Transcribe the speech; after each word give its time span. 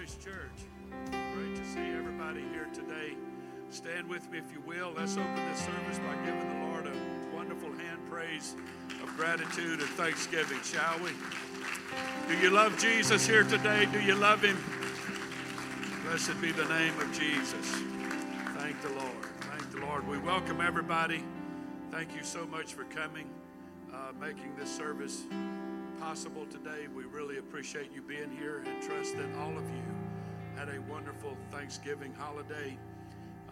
Grace 0.00 0.16
Church. 0.24 1.12
Great 1.34 1.54
to 1.56 1.64
see 1.66 1.90
everybody 1.90 2.40
here 2.54 2.66
today. 2.72 3.12
Stand 3.68 4.08
with 4.08 4.30
me 4.30 4.38
if 4.38 4.50
you 4.50 4.62
will. 4.62 4.94
Let's 4.96 5.18
open 5.18 5.34
this 5.34 5.58
service 5.58 5.98
by 5.98 6.14
giving 6.24 6.48
the 6.48 6.66
Lord 6.68 6.86
a 6.86 7.36
wonderful 7.36 7.70
hand 7.72 7.98
praise 8.08 8.56
of 9.02 9.14
gratitude 9.18 9.80
and 9.80 9.90
thanksgiving, 9.90 10.58
shall 10.62 10.98
we? 11.00 11.10
Do 12.28 12.38
you 12.38 12.48
love 12.48 12.78
Jesus 12.78 13.26
here 13.26 13.44
today? 13.44 13.86
Do 13.92 14.00
you 14.00 14.14
love 14.14 14.42
Him? 14.42 14.56
Blessed 16.06 16.40
be 16.40 16.50
the 16.50 16.64
name 16.64 16.98
of 16.98 17.12
Jesus. 17.12 17.70
Thank 18.56 18.80
the 18.80 18.94
Lord. 18.94 19.22
Thank 19.40 19.70
the 19.70 19.80
Lord. 19.80 20.08
We 20.08 20.16
welcome 20.16 20.62
everybody. 20.62 21.22
Thank 21.90 22.16
you 22.16 22.24
so 22.24 22.46
much 22.46 22.72
for 22.72 22.84
coming, 22.84 23.28
uh, 23.92 24.12
making 24.18 24.56
this 24.56 24.74
service 24.74 25.26
possible 26.00 26.46
today. 26.46 26.86
We 26.96 27.04
really 27.04 27.36
appreciate 27.36 27.92
you 27.94 28.00
being 28.00 28.30
here 28.38 28.64
and 28.66 28.82
trust 28.82 29.18
that 29.18 29.36
all 29.38 29.56
of 29.56 29.68
you 29.68 29.99
had 30.60 30.68
a 30.68 30.92
wonderful 30.92 31.38
Thanksgiving 31.50 32.12
holiday. 32.12 32.76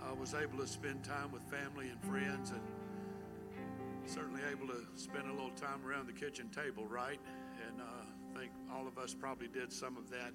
I 0.06 0.12
was 0.12 0.34
able 0.34 0.58
to 0.58 0.66
spend 0.66 1.02
time 1.02 1.32
with 1.32 1.40
family 1.44 1.88
and 1.88 1.98
friends 2.02 2.50
and 2.50 2.60
certainly 4.04 4.42
able 4.52 4.66
to 4.66 4.82
spend 4.94 5.26
a 5.26 5.32
little 5.32 5.52
time 5.52 5.80
around 5.86 6.06
the 6.06 6.12
kitchen 6.12 6.50
table, 6.50 6.84
right? 6.84 7.18
And 7.66 7.80
uh, 7.80 7.84
I 8.34 8.38
think 8.38 8.52
all 8.70 8.86
of 8.86 8.98
us 8.98 9.14
probably 9.14 9.48
did 9.48 9.72
some 9.72 9.96
of 9.96 10.10
that. 10.10 10.32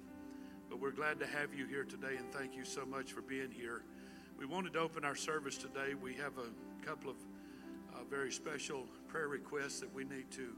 But 0.68 0.80
we're 0.80 0.90
glad 0.90 1.20
to 1.20 1.28
have 1.28 1.54
you 1.54 1.64
here 1.66 1.84
today 1.84 2.16
and 2.18 2.32
thank 2.32 2.56
you 2.56 2.64
so 2.64 2.84
much 2.84 3.12
for 3.12 3.22
being 3.22 3.52
here. 3.52 3.84
We 4.36 4.44
wanted 4.44 4.72
to 4.72 4.80
open 4.80 5.04
our 5.04 5.14
service 5.14 5.56
today. 5.56 5.94
We 5.94 6.14
have 6.14 6.32
a 6.38 6.84
couple 6.84 7.08
of 7.08 7.16
uh, 7.94 7.98
very 8.10 8.32
special 8.32 8.88
prayer 9.06 9.28
requests 9.28 9.78
that 9.78 9.94
we 9.94 10.02
need 10.02 10.28
to 10.32 10.48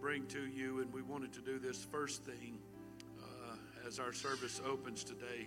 bring 0.00 0.26
to 0.26 0.44
you, 0.44 0.80
and 0.80 0.92
we 0.92 1.02
wanted 1.02 1.32
to 1.34 1.40
do 1.40 1.60
this 1.60 1.84
first 1.84 2.24
thing 2.24 2.58
as 3.92 3.98
our 3.98 4.12
service 4.14 4.58
opens 4.66 5.04
today. 5.04 5.46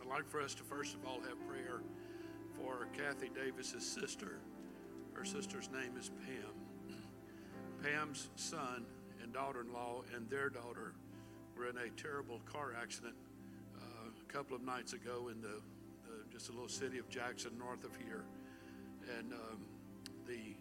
I'd 0.00 0.08
like 0.08 0.26
for 0.26 0.40
us 0.40 0.54
to 0.54 0.62
first 0.62 0.94
of 0.94 1.04
all 1.04 1.20
have 1.20 1.46
prayer 1.46 1.82
for 2.56 2.86
Kathy 2.96 3.30
Davis's 3.34 3.86
sister. 3.86 4.38
Her 5.12 5.26
sister's 5.26 5.68
name 5.70 5.98
is 5.98 6.10
Pam. 6.24 6.96
Pam's 7.82 8.30
son 8.36 8.86
and 9.22 9.34
daughter-in-law 9.34 10.04
and 10.16 10.30
their 10.30 10.48
daughter 10.48 10.94
were 11.58 11.68
in 11.68 11.76
a 11.76 11.90
terrible 11.90 12.40
car 12.50 12.74
accident 12.80 13.16
uh, 13.76 14.08
a 14.08 14.32
couple 14.32 14.56
of 14.56 14.62
nights 14.62 14.94
ago 14.94 15.28
in 15.30 15.42
the, 15.42 15.60
the, 16.06 16.32
just 16.32 16.48
a 16.48 16.52
little 16.52 16.70
city 16.70 16.96
of 16.96 17.10
Jackson, 17.10 17.50
north 17.58 17.84
of 17.84 17.94
here, 17.96 18.24
and 19.18 19.34
um, 19.34 19.58
the 20.26 20.56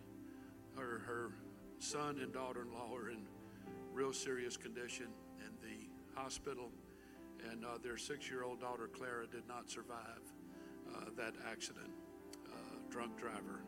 her 0.75 1.03
her 1.05 1.29
son 1.79 2.19
and 2.21 2.33
daughter 2.33 2.63
in 2.63 2.73
law 2.73 2.93
are 2.93 3.11
in 3.11 3.19
real 3.93 4.11
serious 4.11 4.57
condition 4.57 5.07
and 5.45 5.53
the 5.61 5.88
hospital, 6.15 6.69
and 7.51 7.65
uh, 7.65 7.77
their 7.83 7.97
six 7.97 8.29
year 8.29 8.43
old 8.43 8.59
daughter, 8.59 8.87
Clara, 8.87 9.27
did 9.27 9.47
not 9.47 9.69
survive 9.69 10.23
uh, 10.95 11.05
that 11.17 11.33
accident. 11.49 11.91
Uh, 12.47 12.79
drunk 12.89 13.17
driver. 13.17 13.61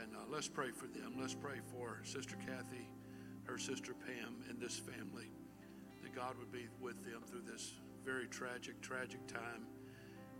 And 0.00 0.14
uh, 0.14 0.20
let's 0.30 0.48
pray 0.48 0.70
for 0.70 0.86
them. 0.86 1.14
Let's 1.18 1.34
pray 1.34 1.58
for 1.72 2.00
Sister 2.04 2.36
Kathy, 2.46 2.88
her 3.44 3.58
sister 3.58 3.92
Pam, 3.94 4.36
and 4.48 4.60
this 4.60 4.78
family. 4.78 5.30
That 6.02 6.14
God 6.14 6.36
would 6.38 6.52
be 6.52 6.68
with 6.80 7.04
them 7.04 7.22
through 7.26 7.42
this 7.50 7.72
very 8.04 8.26
tragic, 8.26 8.80
tragic 8.80 9.26
time. 9.26 9.66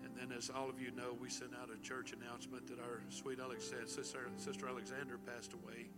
And 0.04 0.16
then, 0.16 0.36
as 0.36 0.50
all 0.50 0.70
of 0.70 0.80
you 0.80 0.90
know, 0.92 1.16
we 1.20 1.28
sent 1.28 1.50
out 1.60 1.68
a 1.70 1.80
church 1.86 2.12
announcement 2.12 2.66
that 2.68 2.78
our 2.78 3.02
sweet 3.10 3.38
Alex 3.38 3.68
said, 3.68 3.88
Sister, 3.88 4.28
Sister 4.36 4.68
Alexander 4.68 5.18
passed 5.18 5.52
away 5.52 5.88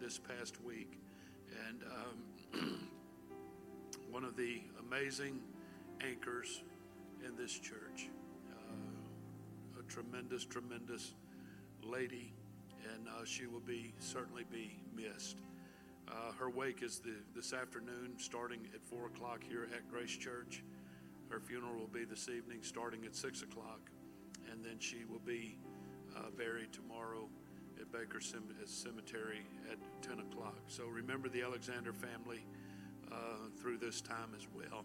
this 0.00 0.18
past 0.18 0.62
week. 0.62 0.98
And 1.68 1.82
um, 1.82 2.88
one 4.14 4.24
of 4.24 4.36
the 4.36 4.60
amazing 4.78 5.40
anchors 6.00 6.62
in 7.26 7.34
this 7.34 7.58
church, 7.58 8.08
uh, 8.52 9.80
a 9.80 9.82
tremendous, 9.90 10.44
tremendous 10.44 11.14
lady, 11.82 12.32
and 12.94 13.08
uh, 13.08 13.24
she 13.24 13.48
will 13.48 13.58
be 13.58 13.92
certainly 13.98 14.44
be 14.52 14.78
missed. 14.94 15.38
Uh, 16.06 16.30
her 16.38 16.48
wake 16.48 16.84
is 16.84 17.00
the, 17.00 17.16
this 17.34 17.52
afternoon, 17.52 18.12
starting 18.16 18.60
at 18.72 18.84
4 18.84 19.06
o'clock 19.06 19.42
here 19.42 19.66
at 19.74 19.90
Grace 19.90 20.16
Church. 20.16 20.62
Her 21.28 21.40
funeral 21.40 21.74
will 21.74 21.88
be 21.88 22.04
this 22.04 22.28
evening, 22.28 22.58
starting 22.62 23.04
at 23.06 23.16
6 23.16 23.42
o'clock, 23.42 23.80
and 24.48 24.64
then 24.64 24.78
she 24.78 24.98
will 25.10 25.22
be 25.26 25.58
uh, 26.16 26.30
buried 26.38 26.72
tomorrow 26.72 27.28
at 27.80 27.90
Baker 27.90 28.20
Cemetery 28.20 29.44
at 29.72 29.78
10 30.02 30.20
o'clock. 30.20 30.60
So 30.68 30.84
remember 30.86 31.28
the 31.28 31.42
Alexander 31.42 31.92
family 31.92 32.44
uh, 33.14 33.48
through 33.60 33.78
this 33.78 34.00
time 34.00 34.30
as 34.36 34.46
well. 34.54 34.84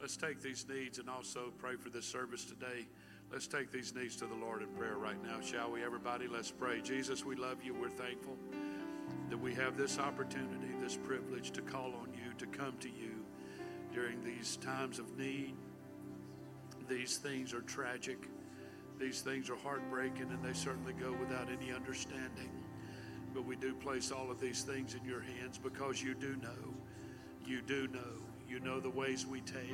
Let's 0.00 0.16
take 0.16 0.40
these 0.40 0.66
needs 0.68 0.98
and 0.98 1.08
also 1.08 1.52
pray 1.58 1.76
for 1.76 1.90
this 1.90 2.06
service 2.06 2.44
today. 2.44 2.86
Let's 3.32 3.46
take 3.46 3.70
these 3.70 3.94
needs 3.94 4.16
to 4.16 4.26
the 4.26 4.34
Lord 4.34 4.62
in 4.62 4.68
prayer 4.68 4.96
right 4.96 5.22
now, 5.22 5.40
shall 5.40 5.70
we, 5.70 5.84
everybody? 5.84 6.28
Let's 6.28 6.50
pray. 6.50 6.80
Jesus, 6.80 7.24
we 7.24 7.36
love 7.36 7.62
you. 7.62 7.74
We're 7.74 7.90
thankful 7.90 8.36
that 9.28 9.38
we 9.38 9.54
have 9.54 9.76
this 9.76 9.98
opportunity, 9.98 10.68
this 10.80 10.96
privilege 10.96 11.50
to 11.52 11.62
call 11.62 11.94
on 12.00 12.12
you, 12.14 12.32
to 12.38 12.46
come 12.46 12.76
to 12.78 12.88
you 12.88 13.24
during 13.92 14.22
these 14.24 14.56
times 14.56 14.98
of 14.98 15.18
need. 15.18 15.54
These 16.88 17.18
things 17.18 17.52
are 17.52 17.60
tragic. 17.62 18.28
These 18.98 19.20
things 19.20 19.50
are 19.50 19.56
heartbreaking 19.56 20.30
and 20.30 20.42
they 20.42 20.54
certainly 20.54 20.94
go 20.94 21.14
without 21.20 21.48
any 21.50 21.72
understanding. 21.72 22.50
But 23.34 23.44
we 23.44 23.56
do 23.56 23.74
place 23.74 24.10
all 24.10 24.30
of 24.30 24.40
these 24.40 24.62
things 24.62 24.94
in 24.94 25.04
your 25.04 25.20
hands 25.20 25.58
because 25.58 26.02
you 26.02 26.14
do 26.14 26.36
know. 26.36 26.67
You 27.48 27.62
do 27.62 27.88
know. 27.88 28.00
You 28.46 28.60
know 28.60 28.78
the 28.78 28.90
ways 28.90 29.26
we 29.26 29.40
take. 29.40 29.72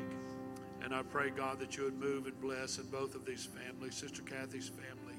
And 0.81 0.95
I 0.95 1.03
pray, 1.03 1.31
God, 1.31 1.59
that 1.59 1.77
you 1.77 1.83
would 1.83 1.99
move 1.99 2.27
and 2.27 2.41
bless 2.41 2.79
in 2.79 2.87
both 2.87 3.17
of 3.17 3.27
these 3.27 3.45
families, 3.45 3.97
Sister 3.97 4.23
Kathy's 4.23 4.69
family, 4.69 5.19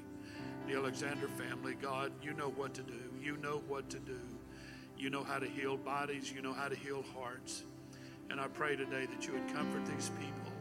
the 0.66 0.74
Alexander 0.74 1.28
family. 1.28 1.74
God, 1.74 2.12
you 2.22 2.32
know 2.32 2.48
what 2.48 2.72
to 2.74 2.82
do. 2.82 3.02
You 3.20 3.36
know 3.36 3.62
what 3.68 3.90
to 3.90 3.98
do. 3.98 4.18
You 4.96 5.10
know 5.10 5.22
how 5.22 5.38
to 5.38 5.46
heal 5.46 5.76
bodies. 5.76 6.32
You 6.32 6.40
know 6.40 6.54
how 6.54 6.68
to 6.68 6.74
heal 6.74 7.04
hearts. 7.14 7.64
And 8.30 8.40
I 8.40 8.48
pray 8.48 8.74
today 8.74 9.04
that 9.04 9.26
you 9.26 9.34
would 9.34 9.52
comfort 9.52 9.84
these 9.84 10.10
people. 10.18 10.52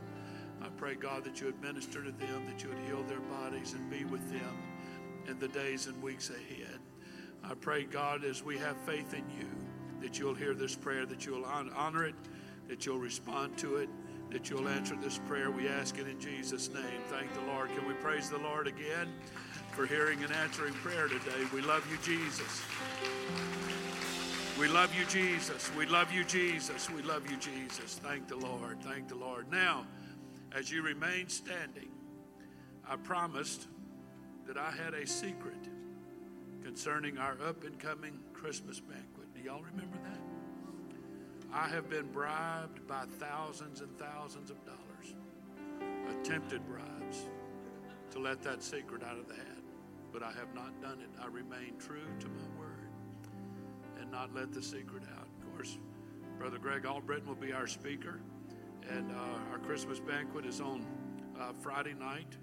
I 0.61 0.67
pray, 0.75 0.95
God, 0.95 1.23
that 1.23 1.39
you 1.39 1.45
would 1.45 1.61
minister 1.61 2.03
to 2.03 2.11
them, 2.11 2.45
that 2.47 2.61
you 2.61 2.69
would 2.69 2.79
heal 2.89 3.03
their 3.03 3.22
bodies 3.22 3.72
and 3.72 3.89
be 3.89 4.03
with 4.03 4.29
them 4.29 4.57
in 5.29 5.39
the 5.39 5.47
days 5.47 5.88
and 5.88 6.01
weeks 6.03 6.29
ahead. 6.29 6.79
I 7.41 7.53
pray, 7.53 7.84
God, 7.85 8.25
as 8.25 8.44
we 8.44 8.57
have 8.57 8.75
faith 8.85 9.13
in 9.13 9.23
you, 9.39 9.47
that 10.01 10.19
you'll 10.19 10.35
hear 10.35 10.53
this 10.53 10.75
prayer, 10.75 11.06
that 11.06 11.25
you'll 11.25 11.45
honor 11.45 12.06
it, 12.06 12.16
that 12.67 12.85
you'll 12.85 13.00
respond 13.00 13.57
to 13.57 13.78
it, 13.78 13.89
that 14.31 14.50
you'll 14.50 14.67
answer 14.67 14.95
this 14.95 15.19
prayer. 15.19 15.51
We 15.51 15.67
ask 15.67 15.97
it 15.97 16.07
in 16.07 16.19
Jesus' 16.19 16.69
name. 16.73 17.01
Thank 17.07 17.33
the 17.33 17.41
Lord. 17.51 17.69
Can 17.69 17.88
we 17.88 17.94
praise 17.95 18.29
the 18.29 18.39
Lord 18.39 18.67
again 18.67 19.13
for 19.72 19.85
hearing 19.85 20.23
and 20.23 20.31
answering 20.34 20.73
prayer 20.73 21.07
today? 21.07 21.45
We 21.53 21.61
love 21.61 21.85
you, 21.91 21.97
Jesus. 22.03 22.63
We 24.59 24.67
love 24.67 24.95
you, 24.97 25.05
Jesus. 25.05 25.69
We 25.75 25.85
love 25.85 26.11
you, 26.13 26.23
Jesus. 26.23 26.89
We 26.89 27.01
love 27.01 27.29
you, 27.29 27.38
Jesus. 27.38 28.00
Thank 28.01 28.28
the 28.28 28.38
Lord. 28.38 28.81
Thank 28.81 29.09
the 29.09 29.16
Lord. 29.16 29.51
Now, 29.51 29.85
as 30.53 30.72
you 30.72 30.81
remain 30.81 31.28
standing, 31.28 31.89
I 32.89 32.95
promised 32.95 33.67
that 34.47 34.57
I 34.57 34.72
had 34.72 34.94
a 34.94 35.05
secret 35.05 35.69
concerning 36.63 37.17
our 37.17 37.38
up 37.45 37.63
and 37.63 37.78
coming 37.78 38.17
Christmas 38.34 38.79
banquet. 38.79 39.14
Y'all 39.45 39.61
remember 39.61 40.00
that? 40.03 40.19
I 41.53 41.67
have 41.67 41.88
been 41.88 42.07
bribed 42.07 42.88
by 42.88 43.06
thousands 43.19 43.81
and 43.81 43.95
thousands 44.00 44.50
of 44.50 44.57
dollars, 44.66 45.13
attempted 46.09 46.66
bribes, 46.66 47.29
to 48.09 48.17
let 48.17 48.41
that 48.41 48.63
secret 48.63 49.03
out 49.03 49.19
of 49.19 49.28
the 49.28 49.35
hat. 49.35 49.61
But 50.11 50.23
I 50.23 50.31
have 50.31 50.55
not 50.55 50.81
done 50.81 51.00
it. 51.00 51.09
I 51.22 51.28
remain 51.28 51.75
true 51.78 52.07
to 52.22 52.28
my 52.28 52.59
word 52.59 52.90
and 54.02 54.11
not 54.11 54.34
let 54.34 54.52
the 54.52 54.64
secret 54.64 55.03
out. 55.16 55.28
Of 55.28 55.53
course, 55.53 55.78
Brother 56.40 56.58
Greg 56.58 56.85
Albritton 56.85 57.28
will 57.28 57.35
be 57.35 57.53
our 57.53 57.67
speaker. 57.67 58.22
And 58.90 59.11
uh, 59.11 59.52
our 59.52 59.59
Christmas 59.59 59.99
banquet 59.99 60.47
is 60.47 60.59
on 60.59 60.87
uh, 61.40 61.53
Friday 61.61 61.93
night, 61.93 62.35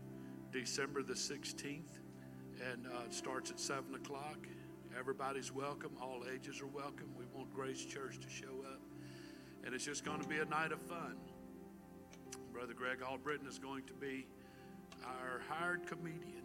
December 0.53 1.03
the 1.03 1.15
16th, 1.15 1.99
and 2.71 2.87
uh, 2.87 3.11
starts 3.11 3.50
at 3.50 3.59
7 3.59 3.93
o'clock. 3.97 4.47
Everybody's 4.99 5.50
welcome, 5.53 5.91
all 6.00 6.23
ages 6.33 6.61
are 6.61 6.67
welcome. 6.67 7.09
We 7.19 7.25
want 7.35 7.53
Grace 7.55 7.85
Church 7.85 8.19
to 8.21 8.29
show 8.29 8.61
up. 8.71 8.81
And 9.65 9.75
it's 9.75 9.85
just 9.85 10.05
going 10.05 10.21
to 10.21 10.29
be 10.29 10.39
a 10.39 10.44
night 10.44 10.71
of 10.71 10.81
fun. 10.83 11.17
Brother 12.53 12.75
Greg 12.75 12.99
Albritton 13.03 13.47
is 13.47 13.59
going 13.59 13.85
to 13.85 13.94
be 13.94 14.27
our 15.05 15.41
hired 15.49 15.87
comedian. 15.87 16.44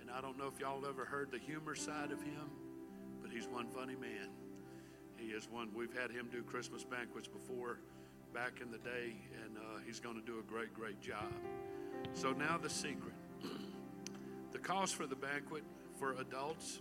And 0.00 0.10
I 0.10 0.20
don't 0.20 0.36
know 0.36 0.48
if 0.52 0.58
y'all 0.60 0.84
ever 0.88 1.04
heard 1.04 1.30
the 1.30 1.38
humor 1.38 1.76
side 1.76 2.10
of 2.10 2.20
him, 2.20 2.50
but 3.22 3.30
he's 3.30 3.46
one 3.46 3.68
funny 3.68 3.94
man. 3.94 4.28
He 5.16 5.28
is 5.28 5.48
one, 5.48 5.70
we've 5.74 5.96
had 5.96 6.10
him 6.10 6.28
do 6.32 6.42
Christmas 6.42 6.82
banquets 6.82 7.28
before 7.28 7.78
back 8.34 8.60
in 8.60 8.72
the 8.72 8.78
day, 8.78 9.14
and 9.44 9.56
uh, 9.56 9.78
he's 9.86 10.00
going 10.00 10.16
to 10.16 10.26
do 10.26 10.40
a 10.40 10.42
great, 10.42 10.74
great 10.74 11.00
job. 11.00 11.32
So 12.12 12.32
now 12.32 12.58
the 12.58 12.70
secret. 12.70 13.14
the 14.52 14.58
cost 14.58 14.96
for 14.96 15.06
the 15.06 15.16
banquet 15.16 15.62
for 15.98 16.12
adults 16.14 16.80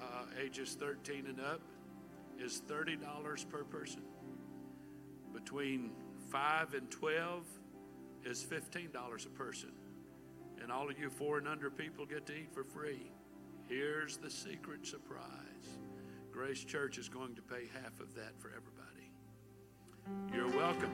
uh, 0.00 0.24
ages 0.42 0.76
13 0.78 1.26
and 1.28 1.40
up 1.40 1.60
is 2.38 2.62
$30 2.68 3.48
per 3.48 3.64
person. 3.64 4.02
Between 5.32 5.90
5 6.30 6.74
and 6.74 6.90
12 6.90 7.44
is 8.24 8.44
$15 8.44 9.26
a 9.26 9.28
person. 9.30 9.72
And 10.62 10.72
all 10.72 10.90
of 10.90 10.98
you 10.98 11.08
four 11.08 11.38
and 11.38 11.48
under 11.48 11.70
people 11.70 12.04
get 12.04 12.26
to 12.26 12.34
eat 12.34 12.52
for 12.52 12.64
free. 12.64 13.10
Here's 13.68 14.16
the 14.16 14.30
secret 14.30 14.86
surprise 14.86 15.24
Grace 16.32 16.64
Church 16.64 16.98
is 16.98 17.08
going 17.08 17.34
to 17.34 17.42
pay 17.42 17.68
half 17.82 18.00
of 18.00 18.14
that 18.14 18.38
for 18.38 18.48
everybody. 18.48 19.10
You're 20.32 20.48
welcome. 20.56 20.90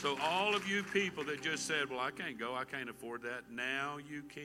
So, 0.00 0.16
all 0.22 0.54
of 0.54 0.68
you 0.68 0.84
people 0.84 1.24
that 1.24 1.42
just 1.42 1.66
said, 1.66 1.90
Well, 1.90 1.98
I 1.98 2.12
can't 2.12 2.38
go, 2.38 2.54
I 2.54 2.62
can't 2.62 2.88
afford 2.88 3.20
that, 3.22 3.50
now 3.50 3.98
you 4.08 4.22
can. 4.22 4.44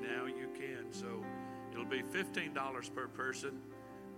Now 0.00 0.24
you 0.24 0.48
can. 0.54 0.90
So, 0.92 1.22
it'll 1.70 1.84
be 1.84 2.02
$15 2.02 2.94
per 2.94 3.06
person 3.08 3.60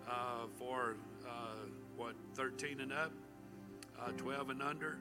uh, 0.08 0.46
for 0.54 0.94
uh, 1.26 1.66
what, 1.96 2.14
13 2.34 2.82
and 2.82 2.92
up? 2.92 3.10
Uh, 4.00 4.12
12 4.12 4.50
and 4.50 4.62
under 4.62 4.98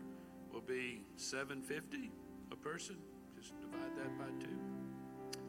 will 0.52 0.62
be 0.62 1.04
750 1.18 2.10
a 2.52 2.56
person. 2.56 2.96
Just 3.40 3.54
divide 3.62 3.96
that 3.98 4.18
by 4.18 4.26
two. 4.44 5.40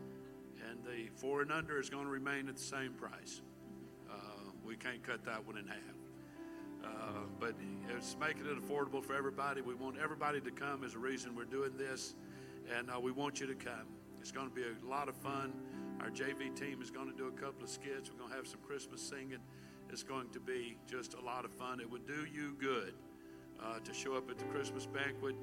And 0.69 0.85
the 0.85 1.09
four 1.17 1.41
and 1.41 1.51
under 1.51 1.81
is 1.81 1.89
going 1.89 2.05
to 2.05 2.11
remain 2.11 2.47
at 2.51 2.57
the 2.57 2.63
same 2.63 2.93
price. 2.93 3.41
Uh, 4.11 4.15
we 4.67 4.77
can't 4.77 5.03
cut 5.03 5.25
that 5.25 5.47
one 5.47 5.57
in 5.57 5.67
half. 5.67 5.92
Uh, 6.85 6.89
but 7.39 7.55
it's 7.97 8.17
making 8.21 8.47
it 8.47 8.57
affordable 8.61 9.03
for 9.03 9.15
everybody. 9.15 9.61
We 9.61 9.75
want 9.75 9.97
everybody 10.03 10.41
to 10.41 10.51
come 10.51 10.85
as 10.85 10.95
a 10.95 10.99
reason 10.99 11.37
we're 11.37 11.45
doing 11.45 11.77
this, 11.77 12.15
and 12.77 12.91
uh, 12.91 12.99
we 13.01 13.13
want 13.13 13.41
you 13.41 13.47
to 13.47 13.55
come. 13.55 13.87
It's 14.21 14.33
going 14.33 14.49
to 14.49 14.55
be 14.55 14.63
a 14.63 14.89
lot 14.89 15.09
of 15.09 15.17
fun. 15.17 15.53
Our 16.01 16.11
JV 16.11 16.55
team 16.55 16.81
is 16.83 16.91
going 16.91 17.11
to 17.11 17.17
do 17.17 17.27
a 17.29 17.33
couple 17.33 17.65
of 17.65 17.71
skits. 17.71 18.11
We're 18.11 18.19
going 18.19 18.31
to 18.31 18.37
have 18.37 18.47
some 18.47 18.61
Christmas 18.61 19.03
singing. 19.03 19.39
It's 19.91 20.03
going 20.03 20.31
to 20.31 20.41
be 20.41 20.77
just 20.89 21.15
a 21.15 21.21
lot 21.21 21.45
of 21.45 21.53
fun. 21.53 21.81
It 21.81 21.91
would 21.91 22.07
do 22.07 22.27
you 22.33 22.57
good 22.59 22.95
uh, 23.63 23.79
to 23.81 23.93
show 23.93 24.15
up 24.15 24.31
at 24.31 24.39
the 24.39 24.45
Christmas 24.45 24.87
banquet. 24.87 25.37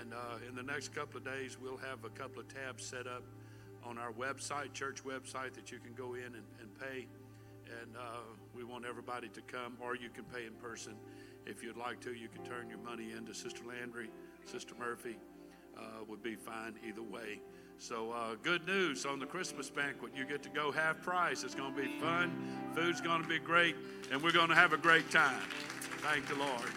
And 0.00 0.14
uh, 0.14 0.48
in 0.48 0.54
the 0.54 0.62
next 0.62 0.94
couple 0.94 1.18
of 1.18 1.24
days, 1.24 1.58
we'll 1.60 1.78
have 1.78 2.04
a 2.04 2.10
couple 2.10 2.40
of 2.40 2.48
tabs 2.48 2.84
set 2.84 3.06
up 3.06 3.24
on 3.84 3.98
our 3.98 4.12
website, 4.12 4.72
church 4.72 5.02
website, 5.04 5.54
that 5.54 5.72
you 5.72 5.78
can 5.78 5.94
go 5.94 6.14
in 6.14 6.24
and, 6.24 6.44
and 6.60 6.78
pay 6.78 7.06
and 7.82 7.96
uh, 7.96 8.20
we 8.54 8.64
want 8.64 8.84
everybody 8.84 9.28
to 9.28 9.40
come, 9.42 9.76
or 9.80 9.94
you 9.94 10.08
can 10.08 10.24
pay 10.24 10.46
in 10.46 10.52
person. 10.54 10.94
If 11.46 11.62
you'd 11.62 11.76
like 11.76 12.00
to, 12.00 12.12
you 12.12 12.28
can 12.28 12.44
turn 12.44 12.68
your 12.68 12.78
money 12.78 13.12
into 13.16 13.34
Sister 13.34 13.62
Landry, 13.66 14.10
Sister 14.44 14.74
Murphy. 14.78 15.16
Uh, 15.78 16.04
would 16.08 16.22
be 16.22 16.34
fine 16.34 16.74
either 16.86 17.02
way. 17.02 17.40
So, 17.78 18.10
uh, 18.10 18.34
good 18.42 18.66
news 18.66 19.06
on 19.06 19.18
the 19.18 19.24
Christmas 19.24 19.70
banquet. 19.70 20.12
You 20.14 20.26
get 20.26 20.42
to 20.42 20.50
go 20.50 20.70
half 20.70 21.00
price. 21.00 21.42
It's 21.42 21.54
going 21.54 21.74
to 21.74 21.80
be 21.80 21.88
fun. 21.98 22.30
Food's 22.74 23.00
going 23.00 23.22
to 23.22 23.28
be 23.28 23.38
great, 23.38 23.76
and 24.12 24.20
we're 24.20 24.32
going 24.32 24.50
to 24.50 24.54
have 24.54 24.74
a 24.74 24.76
great 24.76 25.10
time. 25.10 25.40
Thank 26.02 26.26
the 26.26 26.34
Lord. 26.34 26.70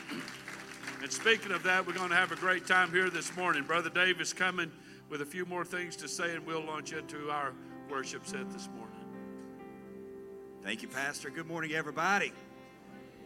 And 1.01 1.11
speaking 1.11 1.51
of 1.51 1.63
that, 1.63 1.85
we're 1.85 1.93
going 1.93 2.11
to 2.11 2.15
have 2.15 2.31
a 2.31 2.37
great 2.37 2.65
time 2.65 2.91
here 2.91 3.09
this 3.09 3.35
morning. 3.35 3.63
Brother 3.63 3.89
Dave 3.89 4.21
is 4.21 4.31
coming 4.31 4.71
with 5.09 5.21
a 5.21 5.25
few 5.25 5.45
more 5.45 5.65
things 5.65 5.97
to 5.97 6.07
say, 6.07 6.33
and 6.35 6.45
we'll 6.45 6.63
launch 6.63 6.93
into 6.93 7.29
our 7.29 7.51
worship 7.89 8.25
set 8.25 8.49
this 8.51 8.69
morning. 8.69 9.02
Thank 10.63 10.81
you, 10.81 10.87
Pastor. 10.87 11.29
Good 11.29 11.45
morning, 11.45 11.73
everybody. 11.73 12.31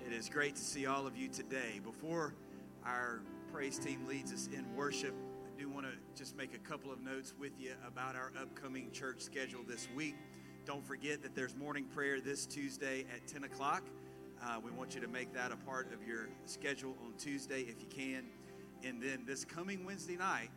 It 0.07 0.11
is 0.11 0.27
great 0.27 0.55
to 0.55 0.61
see 0.61 0.87
all 0.87 1.05
of 1.05 1.15
you 1.15 1.27
today. 1.27 1.79
Before 1.83 2.33
our 2.83 3.21
praise 3.53 3.77
team 3.77 4.07
leads 4.07 4.33
us 4.33 4.49
in 4.51 4.65
worship, 4.75 5.13
I 5.45 5.61
do 5.61 5.69
want 5.69 5.85
to 5.85 5.91
just 6.15 6.35
make 6.35 6.55
a 6.55 6.57
couple 6.57 6.91
of 6.91 6.99
notes 6.99 7.35
with 7.39 7.51
you 7.59 7.73
about 7.85 8.15
our 8.15 8.31
upcoming 8.41 8.89
church 8.91 9.21
schedule 9.21 9.59
this 9.67 9.87
week. 9.95 10.15
Don't 10.65 10.83
forget 10.83 11.21
that 11.21 11.35
there's 11.35 11.55
morning 11.55 11.85
prayer 11.85 12.19
this 12.19 12.47
Tuesday 12.47 13.05
at 13.13 13.27
10 13.27 13.43
o'clock. 13.43 13.83
Uh, 14.43 14.59
we 14.65 14.71
want 14.71 14.95
you 14.95 15.01
to 15.01 15.07
make 15.07 15.31
that 15.35 15.51
a 15.51 15.57
part 15.57 15.93
of 15.93 16.07
your 16.07 16.29
schedule 16.47 16.97
on 17.05 17.13
Tuesday 17.19 17.61
if 17.61 17.79
you 17.79 17.87
can. 17.87 18.23
And 18.83 18.99
then 18.99 19.25
this 19.27 19.45
coming 19.45 19.85
Wednesday 19.85 20.17
night, 20.17 20.49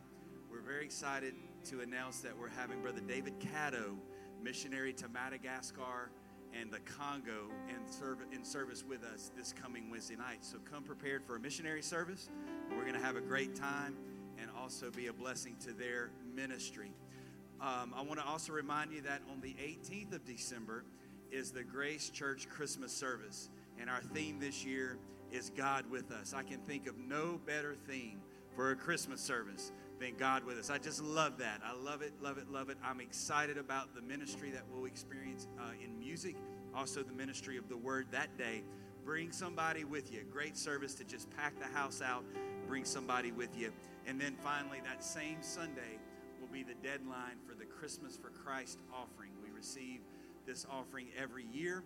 we're 0.50 0.62
very 0.62 0.86
excited 0.86 1.34
to 1.66 1.82
announce 1.82 2.20
that 2.20 2.32
we're 2.34 2.48
having 2.48 2.80
Brother 2.80 3.02
David 3.06 3.38
Caddo, 3.38 3.98
missionary 4.42 4.94
to 4.94 5.08
Madagascar 5.10 6.10
and 6.58 6.70
the 6.70 6.80
Congo 6.80 7.50
in, 7.68 7.90
serv- 7.90 8.26
in 8.32 8.44
service 8.44 8.84
with 8.86 9.04
us 9.04 9.30
this 9.36 9.52
coming 9.52 9.90
Wednesday 9.90 10.16
night. 10.16 10.38
So 10.44 10.58
come 10.70 10.82
prepared 10.82 11.24
for 11.24 11.36
a 11.36 11.40
missionary 11.40 11.82
service. 11.82 12.28
We're 12.70 12.82
going 12.82 12.94
to 12.94 13.00
have 13.00 13.16
a 13.16 13.20
great 13.20 13.54
time 13.54 13.96
and 14.40 14.50
also 14.58 14.90
be 14.90 15.08
a 15.08 15.12
blessing 15.12 15.56
to 15.66 15.72
their 15.72 16.10
ministry. 16.34 16.92
Um, 17.60 17.94
I 17.94 18.02
want 18.02 18.18
to 18.20 18.26
also 18.26 18.52
remind 18.52 18.92
you 18.92 19.02
that 19.02 19.22
on 19.30 19.40
the 19.40 19.54
18th 19.54 20.14
of 20.14 20.24
December 20.24 20.84
is 21.30 21.50
the 21.50 21.62
Grace 21.62 22.10
Church 22.10 22.48
Christmas 22.48 22.92
service. 22.92 23.50
And 23.78 23.88
our 23.88 24.00
theme 24.00 24.38
this 24.40 24.64
year 24.64 24.98
is 25.30 25.50
God 25.56 25.88
with 25.90 26.10
us. 26.10 26.34
I 26.34 26.42
can 26.42 26.58
think 26.60 26.86
of 26.86 26.98
no 26.98 27.40
better 27.46 27.74
theme 27.88 28.20
for 28.54 28.72
a 28.72 28.76
Christmas 28.76 29.20
service 29.20 29.72
than 30.00 30.16
God 30.16 30.44
with 30.44 30.58
us. 30.58 30.70
I 30.70 30.78
just 30.78 31.02
love 31.02 31.38
that. 31.38 31.60
I 31.62 31.74
love 31.74 32.00
it, 32.00 32.12
love 32.22 32.38
it, 32.38 32.50
love 32.50 32.70
it. 32.70 32.78
I'm 32.82 33.00
excited 33.00 33.58
about 33.58 33.94
the 33.94 34.00
ministry 34.00 34.50
that 34.50 34.62
we'll 34.72 34.86
experience 34.86 35.46
uh, 35.58 35.72
in 35.84 35.98
music, 35.98 36.36
also 36.74 37.02
the 37.02 37.12
ministry 37.12 37.58
of 37.58 37.68
the 37.68 37.76
word 37.76 38.06
that 38.10 38.36
day. 38.38 38.62
Bring 39.04 39.30
somebody 39.30 39.84
with 39.84 40.12
you. 40.12 40.22
Great 40.30 40.56
service 40.56 40.94
to 40.94 41.04
just 41.04 41.28
pack 41.36 41.58
the 41.58 41.66
house 41.66 42.00
out, 42.02 42.24
bring 42.66 42.84
somebody 42.84 43.30
with 43.30 43.56
you. 43.58 43.72
And 44.06 44.18
then 44.18 44.36
finally, 44.42 44.80
that 44.84 45.04
same 45.04 45.42
Sunday 45.42 45.98
will 46.40 46.48
be 46.48 46.62
the 46.62 46.74
deadline 46.82 47.36
for 47.46 47.54
the 47.54 47.66
Christmas 47.66 48.16
for 48.16 48.30
Christ 48.30 48.78
offering. 48.92 49.32
We 49.42 49.50
receive 49.50 50.00
this 50.46 50.66
offering 50.70 51.08
every 51.18 51.44
year, 51.52 51.84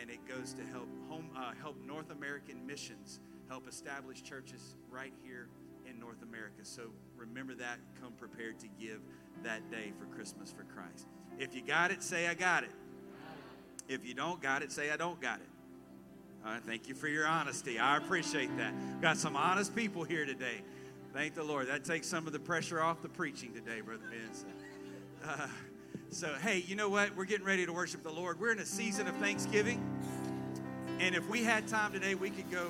and 0.00 0.10
it 0.10 0.18
goes 0.26 0.52
to 0.54 0.62
help 0.72 0.88
home 1.08 1.30
uh, 1.36 1.52
help 1.60 1.76
North 1.86 2.10
American 2.10 2.66
missions, 2.66 3.20
help 3.48 3.68
establish 3.68 4.22
churches 4.22 4.74
right 4.90 5.12
here 5.22 5.48
in 5.88 5.98
North 6.00 6.22
America. 6.22 6.64
So 6.64 6.90
remember 7.22 7.54
that. 7.54 7.78
Come 8.00 8.12
prepared 8.12 8.58
to 8.60 8.68
give 8.80 9.00
that 9.44 9.70
day 9.70 9.92
for 9.98 10.06
Christmas 10.14 10.52
for 10.52 10.64
Christ. 10.64 11.06
If 11.38 11.54
you 11.54 11.62
got 11.62 11.90
it, 11.90 12.02
say, 12.02 12.26
I 12.26 12.34
got 12.34 12.64
it. 12.64 12.70
If 13.88 14.04
you 14.04 14.14
don't 14.14 14.40
got 14.42 14.62
it, 14.62 14.72
say, 14.72 14.90
I 14.90 14.96
don't 14.96 15.20
got 15.20 15.38
it. 15.38 15.48
All 16.44 16.52
right, 16.52 16.62
thank 16.62 16.88
you 16.88 16.94
for 16.94 17.06
your 17.06 17.26
honesty. 17.26 17.78
I 17.78 17.96
appreciate 17.96 18.56
that. 18.58 18.74
Got 19.00 19.16
some 19.16 19.36
honest 19.36 19.74
people 19.76 20.02
here 20.02 20.26
today. 20.26 20.62
Thank 21.12 21.34
the 21.34 21.44
Lord. 21.44 21.68
That 21.68 21.84
takes 21.84 22.08
some 22.08 22.26
of 22.26 22.32
the 22.32 22.40
pressure 22.40 22.80
off 22.80 23.02
the 23.02 23.08
preaching 23.08 23.52
today, 23.52 23.80
Brother 23.80 24.02
Ben. 24.10 25.28
Uh, 25.28 25.46
so, 26.10 26.34
hey, 26.42 26.64
you 26.66 26.74
know 26.74 26.88
what? 26.88 27.16
We're 27.16 27.24
getting 27.24 27.46
ready 27.46 27.64
to 27.66 27.72
worship 27.72 28.02
the 28.02 28.12
Lord. 28.12 28.40
We're 28.40 28.52
in 28.52 28.58
a 28.58 28.66
season 28.66 29.06
of 29.06 29.14
Thanksgiving. 29.16 29.80
And 30.98 31.14
if 31.14 31.28
we 31.28 31.44
had 31.44 31.68
time 31.68 31.92
today, 31.92 32.16
we 32.16 32.30
could 32.30 32.50
go 32.50 32.68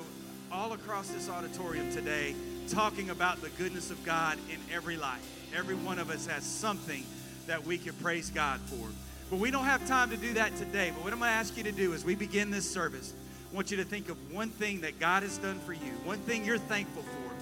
all 0.50 0.74
across 0.74 1.08
this 1.08 1.30
auditorium 1.30 1.90
today 1.92 2.34
talking 2.68 3.10
about 3.10 3.40
the 3.40 3.48
goodness 3.50 3.90
of 3.90 4.04
God 4.04 4.38
in 4.50 4.58
every 4.74 4.96
life. 4.96 5.26
Every 5.54 5.74
one 5.74 5.98
of 5.98 6.10
us 6.10 6.26
has 6.26 6.44
something 6.44 7.04
that 7.46 7.66
we 7.66 7.78
can 7.78 7.92
praise 7.94 8.30
God 8.30 8.60
for. 8.60 8.88
But 9.30 9.38
we 9.38 9.50
don't 9.50 9.64
have 9.64 9.86
time 9.86 10.10
to 10.10 10.16
do 10.16 10.34
that 10.34 10.56
today. 10.56 10.90
But 10.94 11.04
what 11.04 11.12
I'm 11.12 11.18
going 11.18 11.30
to 11.30 11.34
ask 11.34 11.56
you 11.56 11.64
to 11.64 11.72
do 11.72 11.94
as 11.94 12.04
we 12.04 12.14
begin 12.14 12.50
this 12.50 12.70
service, 12.70 13.14
I 13.50 13.54
want 13.54 13.70
you 13.70 13.76
to 13.78 13.84
think 13.84 14.08
of 14.08 14.32
one 14.32 14.50
thing 14.50 14.82
that 14.82 14.98
God 14.98 15.22
has 15.22 15.38
done 15.38 15.58
for 15.60 15.72
you, 15.72 15.92
one 16.04 16.18
thing 16.18 16.44
you're 16.44 16.58
thankful 16.58 17.02
for. 17.02 17.32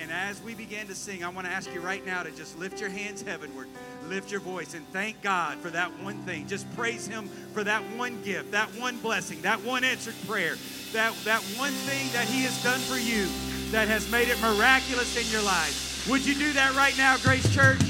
And 0.00 0.12
as 0.12 0.40
we 0.42 0.54
begin 0.54 0.86
to 0.86 0.94
sing, 0.94 1.24
I 1.24 1.28
want 1.28 1.46
to 1.46 1.52
ask 1.52 1.72
you 1.74 1.80
right 1.80 2.04
now 2.06 2.22
to 2.22 2.30
just 2.30 2.56
lift 2.58 2.80
your 2.80 2.88
hands 2.88 3.22
heavenward, 3.22 3.66
lift 4.06 4.30
your 4.30 4.40
voice, 4.40 4.74
and 4.74 4.86
thank 4.88 5.20
God 5.22 5.58
for 5.58 5.70
that 5.70 5.90
one 6.02 6.18
thing. 6.22 6.46
Just 6.46 6.72
praise 6.76 7.06
Him 7.06 7.28
for 7.52 7.64
that 7.64 7.82
one 7.96 8.22
gift, 8.22 8.52
that 8.52 8.68
one 8.76 8.98
blessing, 8.98 9.42
that 9.42 9.60
one 9.62 9.82
answered 9.82 10.14
prayer, 10.26 10.56
that, 10.92 11.12
that 11.24 11.42
one 11.58 11.72
thing 11.72 12.12
that 12.12 12.28
He 12.28 12.42
has 12.42 12.62
done 12.62 12.78
for 12.80 12.96
you 12.96 13.26
that 13.70 13.88
has 13.88 14.10
made 14.10 14.28
it 14.28 14.40
miraculous 14.40 15.16
in 15.16 15.30
your 15.32 15.42
life. 15.42 16.06
Would 16.08 16.24
you 16.24 16.34
do 16.34 16.52
that 16.54 16.74
right 16.74 16.96
now, 16.96 17.16
Grace 17.18 17.52
Church? 17.54 17.80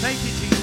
Thank 0.00 0.18
you, 0.24 0.30
Jesus. 0.40 0.55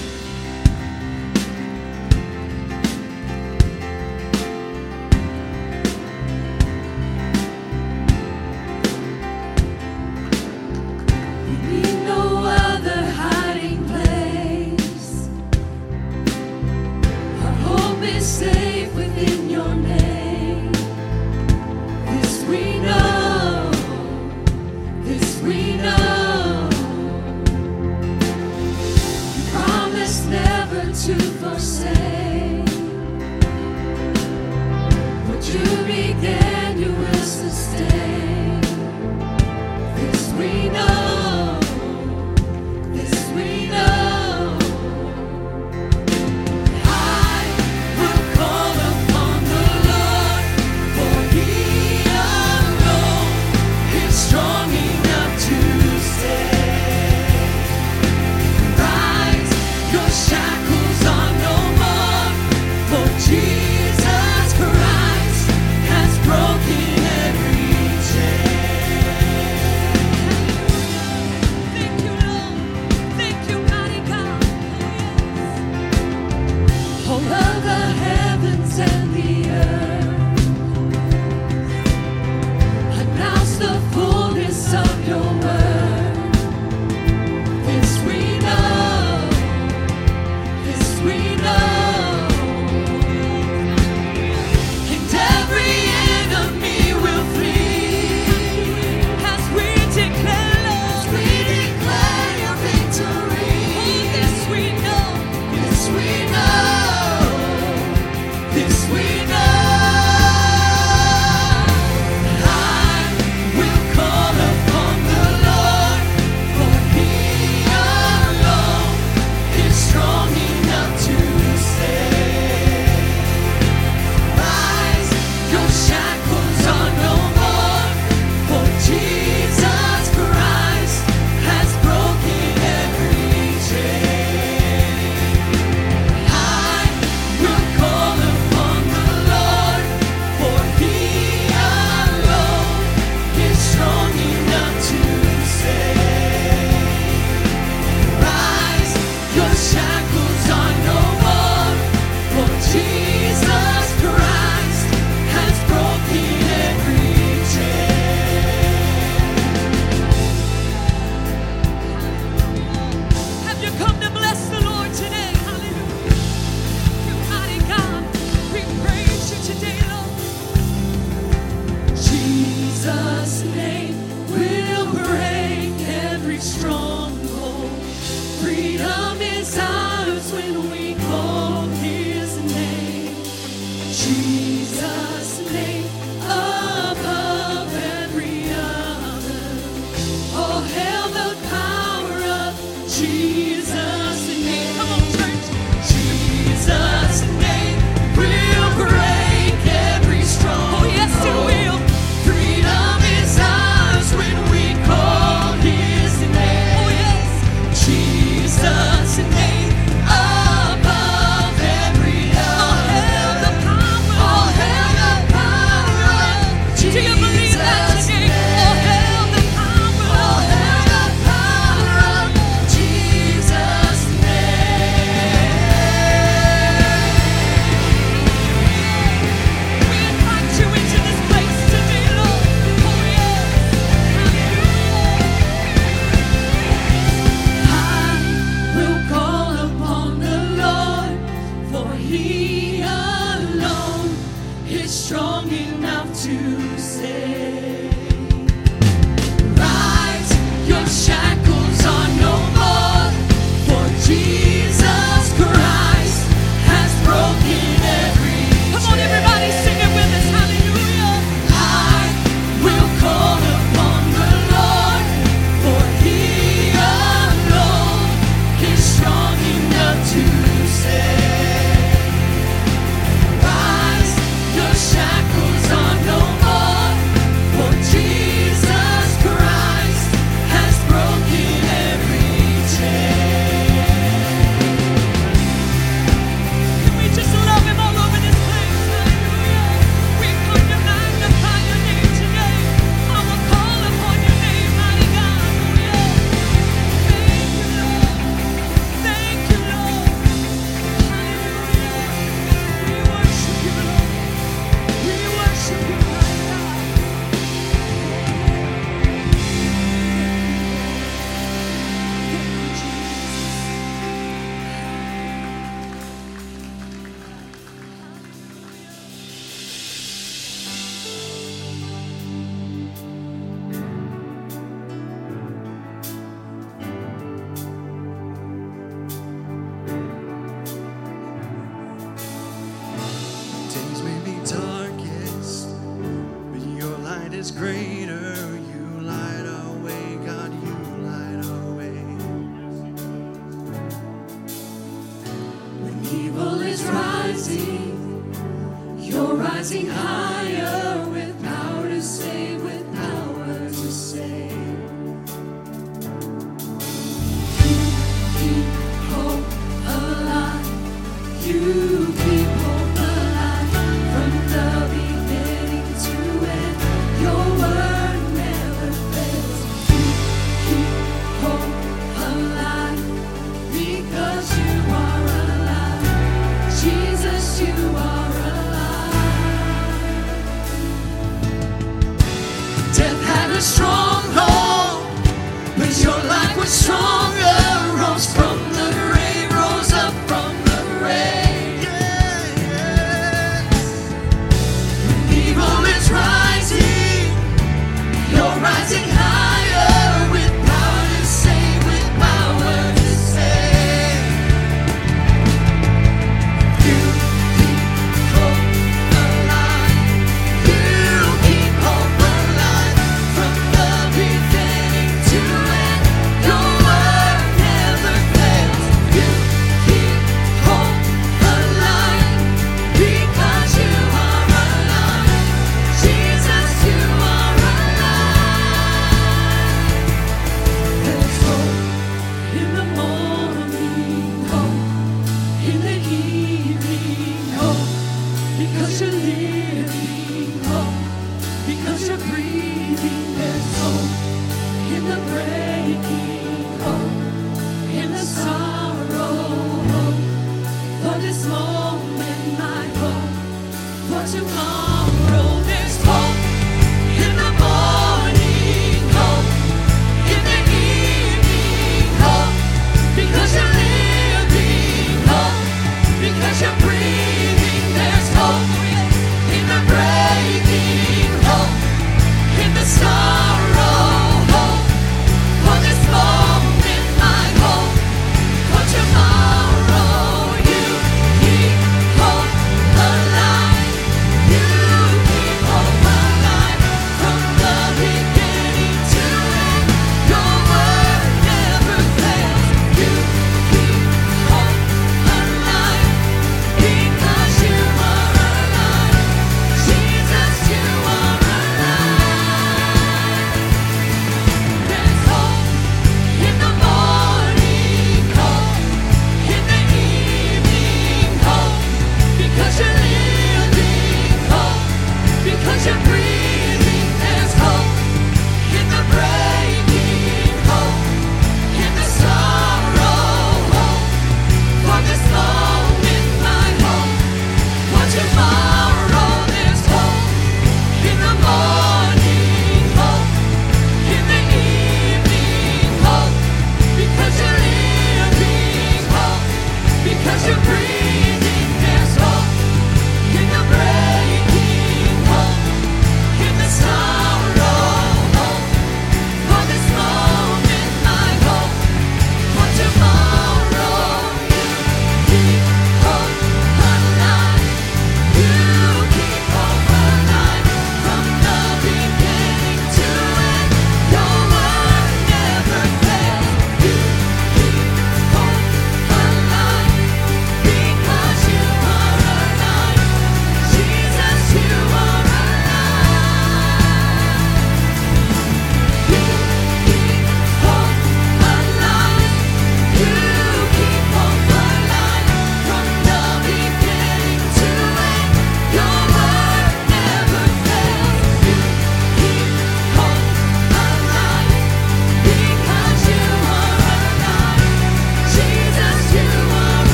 Stronger 361.54 361.76
rose 361.76 362.33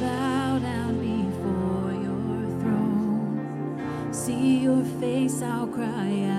bow 0.00 0.58
down 0.58 0.98
before 0.98 1.92
your 2.02 2.60
throne. 2.60 4.08
See 4.12 4.58
your 4.58 4.82
face, 5.00 5.42
I'll 5.42 5.68
cry 5.68 6.24
out. 6.24 6.29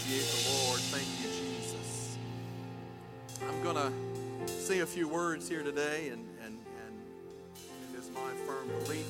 Appreciate 0.00 0.44
the 0.44 0.66
Lord. 0.66 0.80
Thank 0.80 1.06
you, 1.20 1.28
Jesus. 1.28 2.16
I'm 3.48 3.62
going 3.62 3.76
to 3.76 4.48
say 4.48 4.80
a 4.80 4.86
few 4.86 5.08
words 5.08 5.48
here 5.48 5.62
today, 5.62 6.08
and, 6.08 6.26
and, 6.44 6.58
and 6.86 6.98
it 7.92 7.98
is 7.98 8.10
my 8.10 8.30
firm 8.46 8.68
belief, 8.84 9.06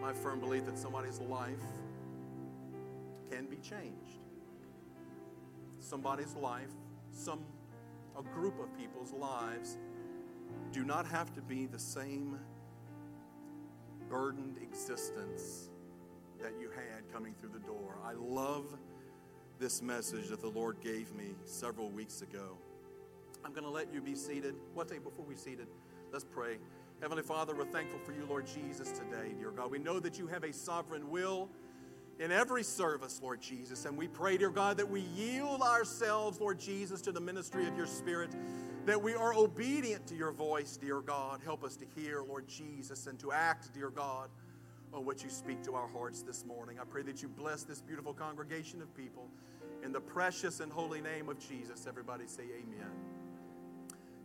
my 0.00 0.12
firm 0.12 0.40
belief 0.40 0.64
that 0.66 0.78
somebody's 0.78 1.20
life 1.20 1.60
can 3.30 3.46
be 3.46 3.56
changed. 3.56 4.20
Somebody's 5.80 6.34
life, 6.34 6.70
some 7.12 7.40
a 8.18 8.22
group 8.22 8.58
of 8.60 8.76
people's 8.78 9.12
lives 9.12 9.76
do 10.72 10.84
not 10.84 11.06
have 11.06 11.34
to 11.34 11.42
be 11.42 11.66
the 11.66 11.78
same 11.78 12.38
burdened 14.08 14.56
existence 14.62 15.65
coming 17.16 17.34
through 17.40 17.48
the 17.48 17.66
door. 17.66 17.96
I 18.04 18.12
love 18.12 18.76
this 19.58 19.80
message 19.80 20.28
that 20.28 20.42
the 20.42 20.50
Lord 20.50 20.76
gave 20.82 21.14
me 21.14 21.30
several 21.46 21.88
weeks 21.88 22.20
ago. 22.20 22.58
I'm 23.42 23.52
going 23.52 23.64
to 23.64 23.70
let 23.70 23.90
you 23.90 24.02
be 24.02 24.14
seated. 24.14 24.54
One 24.74 24.86
thing 24.86 25.00
before 25.00 25.24
we 25.24 25.34
seated, 25.34 25.66
let's 26.12 26.26
pray. 26.26 26.58
Heavenly 27.00 27.22
Father, 27.22 27.54
we're 27.56 27.64
thankful 27.64 28.00
for 28.00 28.12
you, 28.12 28.26
Lord 28.28 28.46
Jesus, 28.46 28.92
today, 28.92 29.32
dear 29.38 29.50
God. 29.50 29.70
We 29.70 29.78
know 29.78 29.98
that 29.98 30.18
you 30.18 30.26
have 30.26 30.44
a 30.44 30.52
sovereign 30.52 31.08
will 31.08 31.48
in 32.18 32.30
every 32.30 32.62
service, 32.62 33.18
Lord 33.22 33.40
Jesus. 33.40 33.86
And 33.86 33.96
we 33.96 34.08
pray, 34.08 34.36
dear 34.36 34.50
God, 34.50 34.76
that 34.76 34.90
we 34.90 35.00
yield 35.00 35.62
ourselves, 35.62 36.38
Lord 36.38 36.58
Jesus, 36.58 37.00
to 37.00 37.12
the 37.12 37.20
ministry 37.20 37.66
of 37.66 37.74
your 37.78 37.86
Spirit, 37.86 38.36
that 38.84 39.02
we 39.02 39.14
are 39.14 39.32
obedient 39.32 40.06
to 40.08 40.14
your 40.14 40.32
voice, 40.32 40.76
dear 40.76 41.00
God. 41.00 41.40
Help 41.42 41.64
us 41.64 41.76
to 41.78 41.86
hear, 41.98 42.22
Lord 42.22 42.46
Jesus, 42.46 43.06
and 43.06 43.18
to 43.20 43.32
act, 43.32 43.72
dear 43.72 43.88
God, 43.88 44.28
on 44.96 45.04
what 45.04 45.22
you 45.22 45.28
speak 45.28 45.62
to 45.62 45.74
our 45.74 45.86
hearts 45.86 46.22
this 46.22 46.44
morning. 46.46 46.78
I 46.80 46.84
pray 46.84 47.02
that 47.02 47.20
you 47.20 47.28
bless 47.28 47.64
this 47.64 47.82
beautiful 47.82 48.14
congregation 48.14 48.80
of 48.80 48.94
people. 48.96 49.28
In 49.84 49.92
the 49.92 50.00
precious 50.00 50.60
and 50.60 50.72
holy 50.72 51.02
name 51.02 51.28
of 51.28 51.38
Jesus, 51.38 51.86
everybody 51.86 52.26
say 52.26 52.44
amen. 52.44 52.90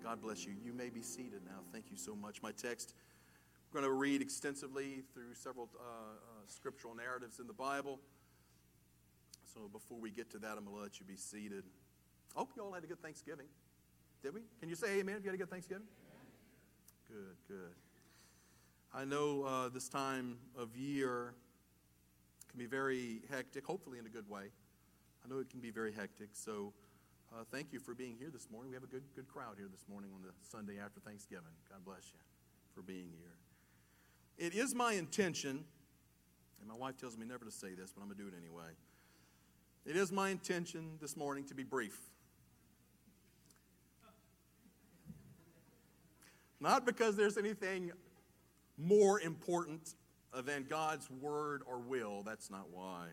God 0.02 0.22
bless 0.22 0.46
you. 0.46 0.54
You 0.64 0.72
may 0.72 0.90
be 0.90 1.02
seated 1.02 1.42
now. 1.46 1.60
Thank 1.74 1.92
you 1.92 1.98
so 1.98 2.16
much. 2.16 2.42
My 2.42 2.54
text, 2.54 2.94
we're 3.72 3.82
going 3.82 3.92
to 3.92 3.98
read 3.98 4.22
extensively 4.22 5.04
through 5.14 5.34
several 5.34 5.70
uh, 5.76 5.82
uh, 5.84 6.16
scriptural 6.48 6.96
narratives 6.96 7.40
in 7.40 7.48
the 7.48 7.54
Bible. 7.54 8.00
So 9.54 9.70
before 9.72 10.00
we 10.00 10.10
get 10.10 10.32
to 10.32 10.40
that, 10.40 10.58
I'm 10.58 10.64
going 10.64 10.78
to 10.78 10.84
let 10.84 11.00
you 11.02 11.06
be 11.06 11.18
seated. 11.18 11.66
I 12.34 12.40
hope 12.40 12.52
you 12.56 12.64
all 12.64 12.72
had 12.72 12.86
a 12.86 12.88
good 12.88 13.02
Thanksgiving. 13.02 13.48
Did 14.24 14.34
we? 14.34 14.42
Can 14.62 14.70
you 14.70 14.76
say 14.76 15.00
amen 15.00 15.18
if 15.18 15.24
you 15.24 15.30
had 15.32 15.36
a 15.36 15.38
good 15.38 15.50
Thanksgiving? 15.50 15.84
Good, 17.10 17.36
good. 17.50 17.91
I 18.94 19.06
know 19.06 19.44
uh, 19.46 19.70
this 19.70 19.88
time 19.88 20.36
of 20.58 20.76
year 20.76 21.34
can 22.50 22.60
be 22.60 22.66
very 22.66 23.22
hectic, 23.32 23.66
hopefully 23.66 24.00
in 24.00 24.06
a 24.06 24.10
good 24.10 24.30
way. 24.30 24.52
I 25.24 25.30
know 25.30 25.40
it 25.40 25.50
can 25.50 25.62
be 25.62 25.72
very 25.72 25.94
hectic, 25.94 26.30
so 26.34 26.74
uh, 27.32 27.46
thank 27.50 27.72
you 27.72 27.80
for 27.80 27.96
being 27.96 28.18
here 28.20 28.30
this 28.30 28.50
morning. 28.52 28.72
We 28.72 28.76
have 28.76 28.84
a 28.84 28.88
good, 28.88 29.04
good 29.16 29.30
crowd 29.30 29.56
here 29.58 29.70
this 29.72 29.86
morning 29.90 30.12
on 30.14 30.22
the 30.22 30.34
Sunday 30.42 30.78
after 30.78 31.00
Thanksgiving. 31.00 31.54
God 31.70 31.86
bless 31.86 32.12
you 32.12 32.20
for 32.76 32.82
being 32.82 33.14
here. 33.18 33.38
It 34.38 34.54
is 34.54 34.76
my 34.76 34.94
intention, 34.94 35.64
and 36.60 36.68
my 36.68 36.76
wife 36.76 36.98
tells 36.98 37.18
me 37.18 37.26
never 37.26 37.46
to 37.46 37.52
say 37.52 37.74
this, 37.74 37.94
but 37.94 38.02
I'm 38.02 38.08
going 38.08 38.18
to 38.18 38.24
do 38.24 38.28
it 38.28 38.38
anyway. 38.38 38.72
It 39.86 39.96
is 39.96 40.12
my 40.12 40.32
intention 40.32 40.98
this 41.00 41.16
morning 41.16 41.46
to 41.46 41.56
be 41.56 41.64
brief. 41.64 41.98
Not 46.60 46.86
because 46.86 47.16
there's 47.16 47.38
anything 47.38 47.94
more 48.82 49.20
important 49.20 49.96
than 50.46 50.66
God's 50.70 51.10
word 51.10 51.62
or 51.66 51.80
will, 51.80 52.24
that's 52.24 52.50
not 52.50 52.70
why. 52.72 53.08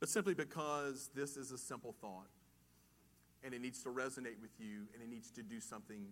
But 0.00 0.08
simply 0.08 0.34
because 0.34 1.10
this 1.14 1.36
is 1.36 1.52
a 1.52 1.58
simple 1.58 1.94
thought 2.00 2.28
and 3.44 3.54
it 3.54 3.60
needs 3.60 3.82
to 3.82 3.88
resonate 3.88 4.40
with 4.40 4.58
you 4.58 4.86
and 4.94 5.02
it 5.02 5.08
needs 5.08 5.30
to 5.32 5.42
do 5.42 5.60
something 5.60 6.06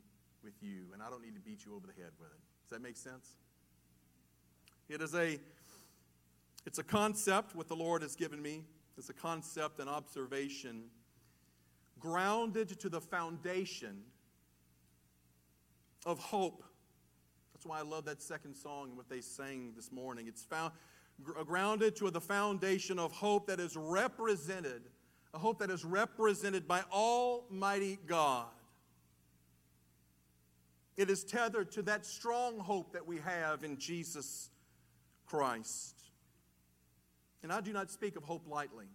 with 0.45 0.55
you. 0.61 0.93
And 0.93 1.03
I 1.03 1.11
don't 1.11 1.23
need 1.23 1.35
to 1.35 1.41
beat 1.41 1.65
you 1.65 1.75
over 1.75 1.87
the 1.87 2.01
head 2.01 2.13
with 2.19 2.29
it. 2.29 2.41
Does 2.63 2.79
that 2.79 2.83
make 2.83 2.97
sense? 2.97 3.37
It 4.89 5.01
is 5.01 5.15
a 5.15 5.39
it's 6.67 6.79
a 6.79 6.85
concept 6.85 7.57
what 7.57 7.69
the 7.69 7.77
Lord 7.77 8.03
has 8.03 8.15
given 8.17 8.41
me. 8.41 8.65
It's 8.99 9.09
a 9.09 9.15
concept 9.15 9.81
and 9.81 9.89
observation 9.89 10.85
grounded 11.99 12.69
to 12.81 12.89
the 12.89 13.01
foundation 13.01 14.03
of 16.05 16.19
hope. 16.19 16.65
That's 17.61 17.69
why 17.69 17.81
I 17.81 17.83
love 17.83 18.07
that 18.07 18.23
second 18.23 18.55
song 18.55 18.89
and 18.89 18.97
what 18.97 19.11
they 19.11 19.21
sang 19.21 19.75
this 19.77 19.93
morning. 19.93 20.27
It's 20.27 20.45
found 20.45 20.73
uh, 21.39 21.45
grounded 21.45 21.95
to 21.97 22.11
the 22.11 22.19
foundation 22.19 22.99
of 22.99 23.13
hope 23.13 23.49
that 23.49 23.61
is 23.61 23.77
represented, 23.77 24.81
a 25.35 25.39
hope 25.39 25.59
that 25.59 25.69
is 25.69 25.85
represented 25.85 26.67
by 26.67 26.81
Almighty 26.91 27.99
God. 28.07 28.47
It 30.97 31.11
is 31.11 31.23
tethered 31.23 31.71
to 31.73 31.83
that 31.83 32.07
strong 32.07 32.59
hope 32.59 32.95
that 32.95 33.07
we 33.07 33.19
have 33.19 33.63
in 33.63 33.77
Jesus 33.77 34.49
Christ. 35.27 36.01
And 37.43 37.53
I 37.53 37.61
do 37.61 37.75
not 37.75 37.91
speak 37.91 38.17
of 38.17 38.25
hope 38.25 38.49
lightly. 38.49 38.87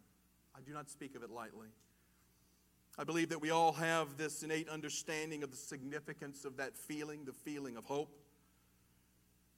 I 0.58 0.62
do 0.66 0.74
not 0.74 0.90
speak 0.90 1.16
of 1.16 1.22
it 1.22 1.30
lightly. 1.30 1.68
I 2.98 3.04
believe 3.04 3.30
that 3.30 3.42
we 3.42 3.52
all 3.52 3.74
have 3.74 4.18
this 4.18 4.42
innate 4.42 4.70
understanding 4.70 5.44
of 5.44 5.52
the 5.52 5.58
significance 5.58 6.46
of 6.46 6.58
that 6.58 6.76
feeling, 6.76 7.26
the 7.26 7.34
feeling 7.34 7.78
of 7.78 7.86
hope. 7.86 8.25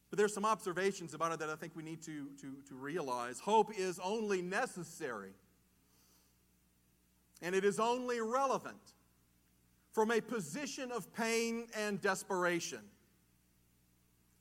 But 0.10 0.17
there's 0.17 0.34
some 0.34 0.46
observations 0.46 1.13
about 1.13 1.34
it 1.34 1.39
that 1.39 1.50
I 1.50 1.56
think 1.56 1.76
we 1.76 1.84
need 1.84 2.02
to, 2.04 2.30
to, 2.41 2.54
to 2.70 2.76
realize. 2.76 3.39
Hope 3.39 3.72
is 3.78 4.00
only 4.00 4.41
necessary, 4.41 5.34
and 7.41 7.54
it 7.54 7.65
is 7.65 7.80
only 7.80 8.22
relevant 8.22 8.93
from 9.91 10.12
a 10.12 10.22
position 10.22 10.91
of 10.91 11.13
pain 11.13 11.67
and 11.76 12.00
desperation. 12.00 12.82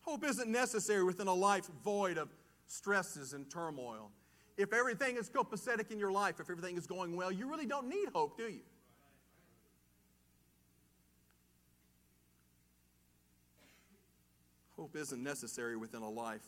Hope 0.03 0.25
isn't 0.25 0.51
necessary 0.51 1.03
within 1.03 1.27
a 1.27 1.35
life 1.35 1.69
void 1.83 2.17
of 2.17 2.29
stresses 2.69 3.33
and 3.33 3.51
turmoil. 3.51 4.13
If 4.57 4.73
everything 4.73 5.17
is 5.17 5.29
copacetic 5.29 5.91
in 5.91 5.99
your 5.99 6.13
life, 6.13 6.41
if 6.41 6.49
everything 6.49 6.77
is 6.77 6.87
going 6.87 7.17
well, 7.17 7.33
you 7.33 7.49
really 7.49 7.67
don't 7.67 7.89
need 7.89 8.09
hope, 8.15 8.37
do 8.37 8.45
you? 8.45 8.61
Hope 14.79 14.95
isn't 14.97 15.23
necessary 15.23 15.77
within 15.77 16.03
a 16.03 16.11
life 16.11 16.45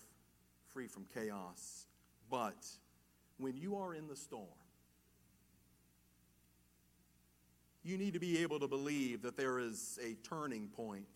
free 0.72 0.86
from 0.86 1.06
chaos. 1.14 1.86
But 2.30 2.66
when 3.38 3.56
you 3.56 3.76
are 3.76 3.94
in 3.94 4.06
the 4.06 4.16
storm, 4.16 4.46
you 7.82 7.96
need 7.96 8.12
to 8.12 8.20
be 8.20 8.42
able 8.42 8.60
to 8.60 8.68
believe 8.68 9.22
that 9.22 9.36
there 9.36 9.58
is 9.58 9.98
a 10.04 10.14
turning 10.28 10.68
point, 10.68 11.08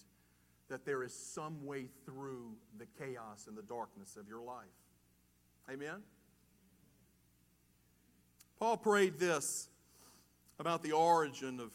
that 0.69 0.87
there 0.87 1.03
is 1.03 1.13
some 1.13 1.67
way 1.67 1.89
through 2.07 2.55
the 2.79 2.87
chaos 2.99 3.47
and 3.47 3.57
the 3.57 3.63
darkness 3.63 4.17
of 4.17 4.27
your 4.27 4.43
life. 4.43 4.65
Amen? 5.71 6.03
Paul 8.59 8.79
prayed 8.79 9.19
this 9.19 9.69
about 10.59 10.83
the 10.83 10.93
origin 10.93 11.61
of 11.61 11.73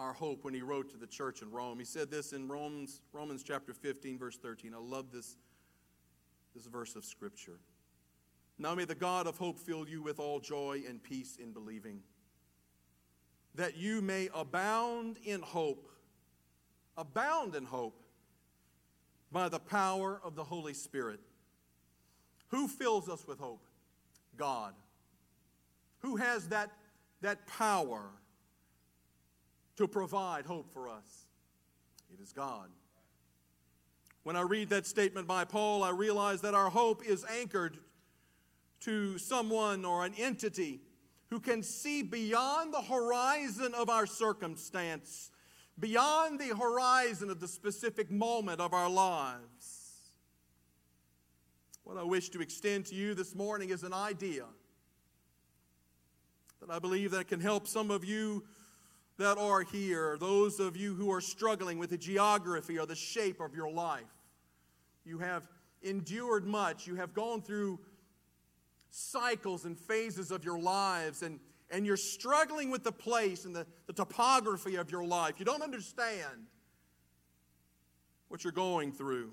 our 0.00 0.14
hope 0.14 0.44
when 0.44 0.54
he 0.54 0.62
wrote 0.62 0.88
to 0.90 0.96
the 0.96 1.06
church 1.06 1.42
in 1.42 1.50
Rome. 1.50 1.78
He 1.78 1.84
said 1.84 2.10
this 2.10 2.32
in 2.32 2.48
Romans, 2.48 3.02
Romans 3.12 3.42
chapter 3.42 3.74
15, 3.74 4.18
verse 4.18 4.38
13. 4.38 4.72
I 4.74 4.78
love 4.78 5.12
this, 5.12 5.36
this 6.54 6.64
verse 6.64 6.96
of 6.96 7.04
Scripture. 7.04 7.58
Now 8.58 8.74
may 8.74 8.86
the 8.86 8.94
God 8.94 9.26
of 9.26 9.36
hope 9.36 9.58
fill 9.58 9.86
you 9.86 10.02
with 10.02 10.18
all 10.18 10.40
joy 10.40 10.82
and 10.88 11.02
peace 11.02 11.36
in 11.36 11.52
believing, 11.52 12.00
that 13.54 13.76
you 13.76 14.00
may 14.00 14.30
abound 14.34 15.18
in 15.22 15.42
hope, 15.42 15.86
abound 16.96 17.54
in 17.54 17.66
hope 17.66 18.02
by 19.30 19.50
the 19.50 19.60
power 19.60 20.18
of 20.24 20.34
the 20.34 20.44
Holy 20.44 20.74
Spirit. 20.74 21.20
Who 22.48 22.68
fills 22.68 23.10
us 23.10 23.26
with 23.26 23.38
hope? 23.38 23.66
God. 24.38 24.72
Who 25.98 26.16
has 26.16 26.48
that, 26.48 26.70
that 27.20 27.46
power 27.46 28.10
to 29.80 29.88
provide 29.88 30.44
hope 30.44 30.70
for 30.74 30.90
us? 30.90 31.26
It 32.12 32.20
is 32.20 32.32
God. 32.32 32.68
When 34.24 34.36
I 34.36 34.42
read 34.42 34.68
that 34.68 34.86
statement 34.86 35.26
by 35.26 35.46
Paul, 35.46 35.82
I 35.82 35.88
realize 35.88 36.42
that 36.42 36.52
our 36.52 36.68
hope 36.68 37.02
is 37.02 37.24
anchored 37.24 37.78
to 38.80 39.16
someone 39.16 39.86
or 39.86 40.04
an 40.04 40.12
entity 40.18 40.80
who 41.30 41.40
can 41.40 41.62
see 41.62 42.02
beyond 42.02 42.74
the 42.74 42.82
horizon 42.82 43.72
of 43.74 43.88
our 43.88 44.04
circumstance, 44.04 45.30
beyond 45.78 46.38
the 46.38 46.54
horizon 46.54 47.30
of 47.30 47.40
the 47.40 47.48
specific 47.48 48.10
moment 48.10 48.60
of 48.60 48.74
our 48.74 48.90
lives. 48.90 50.10
What 51.84 51.96
I 51.96 52.02
wish 52.02 52.28
to 52.30 52.42
extend 52.42 52.84
to 52.86 52.94
you 52.94 53.14
this 53.14 53.34
morning 53.34 53.70
is 53.70 53.82
an 53.82 53.94
idea 53.94 54.44
that 56.60 56.70
I 56.70 56.78
believe 56.78 57.12
that 57.12 57.28
can 57.28 57.40
help 57.40 57.66
some 57.66 57.90
of 57.90 58.04
you 58.04 58.44
that 59.20 59.36
are 59.36 59.60
here, 59.60 60.16
those 60.18 60.60
of 60.60 60.78
you 60.78 60.94
who 60.94 61.12
are 61.12 61.20
struggling 61.20 61.78
with 61.78 61.90
the 61.90 61.98
geography 61.98 62.78
or 62.78 62.86
the 62.86 62.96
shape 62.96 63.38
of 63.38 63.54
your 63.54 63.70
life. 63.70 64.00
You 65.04 65.18
have 65.18 65.46
endured 65.82 66.46
much, 66.46 66.86
you 66.86 66.94
have 66.94 67.12
gone 67.12 67.42
through 67.42 67.78
cycles 68.88 69.66
and 69.66 69.78
phases 69.78 70.30
of 70.30 70.42
your 70.42 70.58
lives, 70.58 71.22
and, 71.22 71.38
and 71.70 71.84
you're 71.84 71.98
struggling 71.98 72.70
with 72.70 72.82
the 72.82 72.92
place 72.92 73.44
and 73.44 73.54
the, 73.54 73.66
the 73.86 73.92
topography 73.92 74.76
of 74.76 74.90
your 74.90 75.04
life. 75.04 75.34
You 75.38 75.44
don't 75.44 75.62
understand 75.62 76.46
what 78.28 78.42
you're 78.42 78.54
going 78.54 78.90
through. 78.90 79.32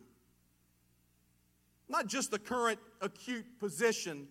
Not 1.87 2.07
just 2.07 2.29
the 2.29 2.39
current 2.39 2.79
acute 2.99 3.45
position 3.57 4.27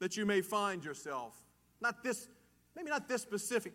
that 0.00 0.16
you 0.16 0.26
may 0.26 0.40
find 0.40 0.84
yourself, 0.84 1.36
not 1.80 2.02
this, 2.02 2.26
maybe 2.74 2.90
not 2.90 3.06
this 3.06 3.22
specific 3.22 3.74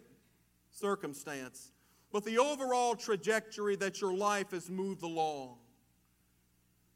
circumstance, 0.78 1.72
but 2.12 2.24
the 2.24 2.38
overall 2.38 2.96
trajectory 2.96 3.76
that 3.78 4.02
your 4.02 4.14
life 4.14 4.52
has 4.52 4.70
moved 4.70 5.04
along. 5.04 5.58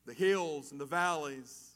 The 0.05 0.13
hills 0.13 0.71
and 0.71 0.79
the 0.79 0.85
valleys, 0.85 1.71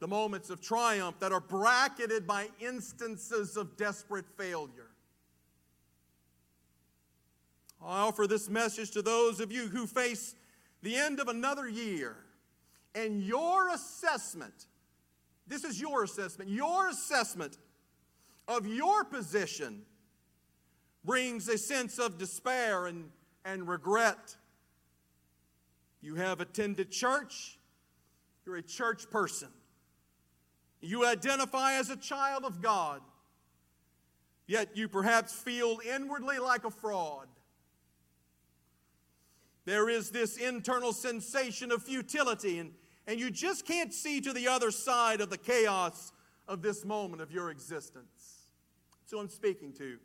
the 0.00 0.08
moments 0.08 0.50
of 0.50 0.60
triumph 0.60 1.18
that 1.20 1.32
are 1.32 1.40
bracketed 1.40 2.26
by 2.26 2.48
instances 2.60 3.56
of 3.56 3.76
desperate 3.76 4.26
failure. 4.36 4.90
I 7.84 8.00
offer 8.00 8.26
this 8.26 8.48
message 8.48 8.90
to 8.92 9.02
those 9.02 9.40
of 9.40 9.52
you 9.52 9.68
who 9.68 9.86
face 9.86 10.34
the 10.82 10.96
end 10.96 11.20
of 11.20 11.28
another 11.28 11.68
year 11.68 12.16
and 12.94 13.22
your 13.22 13.68
assessment. 13.70 14.66
This 15.46 15.64
is 15.64 15.80
your 15.80 16.04
assessment. 16.04 16.50
Your 16.50 16.88
assessment 16.88 17.56
of 18.46 18.66
your 18.66 19.04
position 19.04 19.82
brings 21.08 21.48
a 21.48 21.56
sense 21.56 21.98
of 21.98 22.18
despair 22.18 22.84
and, 22.84 23.08
and 23.42 23.66
regret. 23.66 24.36
You 26.02 26.16
have 26.16 26.42
attended 26.42 26.90
church, 26.90 27.58
you're 28.44 28.56
a 28.56 28.62
church 28.62 29.08
person. 29.10 29.48
You 30.82 31.06
identify 31.06 31.72
as 31.78 31.88
a 31.88 31.96
child 31.96 32.44
of 32.44 32.60
God, 32.60 33.00
yet 34.46 34.76
you 34.76 34.86
perhaps 34.86 35.32
feel 35.32 35.78
inwardly 35.96 36.38
like 36.38 36.66
a 36.66 36.70
fraud. 36.70 37.26
There 39.64 39.88
is 39.88 40.10
this 40.10 40.36
internal 40.36 40.92
sensation 40.92 41.72
of 41.72 41.82
futility, 41.82 42.58
and, 42.58 42.72
and 43.06 43.18
you 43.18 43.30
just 43.30 43.64
can't 43.66 43.94
see 43.94 44.20
to 44.20 44.34
the 44.34 44.46
other 44.46 44.70
side 44.70 45.22
of 45.22 45.30
the 45.30 45.38
chaos 45.38 46.12
of 46.46 46.60
this 46.60 46.84
moment 46.84 47.22
of 47.22 47.32
your 47.32 47.50
existence. 47.50 48.50
So 49.06 49.18
I'm 49.18 49.30
speaking 49.30 49.72
to. 49.78 49.98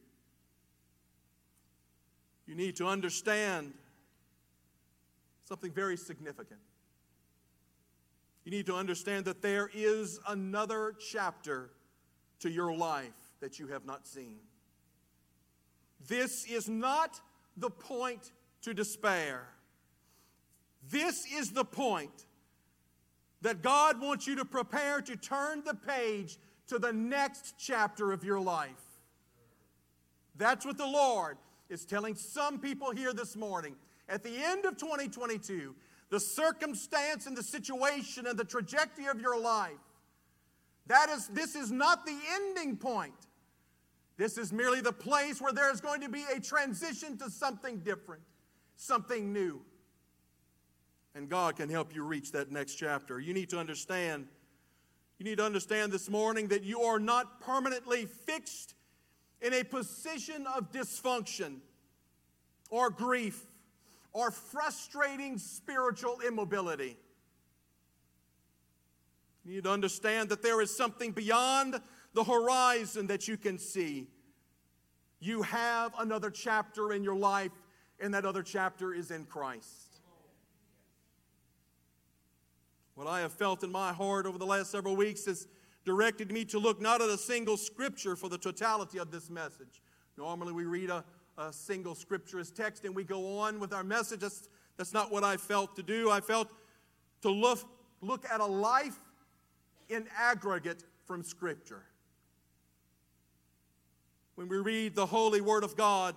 You 2.46 2.56
need 2.56 2.76
to 2.78 2.88
understand 2.88 3.74
something 5.46 5.72
very 5.72 5.98
significant. 5.98 6.60
You 8.44 8.52
need 8.52 8.66
to 8.66 8.76
understand 8.76 9.26
that 9.26 9.42
there 9.42 9.70
is 9.74 10.20
another 10.28 10.94
chapter 11.12 11.70
to 12.40 12.50
your 12.50 12.76
life 12.76 13.14
that 13.40 13.60
you 13.60 13.68
have 13.68 13.86
not 13.86 14.06
seen. 14.06 14.40
This 16.08 16.46
is 16.46 16.68
not 16.68 17.22
the 17.56 17.70
point 17.70 18.32
to 18.64 18.74
despair. 18.74 19.48
This 20.90 21.26
is 21.34 21.52
the 21.52 21.64
point 21.64 22.26
that 23.42 23.62
God 23.62 24.02
wants 24.02 24.28
you 24.28 24.36
to 24.36 24.46
prepare 24.46 25.02
to 25.02 25.16
turn 25.16 25.64
the 25.66 25.74
page 25.74 26.38
to 26.68 26.80
the 26.80 26.92
next 26.92 27.56
chapter 27.58 28.12
of 28.12 28.24
your 28.24 28.40
life. 28.40 28.72
That's 30.36 30.66
what 30.66 30.78
the 30.78 30.88
Lord 30.88 31.38
is 31.74 31.84
telling 31.84 32.16
some 32.16 32.60
people 32.60 32.92
here 32.92 33.12
this 33.12 33.36
morning. 33.36 33.76
At 34.08 34.24
the 34.24 34.32
end 34.32 34.64
of 34.66 34.78
2022, 34.78 35.76
the 36.10 36.20
circumstance 36.20 37.26
and 37.26 37.36
the 37.36 37.44
situation 37.44 38.28
and 38.28 38.38
the 38.38 38.46
trajectory 38.46 39.08
of 39.08 39.20
your 39.20 39.40
life, 39.40 39.72
that 40.88 41.10
is, 41.10 41.28
this 41.30 41.56
is 41.56 41.72
not 41.72 42.06
the 42.06 42.18
ending 42.36 42.78
point. 42.78 43.14
This 44.18 44.38
is 44.38 44.54
merely 44.54 44.80
the 44.80 44.94
place 44.94 45.42
where 45.42 45.52
there 45.52 45.72
is 45.74 45.82
going 45.82 46.02
to 46.02 46.10
be 46.10 46.24
a 46.34 46.40
transition 46.40 47.18
to 47.18 47.30
something 47.32 47.80
different, 47.80 48.22
something 48.76 49.34
new. 49.34 49.62
And 51.16 51.30
God 51.30 51.56
can 51.56 51.70
help 51.70 51.96
you 51.96 52.04
reach 52.04 52.32
that 52.34 52.52
next 52.52 52.76
chapter. 52.76 53.20
You 53.20 53.34
need 53.34 53.50
to 53.50 53.60
understand, 53.60 54.28
you 55.18 55.26
need 55.26 55.38
to 55.38 55.46
understand 55.46 55.92
this 55.92 56.10
morning 56.10 56.48
that 56.50 56.64
you 56.64 56.82
are 56.82 57.00
not 57.00 57.42
permanently 57.42 58.06
fixed 58.06 58.76
in 59.44 59.54
a 59.54 59.64
position 59.64 60.48
of 60.48 60.72
dysfunction 60.72 61.58
or 62.70 62.90
grief 62.90 63.46
or 64.14 64.32
frustrating 64.32 65.38
spiritual 65.38 66.20
immobility. 66.26 66.98
You 69.44 69.56
need 69.56 69.66
to 69.66 69.72
understand 69.72 70.30
that 70.30 70.42
there 70.42 70.62
is 70.62 70.76
something 70.76 71.12
beyond 71.12 71.82
the 72.14 72.24
horizon 72.24 73.08
that 73.08 73.28
you 73.28 73.36
can 73.36 73.60
see. 73.60 74.08
You 75.20 75.42
have 75.42 75.94
another 76.00 76.30
chapter 76.30 76.94
in 76.94 77.04
your 77.04 77.16
life, 77.16 77.52
and 78.00 78.14
that 78.14 78.26
other 78.26 78.44
chapter 78.44 78.94
is 78.94 79.12
in 79.12 79.26
Christ. 79.26 80.00
What 82.96 83.08
I 83.08 83.22
have 83.22 83.34
felt 83.34 83.64
in 83.64 83.72
my 83.72 83.92
heart 83.92 84.26
over 84.26 84.38
the 84.38 84.46
last 84.46 84.72
several 84.72 84.96
weeks 84.96 85.26
has 85.26 85.48
directed 85.86 86.32
me 86.32 86.46
to 86.46 86.60
look 86.60 86.82
not 86.82 87.02
at 87.02 87.10
a 87.10 87.18
single 87.18 87.58
scripture 87.58 88.16
for 88.16 88.30
the 88.30 88.38
totality 88.38 88.98
of 89.00 89.12
this 89.12 89.30
message, 89.30 89.82
Normally, 90.18 90.54
we 90.54 90.66
read 90.66 90.90
a, 90.90 91.04
a 91.38 91.52
single 91.52 91.96
scripturous 91.96 92.52
text 92.52 92.86
and 92.86 92.96
we 92.96 93.04
go 93.04 93.40
on 93.40 93.60
with 93.60 93.74
our 93.74 93.84
message. 93.84 94.20
That's, 94.20 94.48
that's 94.78 94.94
not 94.94 95.12
what 95.12 95.24
I 95.24 95.38
felt 95.38 95.76
to 95.76 95.84
do. 95.84 96.10
I 96.10 96.20
felt 96.20 96.52
to 97.22 97.30
look, 97.30 97.60
look 98.02 98.26
at 98.30 98.40
a 98.40 98.46
life 98.46 99.00
in 99.90 100.08
aggregate 100.18 100.84
from 101.06 101.24
Scripture. 101.24 101.84
When 104.36 104.48
we 104.48 104.58
read 104.58 104.96
the 104.96 105.06
Holy 105.06 105.42
Word 105.42 105.64
of 105.64 105.76
God, 105.76 106.16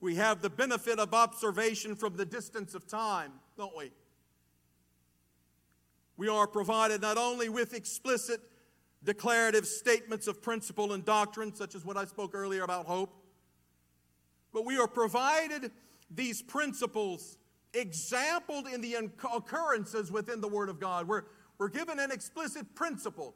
we 0.00 0.14
have 0.14 0.42
the 0.42 0.50
benefit 0.50 0.98
of 0.98 1.12
observation 1.12 1.96
from 1.96 2.16
the 2.16 2.24
distance 2.24 2.74
of 2.74 2.86
time, 2.86 3.32
don't 3.56 3.76
we? 3.76 3.90
We 6.16 6.28
are 6.28 6.46
provided 6.46 7.00
not 7.00 7.16
only 7.16 7.48
with 7.48 7.74
explicit 7.74 8.40
declarative 9.04 9.66
statements 9.66 10.26
of 10.26 10.42
principle 10.42 10.92
and 10.92 11.04
doctrine, 11.04 11.54
such 11.54 11.74
as 11.74 11.84
what 11.84 11.96
I 11.96 12.04
spoke 12.04 12.34
earlier 12.34 12.62
about 12.62 12.86
hope, 12.86 13.14
but 14.52 14.64
we 14.64 14.78
are 14.78 14.88
provided 14.88 15.70
these 16.10 16.42
principles 16.42 17.38
exampled 17.74 18.66
in 18.66 18.80
the 18.80 18.96
occurrences 19.34 20.10
within 20.10 20.40
the 20.40 20.48
Word 20.48 20.68
of 20.68 20.80
God. 20.80 21.06
We're, 21.06 21.24
we're 21.58 21.68
given 21.68 21.98
an 21.98 22.10
explicit 22.10 22.74
principle, 22.74 23.34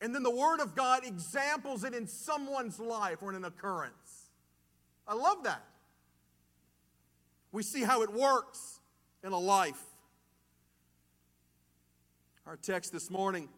and 0.00 0.14
then 0.14 0.22
the 0.22 0.34
Word 0.34 0.60
of 0.60 0.74
God 0.74 1.04
examples 1.04 1.84
it 1.84 1.94
in 1.94 2.06
someone's 2.06 2.80
life 2.80 3.22
or 3.22 3.30
in 3.30 3.36
an 3.36 3.44
occurrence. 3.44 4.30
I 5.06 5.14
love 5.14 5.44
that. 5.44 5.64
We 7.52 7.62
see 7.62 7.82
how 7.82 8.02
it 8.02 8.12
works 8.12 8.80
in 9.22 9.32
a 9.32 9.38
life. 9.38 9.82
Our 12.46 12.56
text 12.56 12.92
this 12.92 13.10
morning, 13.10 13.48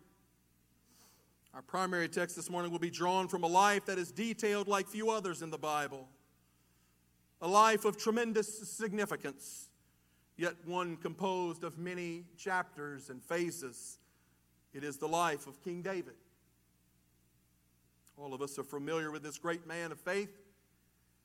our 1.54 1.62
primary 1.62 2.08
text 2.08 2.36
this 2.36 2.48
morning, 2.48 2.70
will 2.70 2.78
be 2.78 2.90
drawn 2.90 3.28
from 3.28 3.42
a 3.42 3.48
life 3.48 3.86
that 3.86 3.98
is 3.98 4.12
detailed 4.12 4.68
like 4.68 4.86
few 4.86 5.10
others 5.10 5.42
in 5.42 5.50
the 5.50 5.58
Bible. 5.58 6.08
A 7.42 7.48
life 7.48 7.84
of 7.84 7.96
tremendous 7.96 8.68
significance 8.68 9.70
yet 10.40 10.54
one 10.64 10.96
composed 10.96 11.64
of 11.64 11.76
many 11.76 12.24
chapters 12.38 13.10
and 13.10 13.22
phases. 13.22 13.98
It 14.72 14.82
is 14.82 14.96
the 14.96 15.06
life 15.06 15.46
of 15.46 15.62
King 15.62 15.82
David. 15.82 16.14
All 18.16 18.32
of 18.32 18.40
us 18.40 18.58
are 18.58 18.64
familiar 18.64 19.10
with 19.10 19.22
this 19.22 19.36
great 19.36 19.66
man 19.66 19.92
of 19.92 20.00
faith. 20.00 20.34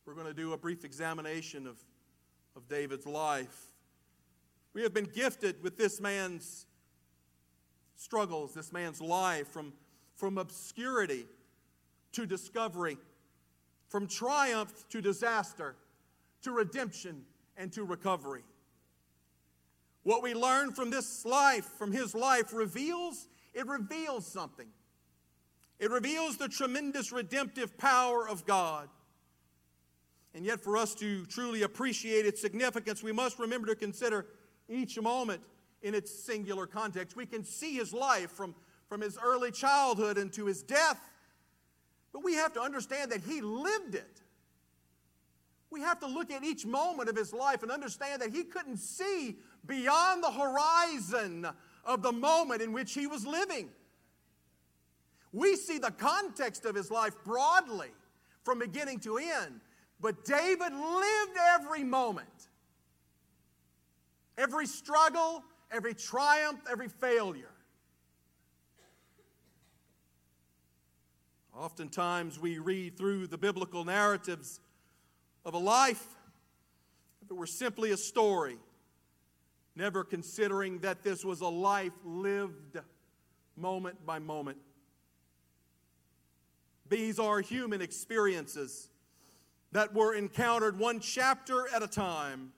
We're 0.06 0.16
going 0.16 0.28
to 0.28 0.34
do 0.34 0.52
a 0.52 0.58
brief 0.58 0.84
examination 0.84 1.66
of, 1.66 1.78
of 2.58 2.68
David's 2.68 3.06
life. 3.06 3.68
We 4.74 4.82
have 4.84 4.94
been 4.94 5.06
gifted 5.14 5.64
with 5.64 5.78
this 5.78 6.02
man's 6.02 6.66
struggles, 7.96 8.54
this 8.54 8.74
man's 8.74 9.00
life, 9.00 9.48
from, 9.48 9.72
from 10.16 10.38
obscurity 10.38 11.26
to 12.14 12.26
discovery, 12.26 12.98
from 13.90 14.08
triumph 14.08 14.86
to 14.90 15.02
disaster, 15.02 15.76
to 16.42 16.52
redemption 16.52 17.24
and 17.58 17.72
to 17.74 17.84
recovery. 17.84 18.44
What 20.04 20.22
we 20.22 20.34
learn 20.34 20.72
from 20.72 20.92
this 20.92 21.26
life, 21.26 21.66
from 21.78 21.92
his 21.92 22.14
life, 22.14 22.54
reveals, 22.54 23.28
it 23.54 23.68
reveals 23.68 24.26
something. 24.26 24.68
It 25.80 25.92
reveals 25.92 26.38
the 26.38 26.48
tremendous 26.48 27.12
redemptive 27.12 27.78
power 27.78 28.28
of 28.28 28.46
God. 28.46 28.88
And 30.34 30.46
yet, 30.46 30.62
for 30.62 30.78
us 30.78 30.94
to 30.96 31.26
truly 31.26 31.64
appreciate 31.64 32.26
its 32.26 32.40
significance, 32.42 33.02
we 33.02 33.12
must 33.12 33.40
remember 33.40 33.68
to 33.68 33.76
consider 33.76 34.28
each 34.70 35.00
moment 35.00 35.42
in 35.82 35.96
its 35.96 36.12
singular 36.12 36.68
context. 36.68 37.16
We 37.16 37.26
can 37.26 37.44
see 37.44 37.76
his 37.76 37.94
life 37.94 38.32
from, 38.32 38.54
from 38.88 39.02
his 39.02 39.18
early 39.24 39.52
childhood 39.52 40.18
into 40.18 40.46
his 40.46 40.62
death, 40.62 41.00
but 42.14 42.24
we 42.24 42.36
have 42.36 42.54
to 42.54 42.62
understand 42.62 43.12
that 43.12 43.22
he 43.22 43.42
lived 43.42 43.96
it. 43.96 44.22
We 45.70 45.82
have 45.82 46.00
to 46.00 46.08
look 46.08 46.32
at 46.32 46.44
each 46.44 46.66
moment 46.66 47.10
of 47.10 47.16
his 47.16 47.34
life 47.34 47.64
and 47.64 47.72
understand 47.72 48.22
that 48.22 48.32
he 48.32 48.44
couldn't 48.44 48.78
see 48.78 49.38
beyond 49.66 50.24
the 50.24 50.32
horizon 50.32 51.48
of 51.84 52.02
the 52.02 52.12
moment 52.12 52.62
in 52.62 52.72
which 52.72 52.94
he 52.94 53.08
was 53.08 53.26
living. 53.26 53.70
We 55.34 55.58
see 55.58 55.80
the 55.80 55.92
context 55.92 56.64
of 56.66 56.76
his 56.76 56.90
life 56.90 57.14
broadly 57.26 57.90
from 58.44 58.60
beginning 58.60 59.00
to 59.02 59.18
end, 59.18 59.60
but 60.00 60.24
David 60.24 60.72
lived 60.72 61.38
every 61.56 61.84
moment. 61.84 62.30
Every 64.38 64.68
struggle, 64.68 65.44
every 65.72 65.94
triumph, 65.94 66.62
every 66.70 66.88
failure. 66.88 67.55
Oftentimes 71.58 72.38
we 72.38 72.58
read 72.58 72.98
through 72.98 73.28
the 73.28 73.38
biblical 73.38 73.86
narratives 73.86 74.60
of 75.46 75.54
a 75.54 75.58
life 75.58 76.06
if 77.22 77.32
it 77.32 77.34
were 77.34 77.48
simply 77.48 77.92
a 77.92 77.98
story 77.98 78.58
never 79.76 80.04
considering 80.04 80.80
that 80.80 81.04
this 81.04 81.24
was 81.24 81.42
a 81.42 81.48
life 81.48 81.94
lived 82.04 82.80
moment 83.58 84.06
by 84.06 84.20
moment. 84.20 84.58
These 86.88 87.20
are 87.20 87.42
human 87.42 87.82
experiences 87.82 88.90
that 89.72 89.94
were 89.94 90.14
encountered 90.14 90.80
one 90.80 91.00
chapter 91.00 91.68
at 91.74 91.84
a 91.84 91.88
time, 91.88 92.54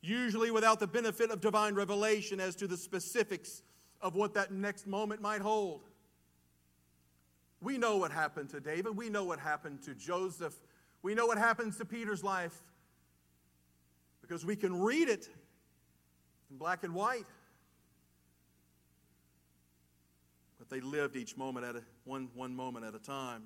usually 0.00 0.50
without 0.50 0.80
the 0.80 0.86
benefit 0.86 1.30
of 1.30 1.40
divine 1.40 1.74
revelation 1.74 2.40
as 2.40 2.56
to 2.56 2.66
the 2.66 2.76
specifics 2.76 3.62
of 4.00 4.16
what 4.16 4.34
that 4.34 4.50
next 4.50 4.86
moment 4.86 5.20
might 5.20 5.40
hold. 5.40 5.91
We 7.62 7.78
know 7.78 7.96
what 7.96 8.10
happened 8.10 8.50
to 8.50 8.60
David. 8.60 8.96
We 8.96 9.08
know 9.08 9.24
what 9.24 9.38
happened 9.38 9.82
to 9.84 9.94
Joseph. 9.94 10.54
We 11.02 11.14
know 11.14 11.26
what 11.26 11.38
happens 11.38 11.76
to 11.78 11.84
Peter's 11.84 12.24
life 12.24 12.60
because 14.20 14.44
we 14.44 14.56
can 14.56 14.80
read 14.80 15.08
it 15.08 15.28
in 16.50 16.56
black 16.56 16.82
and 16.82 16.92
white. 16.92 17.26
But 20.58 20.68
they 20.70 20.80
lived 20.80 21.16
each 21.16 21.36
moment 21.36 21.64
at 21.64 21.76
a, 21.76 21.82
one, 22.04 22.28
one 22.34 22.54
moment 22.54 22.84
at 22.84 22.94
a 22.96 22.98
time. 22.98 23.44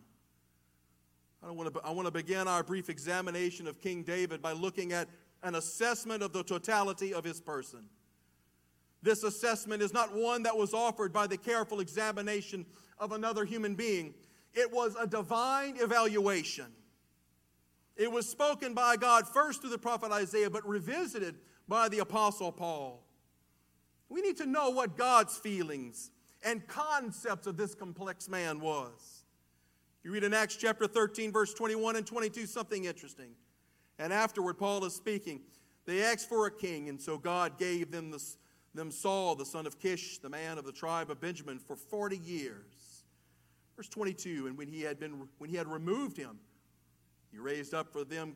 I, 1.42 1.50
want 1.50 1.74
to, 1.74 1.80
I 1.84 1.90
want 1.90 2.06
to 2.06 2.12
begin 2.12 2.48
our 2.48 2.62
brief 2.62 2.88
examination 2.88 3.66
of 3.66 3.80
King 3.80 4.02
David 4.02 4.40
by 4.40 4.52
looking 4.52 4.92
at 4.92 5.08
an 5.42 5.54
assessment 5.54 6.22
of 6.22 6.32
the 6.32 6.42
totality 6.42 7.12
of 7.12 7.22
his 7.22 7.40
person. 7.40 7.84
This 9.02 9.22
assessment 9.22 9.82
is 9.82 9.92
not 9.92 10.14
one 10.14 10.42
that 10.44 10.56
was 10.56 10.72
offered 10.72 11.12
by 11.12 11.26
the 11.26 11.36
careful 11.36 11.80
examination 11.80 12.64
of 12.98 13.12
another 13.12 13.44
human 13.44 13.74
being, 13.74 14.14
it 14.54 14.72
was 14.72 14.96
a 14.98 15.06
divine 15.06 15.76
evaluation. 15.78 16.66
It 17.96 18.10
was 18.10 18.28
spoken 18.28 18.74
by 18.74 18.96
God 18.96 19.26
first 19.26 19.60
through 19.60 19.70
the 19.70 19.78
prophet 19.78 20.12
Isaiah, 20.12 20.50
but 20.50 20.66
revisited 20.66 21.36
by 21.68 21.88
the 21.88 22.00
Apostle 22.00 22.52
Paul. 22.52 23.02
We 24.08 24.20
need 24.20 24.36
to 24.38 24.46
know 24.46 24.70
what 24.70 24.96
God's 24.96 25.36
feelings 25.36 26.10
and 26.44 26.66
concepts 26.66 27.46
of 27.46 27.56
this 27.56 27.74
complex 27.74 28.28
man 28.28 28.60
was. 28.60 29.24
You 30.04 30.12
read 30.12 30.24
in 30.24 30.32
Acts 30.32 30.56
chapter 30.56 30.86
13, 30.86 31.32
verse 31.32 31.52
21 31.52 31.96
and 31.96 32.06
22, 32.06 32.46
something 32.46 32.84
interesting. 32.84 33.30
And 33.98 34.12
afterward, 34.12 34.54
Paul 34.54 34.84
is 34.84 34.94
speaking. 34.94 35.40
They 35.86 36.02
asked 36.02 36.28
for 36.28 36.46
a 36.46 36.50
king, 36.50 36.88
and 36.88 37.00
so 37.00 37.18
God 37.18 37.58
gave 37.58 37.90
them, 37.90 38.14
them 38.74 38.90
Saul, 38.90 39.34
the 39.34 39.46
son 39.46 39.66
of 39.66 39.80
Kish, 39.80 40.18
the 40.18 40.28
man 40.28 40.58
of 40.58 40.64
the 40.64 40.72
tribe 40.72 41.10
of 41.10 41.20
Benjamin, 41.20 41.58
for 41.58 41.74
40 41.74 42.18
years. 42.18 42.75
Verse 43.76 43.88
22, 43.88 44.46
and 44.46 44.56
when 44.56 44.68
he 44.68 44.80
had, 44.80 44.98
been, 44.98 45.28
when 45.38 45.50
he 45.50 45.56
had 45.56 45.66
removed 45.66 46.16
him, 46.16 46.38
he 47.30 47.38
raised 47.38 47.74
up 47.74 47.92
for 47.92 48.04
them 48.04 48.34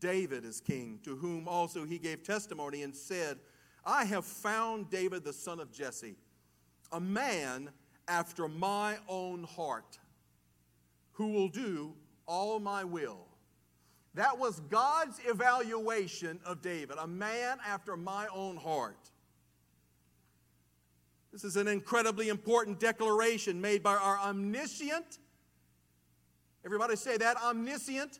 David 0.00 0.44
as 0.44 0.60
king, 0.60 0.98
to 1.04 1.14
whom 1.14 1.46
also 1.46 1.84
he 1.84 1.98
gave 1.98 2.24
testimony 2.24 2.82
and 2.82 2.94
said, 2.94 3.38
I 3.84 4.04
have 4.04 4.24
found 4.24 4.90
David 4.90 5.24
the 5.24 5.32
son 5.32 5.60
of 5.60 5.70
Jesse, 5.70 6.16
a 6.90 7.00
man 7.00 7.70
after 8.08 8.48
my 8.48 8.96
own 9.08 9.44
heart, 9.44 9.98
who 11.12 11.28
will 11.28 11.48
do 11.48 11.94
all 12.26 12.58
my 12.58 12.82
will. 12.82 13.26
That 14.14 14.38
was 14.38 14.58
God's 14.60 15.20
evaluation 15.24 16.40
of 16.44 16.62
David, 16.62 16.96
a 16.98 17.06
man 17.06 17.58
after 17.64 17.96
my 17.96 18.26
own 18.34 18.56
heart. 18.56 19.09
This 21.32 21.44
is 21.44 21.56
an 21.56 21.68
incredibly 21.68 22.28
important 22.28 22.80
declaration 22.80 23.60
made 23.60 23.82
by 23.82 23.94
our 23.94 24.18
omniscient, 24.18 25.18
everybody 26.64 26.96
say 26.96 27.16
that, 27.16 27.36
omniscient, 27.36 28.18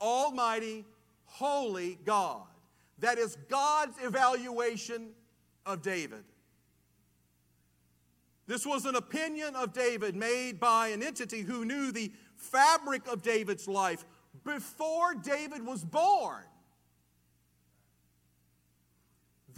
almighty, 0.00 0.84
holy 1.26 1.98
God. 2.04 2.42
That 2.98 3.18
is 3.18 3.36
God's 3.48 3.96
evaluation 4.02 5.10
of 5.64 5.82
David. 5.82 6.24
This 8.48 8.66
was 8.66 8.86
an 8.86 8.96
opinion 8.96 9.54
of 9.54 9.72
David 9.72 10.16
made 10.16 10.58
by 10.58 10.88
an 10.88 11.02
entity 11.02 11.42
who 11.42 11.64
knew 11.64 11.92
the 11.92 12.10
fabric 12.34 13.06
of 13.06 13.22
David's 13.22 13.68
life 13.68 14.04
before 14.44 15.14
David 15.14 15.64
was 15.64 15.84
born. 15.84 16.42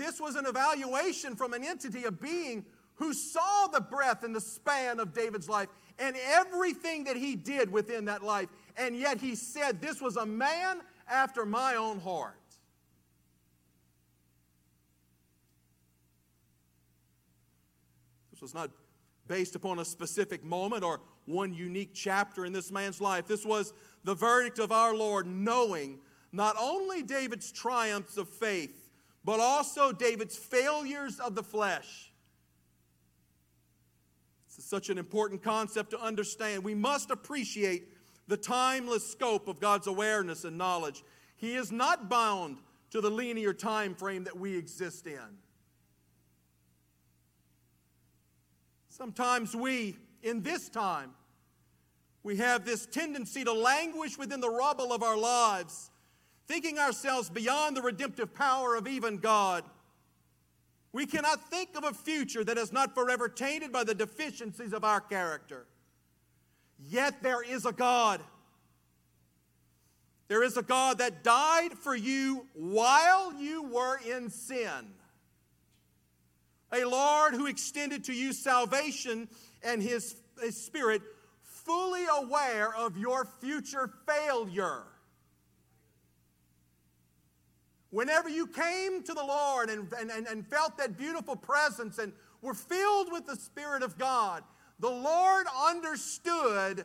This 0.01 0.19
was 0.19 0.35
an 0.35 0.47
evaluation 0.47 1.37
from 1.37 1.53
an 1.53 1.63
entity, 1.63 2.05
a 2.05 2.11
being 2.11 2.65
who 2.95 3.13
saw 3.13 3.67
the 3.67 3.83
breadth 3.83 4.25
and 4.25 4.35
the 4.35 4.41
span 4.41 4.99
of 4.99 5.13
David's 5.13 5.47
life 5.47 5.69
and 5.99 6.17
everything 6.17 7.05
that 7.05 7.17
he 7.17 7.37
did 7.37 7.71
within 7.71 8.07
that 8.07 8.23
life 8.23 8.49
and 8.79 8.97
yet 8.97 9.21
he 9.21 9.35
said, 9.35 9.83
This 9.83 10.01
was 10.01 10.17
a 10.17 10.25
man 10.25 10.81
after 11.07 11.45
my 11.45 11.75
own 11.75 12.01
heart. 12.01 12.35
This 18.31 18.41
was 18.41 18.55
not 18.55 18.71
based 19.29 19.55
upon 19.55 19.81
a 19.81 19.85
specific 19.85 20.43
moment 20.43 20.83
or 20.83 21.03
one 21.27 21.53
unique 21.53 21.91
chapter 21.93 22.47
in 22.47 22.55
this 22.55 22.73
man's 22.73 23.03
life. 23.03 23.27
This 23.27 23.45
was 23.45 23.75
the 24.05 24.15
verdict 24.15 24.59
of 24.59 24.73
our 24.73 24.95
Lord, 24.95 25.27
knowing 25.27 25.99
not 26.33 26.57
only 26.59 27.03
David's 27.03 27.53
triumphs 27.53 28.17
of 28.17 28.31
faith, 28.31 28.80
but 29.25 29.41
also 29.41 29.93
David's 29.93 30.37
failures 30.37 31.19
of 31.21 31.35
the 31.35 31.43
flesh. 31.43 32.11
Is 34.61 34.67
such 34.67 34.91
an 34.91 34.99
important 34.99 35.43
concept 35.43 35.89
to 35.93 35.99
understand. 35.99 36.63
We 36.63 36.75
must 36.75 37.11
appreciate 37.11 37.89
the 38.29 38.37
timeless 38.37 39.11
scope 39.11 39.49
of 39.49 39.59
God's 39.59 39.87
awareness 39.87 40.45
and 40.45 40.59
knowledge. 40.59 41.03
He 41.37 41.55
is 41.55 41.73
not 41.73 42.11
bound 42.11 42.59
to 42.91 43.01
the 43.01 43.09
linear 43.09 43.55
time 43.55 43.95
frame 43.95 44.25
that 44.25 44.39
we 44.39 44.55
exist 44.55 45.07
in. 45.07 45.39
Sometimes 48.91 49.57
we, 49.57 49.97
in 50.23 50.43
this 50.43 50.69
time, 50.69 51.13
we 52.23 52.37
have 52.37 52.67
this 52.67 52.85
tendency 52.85 53.45
to 53.45 53.53
languish 53.55 54.19
within 54.19 54.43
the 54.43 54.51
rubble 54.51 54.93
of 54.93 55.03
our 55.03 55.17
lives, 55.17 55.90
thinking 56.47 56.79
ourselves 56.79 57.31
beyond 57.31 57.77
the 57.77 57.83
redemptive 57.83 58.35
power 58.35 58.75
of 58.75 58.87
even 58.87 59.19
God. 59.19 59.65
We 60.93 61.07
cannot 61.07 61.49
think 61.51 61.77
of 61.77 61.85
a 61.85 61.95
future 61.95 62.43
that 62.43 62.59
is 62.59 62.73
not 62.73 62.95
forever 62.95 63.29
tainted 63.29 63.73
by 63.73 63.85
the 63.85 63.95
deficiencies 63.95 64.73
of 64.73 64.85
our 64.85 65.01
character. 65.01 65.67
Yet 66.89 67.23
there 67.23 67.43
is 67.43 67.65
a 67.65 67.73
God. 67.73 68.21
There 70.29 70.43
is 70.43 70.57
a 70.57 70.63
God 70.63 70.99
that 70.99 71.23
died 71.23 71.73
for 71.75 71.95
you 71.95 72.47
while 72.55 73.33
you 73.35 73.65
were 73.65 73.99
in 73.99 74.31
sin. 74.31 74.95
A 76.73 76.85
Lord 76.85 77.35
who 77.35 77.47
extended 77.47 78.05
to 78.05 78.13
you 78.13 78.33
salvation 78.33 79.29
and 79.63 79.83
his, 79.83 80.17
his 80.41 80.57
Spirit 80.57 81.03
fully 81.43 82.05
aware 82.19 82.75
of 82.75 82.97
your 82.97 83.25
future 83.41 83.91
failure. 84.07 84.85
Whenever 87.91 88.29
you 88.29 88.47
came 88.47 89.03
to 89.03 89.13
the 89.13 89.25
Lord 89.25 89.69
and, 89.69 89.93
and, 89.99 90.11
and, 90.11 90.47
felt 90.47 90.79
that 90.79 90.97
beautiful 90.97 91.35
presence 91.35 91.99
and 91.99 92.13
were 92.41 92.55
filled 92.55 93.11
with 93.11 93.27
the 93.27 93.35
Spirit 93.35 93.83
of 93.83 93.99
God, 93.99 94.45
the 94.79 94.91
Lord 94.91 95.47
understood 95.67 96.85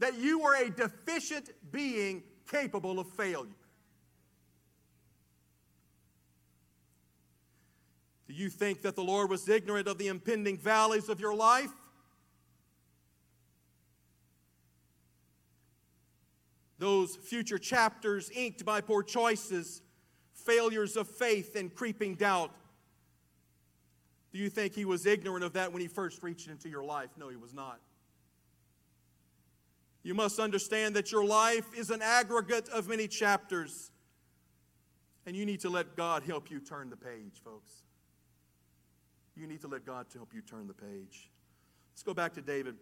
that 0.00 0.18
you 0.18 0.40
were 0.40 0.56
a 0.56 0.70
deficient 0.70 1.50
being 1.72 2.22
capable 2.50 3.00
of 3.00 3.08
failure. 3.12 3.48
Do 8.28 8.34
you 8.34 8.50
think 8.50 8.82
that 8.82 8.96
the 8.96 9.04
Lord 9.04 9.30
was 9.30 9.48
ignorant 9.48 9.88
of 9.88 9.96
the 9.96 10.08
impending 10.08 10.58
valleys 10.58 11.08
of 11.08 11.20
your 11.20 11.34
life? 11.34 11.70
those 16.84 17.16
future 17.16 17.58
chapters 17.58 18.30
inked 18.30 18.62
by 18.62 18.80
poor 18.80 19.02
choices, 19.02 19.80
failures 20.44 20.96
of 20.96 21.08
faith, 21.08 21.56
and 21.56 21.74
creeping 21.74 22.14
doubt. 22.14 22.50
Do 24.32 24.38
you 24.38 24.48
think 24.48 24.74
he 24.74 24.84
was 24.84 25.06
ignorant 25.06 25.44
of 25.44 25.52
that 25.54 25.72
when 25.72 25.80
he 25.80 25.88
first 25.88 26.22
reached 26.22 26.48
into 26.48 26.68
your 26.68 26.84
life? 26.84 27.10
No, 27.16 27.28
he 27.28 27.36
was 27.36 27.54
not. 27.54 27.80
You 30.02 30.14
must 30.14 30.38
understand 30.38 30.94
that 30.96 31.12
your 31.12 31.24
life 31.24 31.66
is 31.76 31.90
an 31.90 32.02
aggregate 32.02 32.68
of 32.68 32.88
many 32.88 33.08
chapters, 33.08 33.90
and 35.24 35.34
you 35.34 35.46
need 35.46 35.60
to 35.60 35.70
let 35.70 35.96
God 35.96 36.24
help 36.24 36.50
you 36.50 36.60
turn 36.60 36.90
the 36.90 36.96
page, 36.96 37.40
folks. 37.42 37.82
You 39.36 39.46
need 39.46 39.62
to 39.62 39.68
let 39.68 39.86
God 39.86 40.06
help 40.14 40.34
you 40.34 40.42
turn 40.42 40.66
the 40.66 40.74
page. 40.74 41.30
Let's 41.92 42.02
go 42.02 42.12
back 42.12 42.34
to 42.34 42.42
David 42.42 42.76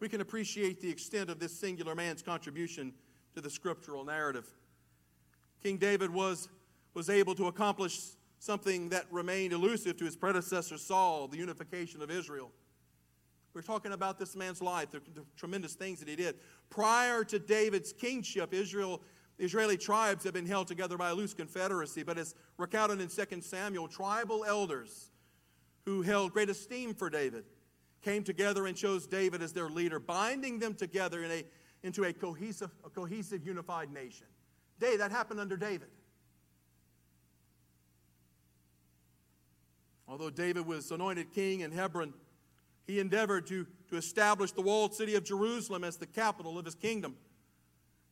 we 0.00 0.08
can 0.08 0.22
appreciate 0.22 0.80
the 0.80 0.88
extent 0.88 1.30
of 1.30 1.38
this 1.38 1.56
singular 1.56 1.94
man's 1.94 2.22
contribution 2.22 2.92
to 3.34 3.40
the 3.40 3.50
scriptural 3.50 4.02
narrative. 4.02 4.50
King 5.62 5.76
David 5.76 6.10
was, 6.10 6.48
was 6.94 7.10
able 7.10 7.34
to 7.34 7.46
accomplish 7.46 8.00
something 8.38 8.88
that 8.88 9.04
remained 9.10 9.52
elusive 9.52 9.96
to 9.98 10.04
his 10.04 10.16
predecessor 10.16 10.78
Saul, 10.78 11.28
the 11.28 11.36
unification 11.36 12.00
of 12.02 12.10
Israel. 12.10 12.50
We're 13.52 13.62
talking 13.62 13.92
about 13.92 14.18
this 14.18 14.36
man's 14.36 14.62
life, 14.62 14.90
the, 14.90 15.00
the 15.14 15.24
tremendous 15.36 15.74
things 15.74 15.98
that 16.00 16.08
he 16.08 16.16
did. 16.16 16.36
Prior 16.70 17.24
to 17.24 17.38
David's 17.38 17.92
kingship, 17.92 18.54
Israel, 18.54 19.02
Israeli 19.38 19.76
tribes 19.76 20.24
had 20.24 20.32
been 20.32 20.46
held 20.46 20.68
together 20.68 20.96
by 20.96 21.10
a 21.10 21.14
loose 21.14 21.34
confederacy, 21.34 22.02
but 22.02 22.16
as 22.16 22.34
recounted 22.56 23.00
in 23.00 23.08
2 23.08 23.42
Samuel, 23.42 23.88
tribal 23.88 24.44
elders 24.44 25.10
who 25.84 26.02
held 26.02 26.32
great 26.32 26.48
esteem 26.48 26.94
for 26.94 27.10
David 27.10 27.44
came 28.02 28.22
together 28.22 28.66
and 28.66 28.76
chose 28.76 29.06
David 29.06 29.42
as 29.42 29.52
their 29.52 29.68
leader, 29.68 29.98
binding 29.98 30.58
them 30.58 30.74
together 30.74 31.22
in 31.22 31.30
a, 31.30 31.44
into 31.82 32.04
a 32.04 32.12
cohesive, 32.12 32.70
a 32.84 32.90
cohesive, 32.90 33.44
unified 33.44 33.92
nation. 33.92 34.26
Day, 34.80 34.96
that 34.96 35.10
happened 35.12 35.38
under 35.38 35.56
David. 35.56 35.88
Although 40.08 40.30
David 40.30 40.66
was 40.66 40.90
anointed 40.90 41.32
king 41.32 41.60
in 41.60 41.70
Hebron, 41.70 42.12
he 42.86 42.98
endeavored 42.98 43.46
to, 43.46 43.66
to 43.90 43.96
establish 43.96 44.50
the 44.50 44.62
walled 44.62 44.92
city 44.94 45.14
of 45.14 45.22
Jerusalem 45.22 45.84
as 45.84 45.96
the 45.96 46.06
capital 46.06 46.58
of 46.58 46.64
his 46.64 46.74
kingdom. 46.74 47.14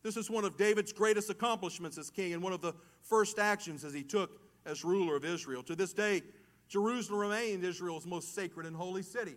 This 0.04 0.16
is 0.16 0.30
one 0.30 0.44
of 0.44 0.56
David's 0.56 0.92
greatest 0.92 1.28
accomplishments 1.28 1.98
as 1.98 2.10
king 2.10 2.32
and 2.32 2.42
one 2.42 2.52
of 2.52 2.60
the 2.60 2.74
first 3.02 3.40
actions 3.40 3.84
as 3.84 3.92
he 3.92 4.04
took 4.04 4.40
as 4.64 4.84
ruler 4.84 5.16
of 5.16 5.24
Israel. 5.24 5.62
To 5.64 5.74
this 5.74 5.92
day, 5.92 6.22
Jerusalem 6.68 7.18
remained 7.18 7.64
Israel's 7.64 8.06
most 8.06 8.34
sacred 8.34 8.66
and 8.66 8.76
holy 8.76 9.02
city 9.02 9.34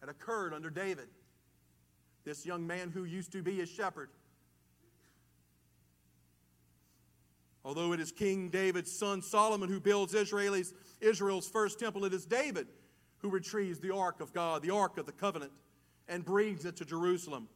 that 0.00 0.08
occurred 0.08 0.54
under 0.54 0.70
David. 0.70 1.06
This 2.24 2.44
young 2.44 2.66
man 2.66 2.90
who 2.90 3.04
used 3.04 3.30
to 3.32 3.42
be 3.42 3.60
a 3.60 3.66
shepherd. 3.66 4.08
Although 7.64 7.92
it 7.92 8.00
is 8.00 8.10
King 8.10 8.48
David's 8.48 8.90
son 8.90 9.22
Solomon 9.22 9.68
who 9.68 9.80
builds 9.80 10.14
Israel's, 10.14 10.74
Israel's 11.00 11.48
first 11.48 11.78
temple, 11.78 12.04
it 12.04 12.12
is 12.12 12.26
David 12.26 12.66
who 13.18 13.30
retrieves 13.30 13.78
the 13.78 13.94
ark 13.94 14.20
of 14.20 14.32
God, 14.32 14.62
the 14.62 14.70
ark 14.70 14.98
of 14.98 15.06
the 15.06 15.12
covenant, 15.12 15.52
and 16.08 16.24
brings 16.24 16.64
it 16.64 16.76
to 16.76 16.84
Jerusalem. 16.84 17.48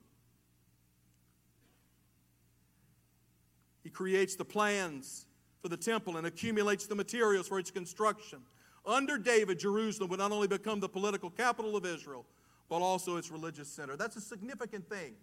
He 3.82 3.90
creates 3.90 4.36
the 4.36 4.44
plans 4.44 5.26
for 5.60 5.68
the 5.68 5.76
temple 5.76 6.16
and 6.16 6.26
accumulates 6.26 6.86
the 6.86 6.94
materials 6.94 7.48
for 7.48 7.58
its 7.58 7.70
construction. 7.70 8.40
Under 8.84 9.18
David, 9.18 9.58
Jerusalem 9.58 10.10
would 10.10 10.20
not 10.20 10.30
only 10.30 10.46
become 10.46 10.78
the 10.78 10.88
political 10.88 11.30
capital 11.30 11.76
of 11.76 11.84
Israel, 11.84 12.24
but 12.68 12.76
also 12.76 13.16
its 13.16 13.30
religious 13.30 13.68
center. 13.68 13.96
That's 13.96 14.16
a 14.16 14.20
significant 14.20 14.88
thing 14.88 15.14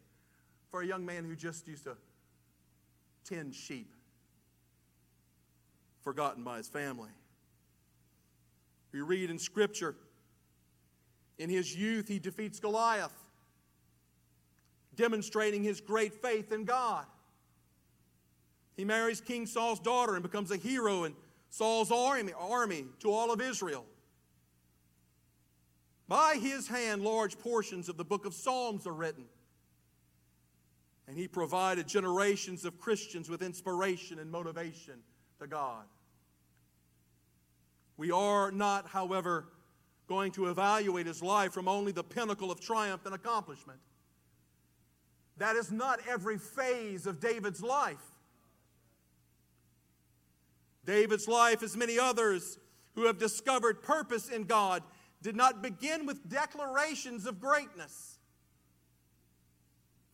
for 0.70 0.82
a 0.82 0.86
young 0.86 1.06
man 1.06 1.24
who 1.24 1.36
just 1.36 1.68
used 1.68 1.86
to 1.86 1.96
tend 3.26 3.54
sheep, 3.54 3.94
forgotten 6.04 6.44
by 6.44 6.58
his 6.58 6.68
family. 6.68 7.10
We 8.92 9.02
read 9.02 9.30
in 9.30 9.40
Scripture, 9.40 9.96
in 11.38 11.50
his 11.50 11.76
youth, 11.76 12.08
he 12.08 12.20
defeats 12.20 12.60
Goliath, 12.60 13.14
demonstrating 14.96 15.64
his 15.64 15.82
great 15.82 16.14
faith 16.14 16.52
in 16.52 16.66
God. 16.66 17.06
He 18.76 18.86
marries 18.86 19.22
King 19.22 19.46
Saul's 19.46 19.80
daughter 19.80 20.14
and 20.14 20.24
becomes 20.24 20.52
a 20.52 20.58
hero 20.58 21.06
in 21.06 21.16
Saul's 21.50 21.92
army, 21.92 22.34
army 22.38 22.86
to 23.00 23.12
all 23.12 23.32
of 23.32 23.42
Israel. 23.42 23.86
By 26.08 26.38
his 26.40 26.68
hand, 26.68 27.04
large 27.04 27.40
portions 27.40 27.90
of 27.90 27.98
the 27.98 28.04
book 28.04 28.26
of 28.26 28.34
Psalms 28.34 28.86
are 28.86 28.94
written. 28.94 29.26
And 31.08 31.18
he 31.18 31.28
provided 31.28 31.88
generations 31.88 32.66
of 32.66 32.80
Christians 32.80 33.30
with 33.30 33.42
inspiration 33.42 34.20
and 34.20 34.32
motivation 34.32 35.02
to 35.44 35.48
God. 35.48 35.84
We 37.98 38.12
are 38.12 38.52
not, 38.52 38.88
however, 38.88 39.46
going 40.08 40.32
to 40.32 40.48
evaluate 40.48 41.06
his 41.06 41.22
life 41.22 41.54
from 41.54 41.68
only 41.68 41.92
the 41.92 42.04
pinnacle 42.04 42.52
of 42.52 42.60
triumph 42.60 43.06
and 43.06 43.14
accomplishment. 43.14 43.80
That 45.38 45.56
is 45.56 45.72
not 45.72 46.00
every 46.10 46.38
phase 46.38 47.06
of 47.06 47.20
David's 47.20 47.62
life. 47.62 48.02
David's 50.86 51.28
life, 51.28 51.64
as 51.64 51.78
many 51.78 52.00
others 52.00 52.58
who 52.96 53.06
have 53.06 53.18
discovered 53.18 53.82
purpose 53.82 54.30
in 54.30 54.44
God, 54.44 54.84
did 55.22 55.36
not 55.36 55.62
begin 55.62 56.06
with 56.06 56.30
declarations 56.30 57.26
of 57.26 57.40
greatness. 57.40 58.18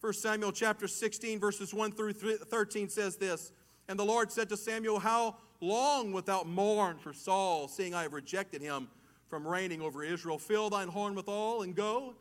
1 0.01 0.13
Samuel 0.13 0.51
chapter 0.51 0.88
16, 0.88 1.39
verses 1.39 1.73
1 1.73 1.91
through 1.91 2.13
13 2.13 2.89
says 2.89 3.17
this 3.17 3.51
And 3.90 3.98
the 3.98 4.06
Lord 4.06 4.32
said 4.32 4.50
to 4.50 4.58
Samuel, 4.58 5.00
How 5.00 5.36
long 5.60 6.14
wilt 6.14 6.28
thou 6.28 6.44
mourn 6.44 7.00
for 7.00 7.12
Saul, 7.12 7.68
seeing 7.68 7.96
I 7.96 8.04
have 8.04 8.14
rejected 8.14 8.62
him 8.62 8.88
from 9.28 9.46
reigning 9.46 9.82
over 9.82 10.04
Israel? 10.04 10.38
Fill 10.38 10.70
thine 10.70 10.88
horn 10.88 11.16
with 11.16 11.28
oil 11.28 11.64
and 11.64 11.76
go, 11.76 12.14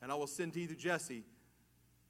and 0.00 0.12
I 0.12 0.14
will 0.14 0.28
send 0.28 0.52
thee 0.52 0.68
to 0.68 0.76
Jesse 0.76 1.24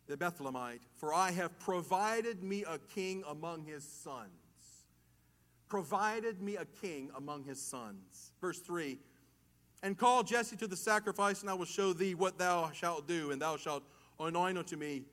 the 0.06 0.18
Bethlehemite, 0.18 0.82
for 0.94 1.14
I 1.14 1.30
have 1.30 1.58
provided 1.58 2.42
me 2.42 2.64
a 2.64 2.78
king 2.78 3.24
among 3.26 3.64
his 3.64 3.84
sons. 3.84 4.28
Provided 5.66 6.42
me 6.42 6.56
a 6.56 6.66
king 6.66 7.10
among 7.16 7.44
his 7.44 7.60
sons. 7.60 8.32
Verse 8.38 8.60
3 8.60 8.98
And 9.82 9.96
call 9.96 10.24
Jesse 10.24 10.56
to 10.56 10.66
the 10.66 10.76
sacrifice, 10.76 11.40
and 11.40 11.48
I 11.48 11.54
will 11.54 11.64
show 11.64 11.94
thee 11.94 12.14
what 12.14 12.38
thou 12.38 12.70
shalt 12.72 13.08
do, 13.08 13.30
and 13.30 13.40
thou 13.40 13.56
shalt 13.56 13.82
anoint 14.20 14.58
unto 14.58 14.76
me 14.76 15.04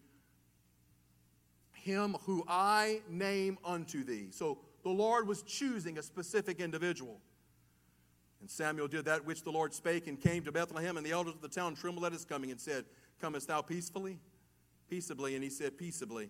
him 1.84 2.16
who 2.26 2.44
I 2.48 3.02
name 3.10 3.58
unto 3.66 4.04
thee. 4.04 4.28
So 4.32 4.58
the 4.84 4.90
Lord 4.90 5.28
was 5.28 5.42
choosing 5.44 5.98
a 5.98 6.04
specific 6.04 6.60
individual. 6.60 7.20
And 8.40 8.50
Samuel 8.50 8.88
did 8.88 9.06
that 9.06 9.26
which 9.26 9.44
the 9.44 9.52
Lord 9.52 9.74
spake 9.74 10.08
and 10.08 10.20
came 10.20 10.44
to 10.44 10.52
Bethlehem, 10.52 10.98
and 10.98 11.06
the 11.06 11.12
elders 11.12 11.36
of 11.36 11.42
the 11.42 11.50
town 11.50 11.76
trembled 11.76 12.06
at 12.06 12.14
his 12.14 12.26
coming 12.26 12.52
and 12.52 12.60
said, 12.60 12.86
Comest 13.22 13.48
thou 13.48 13.62
peacefully? 13.62 14.20
Peaceably. 14.90 15.36
And 15.36 15.44
he 15.44 15.50
said, 15.50 15.78
Peaceably. 15.78 16.30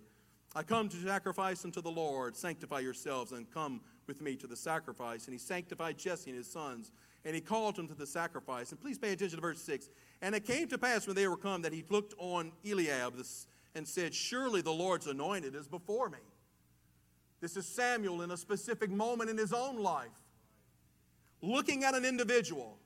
I 0.56 0.64
come 0.64 0.90
to 0.90 0.98
sacrifice 0.98 1.66
unto 1.66 1.82
the 1.82 1.90
Lord. 1.90 2.36
Sanctify 2.36 2.80
yourselves 2.80 3.32
and 3.32 3.50
come 3.52 3.82
with 4.08 4.22
me 4.22 4.36
to 4.38 4.48
the 4.48 4.56
sacrifice. 4.56 5.26
And 5.26 5.34
he 5.34 5.40
sanctified 5.40 5.98
Jesse 5.98 6.30
and 6.30 6.38
his 6.38 6.52
sons, 6.52 6.92
and 7.26 7.34
he 7.34 7.42
called 7.42 7.76
them 7.76 7.88
to 7.88 7.96
the 7.96 8.06
sacrifice. 8.06 8.72
And 8.72 8.82
please 8.82 9.00
pay 9.00 9.14
attention 9.14 9.38
to 9.38 9.42
verse 9.42 9.62
6. 9.62 9.90
And 10.22 10.36
it 10.36 10.46
came 10.46 10.68
to 10.68 10.78
pass 10.78 11.08
when 11.08 11.16
they 11.16 11.28
were 11.28 11.38
come 11.38 11.62
that 11.64 11.74
he 11.74 11.84
looked 11.90 12.14
on 12.18 12.52
Eliab 12.70 13.16
and 13.76 13.88
said, 13.88 14.14
Surely 14.14 14.62
the 14.62 14.72
Lord's 14.72 15.08
anointed 15.08 15.56
is 15.56 15.68
before 15.68 16.10
me. 16.10 16.20
This 17.42 17.58
is 17.58 17.66
Samuel 17.66 18.22
in 18.22 18.32
a 18.32 18.38
specific 18.38 18.90
moment 18.90 19.30
in 19.30 19.38
his 19.38 19.52
own 19.52 19.78
life, 19.78 20.08
looking 21.42 21.84
at 21.84 21.94
an 21.94 22.06
individual 22.06 22.78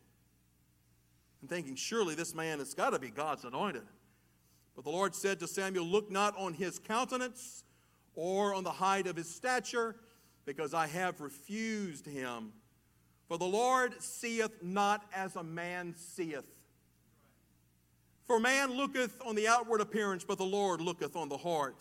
and 1.41 1.49
thinking, 1.49 1.75
Surely 1.75 2.15
this 2.15 2.33
man 2.33 2.59
has 2.59 2.73
got 2.73 2.91
to 2.91 2.99
be 2.99 3.09
God's 3.09 3.43
anointed. 3.43 3.83
But 4.75 4.83
the 4.83 4.91
Lord 4.91 5.15
said 5.15 5.39
to 5.39 5.47
Samuel, 5.47 5.85
Look 5.85 6.11
not 6.11 6.35
on 6.37 6.53
his 6.53 6.79
countenance 6.79 7.63
or 8.15 8.53
on 8.53 8.63
the 8.63 8.71
height 8.71 9.07
of 9.07 9.15
his 9.15 9.29
stature, 9.29 9.95
because 10.45 10.73
I 10.73 10.87
have 10.87 11.21
refused 11.21 12.07
him. 12.07 12.53
For 13.27 13.37
the 13.37 13.45
Lord 13.45 14.01
seeth 14.01 14.63
not 14.63 15.03
as 15.13 15.35
a 15.35 15.43
man 15.43 15.93
seeth. 15.95 16.45
For 18.27 18.39
man 18.39 18.73
looketh 18.73 19.21
on 19.25 19.35
the 19.35 19.47
outward 19.47 19.79
appearance, 19.79 20.25
but 20.25 20.37
the 20.37 20.45
Lord 20.45 20.81
looketh 20.81 21.15
on 21.15 21.29
the 21.29 21.37
heart. 21.37 21.77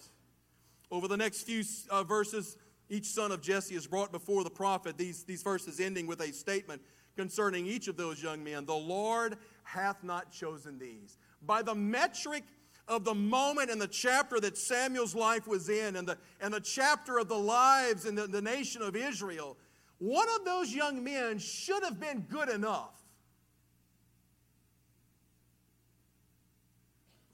Over 0.92 1.08
the 1.08 1.16
next 1.16 1.42
few 1.42 1.64
uh, 1.90 2.04
verses, 2.04 2.56
each 2.88 3.06
son 3.06 3.32
of 3.32 3.42
Jesse 3.42 3.74
is 3.74 3.88
brought 3.88 4.12
before 4.12 4.44
the 4.44 4.50
prophet. 4.50 4.96
These, 4.96 5.24
these 5.24 5.42
verses 5.42 5.80
ending 5.80 6.06
with 6.06 6.20
a 6.20 6.32
statement 6.32 6.82
concerning 7.16 7.66
each 7.66 7.88
of 7.88 7.96
those 7.96 8.22
young 8.22 8.44
men 8.44 8.64
The 8.64 8.74
Lord 8.74 9.38
hath 9.64 10.04
not 10.04 10.30
chosen 10.30 10.78
these. 10.78 11.18
By 11.42 11.62
the 11.62 11.74
metric 11.74 12.44
of 12.86 13.04
the 13.04 13.14
moment 13.14 13.70
and 13.70 13.80
the 13.80 13.88
chapter 13.88 14.38
that 14.38 14.56
Samuel's 14.56 15.16
life 15.16 15.48
was 15.48 15.68
in, 15.68 15.96
and 15.96 16.06
the, 16.06 16.16
and 16.40 16.54
the 16.54 16.60
chapter 16.60 17.18
of 17.18 17.28
the 17.28 17.38
lives 17.38 18.06
in 18.06 18.14
the, 18.14 18.28
the 18.28 18.40
nation 18.40 18.82
of 18.82 18.94
Israel, 18.94 19.56
one 19.98 20.28
of 20.36 20.44
those 20.44 20.72
young 20.72 21.02
men 21.02 21.38
should 21.38 21.82
have 21.82 21.98
been 21.98 22.20
good 22.28 22.48
enough. 22.48 23.05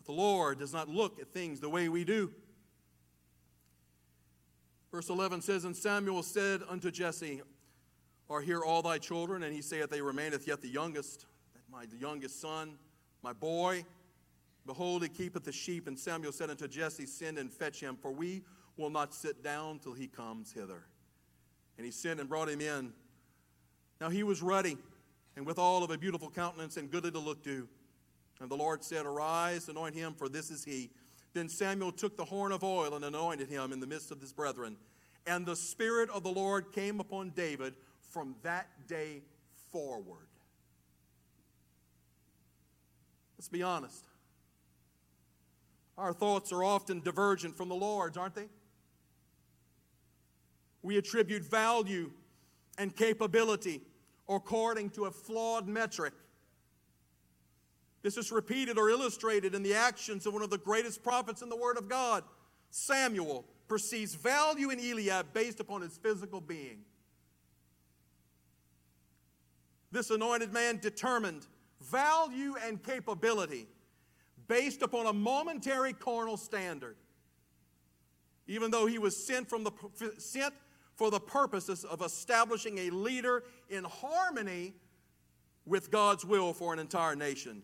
But 0.02 0.14
the 0.14 0.20
Lord 0.20 0.58
does 0.58 0.72
not 0.72 0.88
look 0.88 1.20
at 1.20 1.32
things 1.32 1.60
the 1.60 1.68
way 1.68 1.88
we 1.88 2.02
do. 2.02 2.32
Verse 4.90 5.08
11 5.08 5.42
says, 5.42 5.64
And 5.64 5.76
Samuel 5.76 6.24
said 6.24 6.60
unto 6.68 6.90
Jesse, 6.90 7.40
Are 8.28 8.40
here 8.40 8.62
all 8.64 8.82
thy 8.82 8.98
children? 8.98 9.44
And 9.44 9.54
he 9.54 9.62
saith, 9.62 9.90
They 9.90 10.00
remaineth 10.00 10.48
yet 10.48 10.60
the 10.60 10.68
youngest, 10.68 11.26
that 11.54 11.62
my 11.70 11.84
youngest 12.00 12.40
son, 12.40 12.78
my 13.22 13.32
boy. 13.32 13.84
Behold, 14.66 15.04
he 15.04 15.08
keepeth 15.08 15.44
the 15.44 15.52
sheep. 15.52 15.86
And 15.86 15.96
Samuel 15.96 16.32
said 16.32 16.50
unto 16.50 16.66
Jesse, 16.66 17.06
Send 17.06 17.38
and 17.38 17.52
fetch 17.52 17.78
him, 17.78 17.96
for 17.96 18.10
we 18.10 18.42
will 18.76 18.90
not 18.90 19.14
sit 19.14 19.44
down 19.44 19.78
till 19.78 19.92
he 19.92 20.08
comes 20.08 20.52
hither. 20.52 20.84
And 21.76 21.84
he 21.84 21.92
sent 21.92 22.18
and 22.18 22.28
brought 22.28 22.48
him 22.48 22.60
in. 22.60 22.92
Now 24.00 24.10
he 24.10 24.24
was 24.24 24.42
ruddy, 24.42 24.78
and 25.36 25.46
with 25.46 25.60
all 25.60 25.84
of 25.84 25.92
a 25.92 25.98
beautiful 25.98 26.28
countenance, 26.28 26.76
and 26.76 26.90
goodly 26.90 27.12
to 27.12 27.20
look 27.20 27.44
to. 27.44 27.68
And 28.42 28.50
the 28.50 28.56
Lord 28.56 28.82
said, 28.82 29.06
Arise, 29.06 29.68
anoint 29.68 29.94
him, 29.94 30.14
for 30.14 30.28
this 30.28 30.50
is 30.50 30.64
he. 30.64 30.90
Then 31.32 31.48
Samuel 31.48 31.92
took 31.92 32.16
the 32.16 32.24
horn 32.24 32.50
of 32.50 32.64
oil 32.64 32.94
and 32.94 33.04
anointed 33.04 33.48
him 33.48 33.72
in 33.72 33.78
the 33.78 33.86
midst 33.86 34.10
of 34.10 34.20
his 34.20 34.32
brethren. 34.32 34.76
And 35.28 35.46
the 35.46 35.54
Spirit 35.54 36.10
of 36.10 36.24
the 36.24 36.32
Lord 36.32 36.72
came 36.72 36.98
upon 36.98 37.30
David 37.30 37.74
from 38.10 38.34
that 38.42 38.66
day 38.88 39.22
forward. 39.70 40.26
Let's 43.38 43.48
be 43.48 43.62
honest. 43.62 44.04
Our 45.96 46.12
thoughts 46.12 46.52
are 46.52 46.64
often 46.64 47.00
divergent 47.00 47.56
from 47.56 47.68
the 47.68 47.76
Lord's, 47.76 48.16
aren't 48.16 48.34
they? 48.34 48.48
We 50.82 50.98
attribute 50.98 51.44
value 51.44 52.10
and 52.76 52.94
capability 52.96 53.82
according 54.28 54.90
to 54.90 55.04
a 55.04 55.12
flawed 55.12 55.68
metric. 55.68 56.12
This 58.02 58.16
is 58.16 58.32
repeated 58.32 58.78
or 58.78 58.90
illustrated 58.90 59.54
in 59.54 59.62
the 59.62 59.74
actions 59.74 60.26
of 60.26 60.34
one 60.34 60.42
of 60.42 60.50
the 60.50 60.58
greatest 60.58 61.02
prophets 61.02 61.40
in 61.40 61.48
the 61.48 61.56
Word 61.56 61.78
of 61.78 61.88
God. 61.88 62.24
Samuel 62.70 63.44
perceives 63.68 64.14
value 64.14 64.70
in 64.70 64.80
Eliab 64.80 65.32
based 65.32 65.60
upon 65.60 65.82
his 65.82 65.96
physical 65.96 66.40
being. 66.40 66.80
This 69.92 70.10
anointed 70.10 70.52
man 70.52 70.78
determined 70.78 71.46
value 71.80 72.54
and 72.66 72.82
capability 72.82 73.68
based 74.48 74.82
upon 74.82 75.06
a 75.06 75.12
momentary 75.12 75.92
carnal 75.92 76.36
standard. 76.36 76.96
Even 78.48 78.70
though 78.70 78.86
he 78.86 78.98
was 78.98 79.16
sent, 79.16 79.48
from 79.48 79.62
the, 79.62 79.72
sent 80.18 80.54
for 80.96 81.10
the 81.10 81.20
purposes 81.20 81.84
of 81.84 82.02
establishing 82.02 82.78
a 82.78 82.90
leader 82.90 83.44
in 83.68 83.84
harmony 83.84 84.74
with 85.64 85.90
God's 85.90 86.24
will 86.24 86.52
for 86.52 86.72
an 86.72 86.80
entire 86.80 87.14
nation 87.14 87.62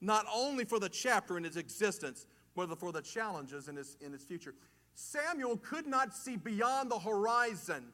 not 0.00 0.26
only 0.32 0.64
for 0.64 0.78
the 0.78 0.88
chapter 0.88 1.36
in 1.38 1.44
its 1.44 1.56
existence, 1.56 2.26
but 2.54 2.78
for 2.78 2.92
the 2.92 3.02
challenges 3.02 3.68
in 3.68 3.76
its, 3.76 3.96
in 4.00 4.14
its 4.14 4.24
future. 4.24 4.54
Samuel 4.94 5.58
could 5.58 5.86
not 5.86 6.14
see 6.14 6.36
beyond 6.36 6.90
the 6.90 6.98
horizon 6.98 7.92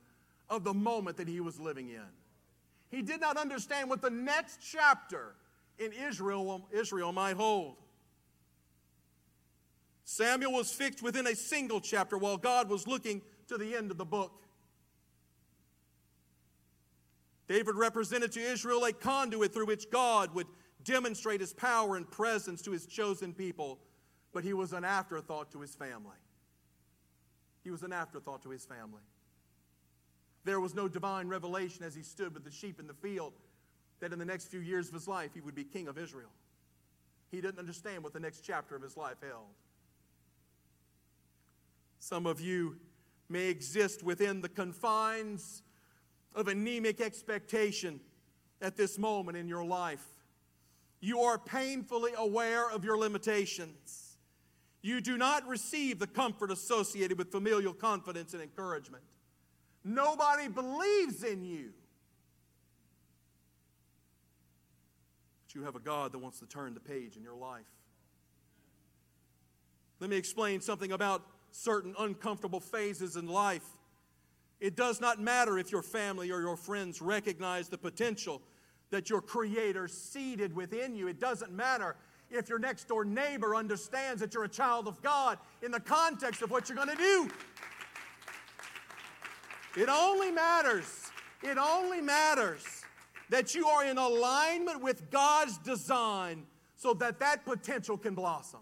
of 0.48 0.64
the 0.64 0.74
moment 0.74 1.16
that 1.16 1.28
he 1.28 1.40
was 1.40 1.58
living 1.58 1.88
in. 1.88 2.00
He 2.90 3.02
did 3.02 3.20
not 3.20 3.36
understand 3.36 3.88
what 3.88 4.02
the 4.02 4.10
next 4.10 4.60
chapter 4.60 5.34
in 5.78 5.92
Israel, 5.92 6.68
Israel 6.70 7.12
might 7.12 7.36
hold. 7.36 7.76
Samuel 10.04 10.52
was 10.52 10.72
fixed 10.72 11.02
within 11.02 11.26
a 11.26 11.34
single 11.34 11.80
chapter 11.80 12.18
while 12.18 12.36
God 12.36 12.68
was 12.68 12.86
looking 12.86 13.22
to 13.48 13.56
the 13.56 13.74
end 13.74 13.90
of 13.90 13.98
the 13.98 14.04
book. 14.04 14.32
David 17.48 17.74
represented 17.74 18.32
to 18.32 18.40
Israel 18.40 18.84
a 18.84 18.92
conduit 18.92 19.52
through 19.52 19.66
which 19.66 19.90
God 19.90 20.34
would 20.34 20.46
demonstrate 20.84 21.40
his 21.40 21.52
power 21.52 21.96
and 21.96 22.10
presence 22.10 22.62
to 22.62 22.70
his 22.72 22.86
chosen 22.86 23.32
people, 23.32 23.78
but 24.32 24.44
he 24.44 24.52
was 24.52 24.72
an 24.72 24.84
afterthought 24.84 25.50
to 25.52 25.60
his 25.60 25.74
family. 25.74 26.16
He 27.64 27.70
was 27.70 27.82
an 27.82 27.92
afterthought 27.92 28.42
to 28.42 28.50
his 28.50 28.64
family. 28.64 29.02
There 30.44 30.60
was 30.60 30.74
no 30.74 30.88
divine 30.88 31.28
revelation 31.28 31.84
as 31.84 31.94
he 31.94 32.02
stood 32.02 32.34
with 32.34 32.44
the 32.44 32.50
sheep 32.50 32.80
in 32.80 32.86
the 32.86 32.94
field 32.94 33.32
that 34.00 34.12
in 34.12 34.18
the 34.18 34.24
next 34.24 34.46
few 34.46 34.60
years 34.60 34.88
of 34.88 34.94
his 34.94 35.06
life 35.06 35.30
he 35.34 35.40
would 35.40 35.54
be 35.54 35.64
king 35.64 35.86
of 35.86 35.96
Israel. 35.96 36.30
He 37.30 37.40
didn't 37.40 37.60
understand 37.60 38.02
what 38.02 38.12
the 38.12 38.20
next 38.20 38.40
chapter 38.40 38.74
of 38.74 38.82
his 38.82 38.96
life 38.96 39.16
held. 39.22 39.54
Some 42.00 42.26
of 42.26 42.40
you 42.40 42.76
may 43.28 43.48
exist 43.48 44.02
within 44.02 44.40
the 44.40 44.48
confines 44.48 45.62
of 46.34 46.48
anemic 46.48 47.00
expectation 47.00 48.00
at 48.60 48.76
this 48.76 48.98
moment 48.98 49.38
in 49.38 49.48
your 49.48 49.64
life. 49.64 50.04
You 51.02 51.18
are 51.22 51.36
painfully 51.36 52.12
aware 52.16 52.70
of 52.70 52.84
your 52.84 52.96
limitations. 52.96 54.16
You 54.82 55.00
do 55.00 55.18
not 55.18 55.46
receive 55.48 55.98
the 55.98 56.06
comfort 56.06 56.52
associated 56.52 57.18
with 57.18 57.32
familial 57.32 57.74
confidence 57.74 58.34
and 58.34 58.42
encouragement. 58.42 59.02
Nobody 59.84 60.46
believes 60.46 61.24
in 61.24 61.44
you. 61.44 61.72
But 65.44 65.56
you 65.56 65.64
have 65.64 65.74
a 65.74 65.80
God 65.80 66.12
that 66.12 66.20
wants 66.20 66.38
to 66.38 66.46
turn 66.46 66.72
the 66.72 66.80
page 66.80 67.16
in 67.16 67.24
your 67.24 67.34
life. 67.34 67.66
Let 69.98 70.08
me 70.08 70.16
explain 70.16 70.60
something 70.60 70.92
about 70.92 71.26
certain 71.50 71.96
uncomfortable 71.98 72.60
phases 72.60 73.16
in 73.16 73.26
life. 73.26 73.66
It 74.60 74.76
does 74.76 75.00
not 75.00 75.20
matter 75.20 75.58
if 75.58 75.72
your 75.72 75.82
family 75.82 76.30
or 76.30 76.40
your 76.40 76.56
friends 76.56 77.02
recognize 77.02 77.68
the 77.68 77.78
potential 77.78 78.40
that 78.92 79.10
your 79.10 79.20
Creator 79.20 79.88
seated 79.88 80.54
within 80.54 80.94
you. 80.94 81.08
It 81.08 81.18
doesn't 81.18 81.50
matter 81.50 81.96
if 82.30 82.48
your 82.48 82.58
next 82.58 82.86
door 82.88 83.04
neighbor 83.04 83.56
understands 83.56 84.20
that 84.20 84.34
you're 84.34 84.44
a 84.44 84.48
child 84.48 84.86
of 84.86 85.02
God 85.02 85.38
in 85.62 85.72
the 85.72 85.80
context 85.80 86.42
of 86.42 86.50
what 86.50 86.68
you're 86.68 86.76
going 86.76 86.88
to 86.88 86.96
do. 86.96 87.28
It 89.76 89.88
only 89.88 90.30
matters, 90.30 91.10
it 91.42 91.56
only 91.58 92.02
matters 92.02 92.64
that 93.30 93.54
you 93.54 93.66
are 93.66 93.84
in 93.84 93.96
alignment 93.96 94.82
with 94.82 95.10
God's 95.10 95.56
design 95.58 96.44
so 96.76 96.92
that 96.94 97.18
that 97.20 97.46
potential 97.46 97.96
can 97.96 98.14
blossom. 98.14 98.60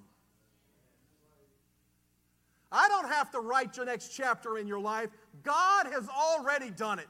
I 2.71 2.87
don't 2.89 3.09
have 3.09 3.33
to 3.33 3.41
write 3.41 3.77
your 3.77 3.87
next 3.87 4.11
chapter 4.11 4.59
in 4.59 4.69
your 4.69 4.79
life. 4.79 5.11
God 5.43 5.87
has 5.87 6.09
already 6.09 6.71
done 6.71 7.01
it. 7.01 7.09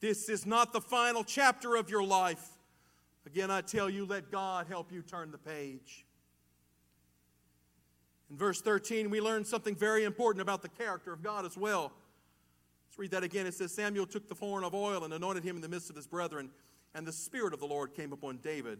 This 0.00 0.28
is 0.28 0.46
not 0.46 0.72
the 0.72 0.80
final 0.80 1.24
chapter 1.24 1.76
of 1.76 1.90
your 1.90 2.04
life. 2.04 2.44
Again, 3.26 3.50
I 3.50 3.60
tell 3.60 3.90
you, 3.90 4.04
let 4.04 4.30
God 4.30 4.66
help 4.68 4.92
you 4.92 5.02
turn 5.02 5.30
the 5.30 5.38
page. 5.38 6.04
In 8.30 8.36
verse 8.36 8.60
13, 8.60 9.10
we 9.10 9.20
learn 9.20 9.44
something 9.44 9.74
very 9.74 10.04
important 10.04 10.42
about 10.42 10.62
the 10.62 10.68
character 10.68 11.12
of 11.12 11.22
God 11.22 11.44
as 11.44 11.56
well. 11.56 11.92
Let's 12.88 12.98
read 12.98 13.10
that 13.12 13.22
again. 13.22 13.46
It 13.46 13.54
says 13.54 13.72
Samuel 13.72 14.06
took 14.06 14.28
the 14.28 14.34
horn 14.34 14.64
of 14.64 14.74
oil 14.74 15.04
and 15.04 15.12
anointed 15.14 15.44
him 15.44 15.56
in 15.56 15.62
the 15.62 15.68
midst 15.68 15.90
of 15.90 15.96
his 15.96 16.06
brethren, 16.06 16.50
and 16.94 17.06
the 17.06 17.12
Spirit 17.12 17.52
of 17.52 17.60
the 17.60 17.66
Lord 17.66 17.94
came 17.94 18.12
upon 18.12 18.38
David 18.38 18.78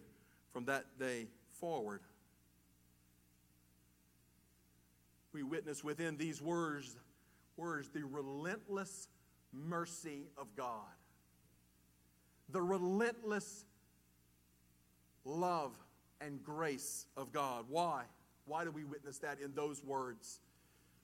from 0.52 0.64
that 0.66 0.98
day 0.98 1.26
forward. 1.60 2.00
We 5.32 5.42
witness 5.42 5.84
within 5.84 6.16
these 6.16 6.40
words, 6.40 6.96
words 7.56 7.90
the 7.90 8.04
relentless 8.04 9.08
mercy 9.52 10.28
of 10.38 10.54
God, 10.56 10.94
the 12.50 12.62
relentless 12.62 13.64
love 15.24 15.72
and 16.20 16.42
grace 16.42 17.06
of 17.16 17.32
God. 17.32 17.66
Why? 17.68 18.04
Why 18.46 18.64
do 18.64 18.70
we 18.70 18.84
witness 18.84 19.18
that 19.18 19.40
in 19.40 19.54
those 19.54 19.82
words? 19.84 20.40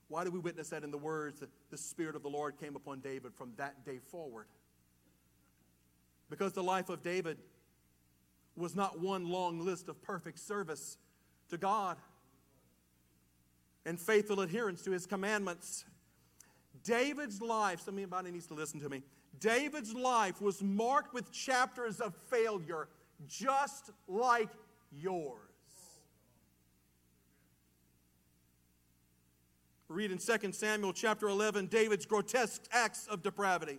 Why 0.08 0.24
do 0.24 0.30
we 0.30 0.38
witness 0.38 0.68
that 0.70 0.84
in 0.84 0.90
the 0.90 0.98
words 0.98 1.40
that 1.40 1.50
the 1.70 1.76
Spirit 1.76 2.16
of 2.16 2.22
the 2.22 2.28
Lord 2.28 2.58
came 2.58 2.76
upon 2.76 3.00
David 3.00 3.34
from 3.34 3.52
that 3.56 3.84
day 3.84 3.98
forward? 3.98 4.46
Because 6.30 6.52
the 6.52 6.62
life 6.62 6.88
of 6.88 7.02
David 7.02 7.38
was 8.56 8.76
not 8.76 9.00
one 9.00 9.28
long 9.28 9.60
list 9.60 9.88
of 9.88 10.00
perfect 10.02 10.38
service 10.38 10.98
to 11.48 11.58
God 11.58 11.96
and 13.84 13.98
faithful 13.98 14.40
adherence 14.40 14.82
to 14.82 14.90
his 14.90 15.06
commandments. 15.06 15.84
David's 16.84 17.40
life, 17.40 17.80
somebody 17.80 18.30
needs 18.30 18.46
to 18.46 18.54
listen 18.54 18.80
to 18.80 18.88
me. 18.88 19.02
David's 19.38 19.94
life 19.94 20.40
was 20.40 20.62
marked 20.62 21.14
with 21.14 21.32
chapters 21.32 22.00
of 22.00 22.14
failure, 22.30 22.88
just 23.26 23.90
like 24.06 24.50
yours. 24.90 25.52
read 29.92 30.10
in 30.10 30.18
2 30.18 30.52
Samuel 30.52 30.92
chapter 30.92 31.28
11 31.28 31.66
David's 31.66 32.06
grotesque 32.06 32.62
acts 32.72 33.06
of 33.08 33.22
depravity. 33.22 33.78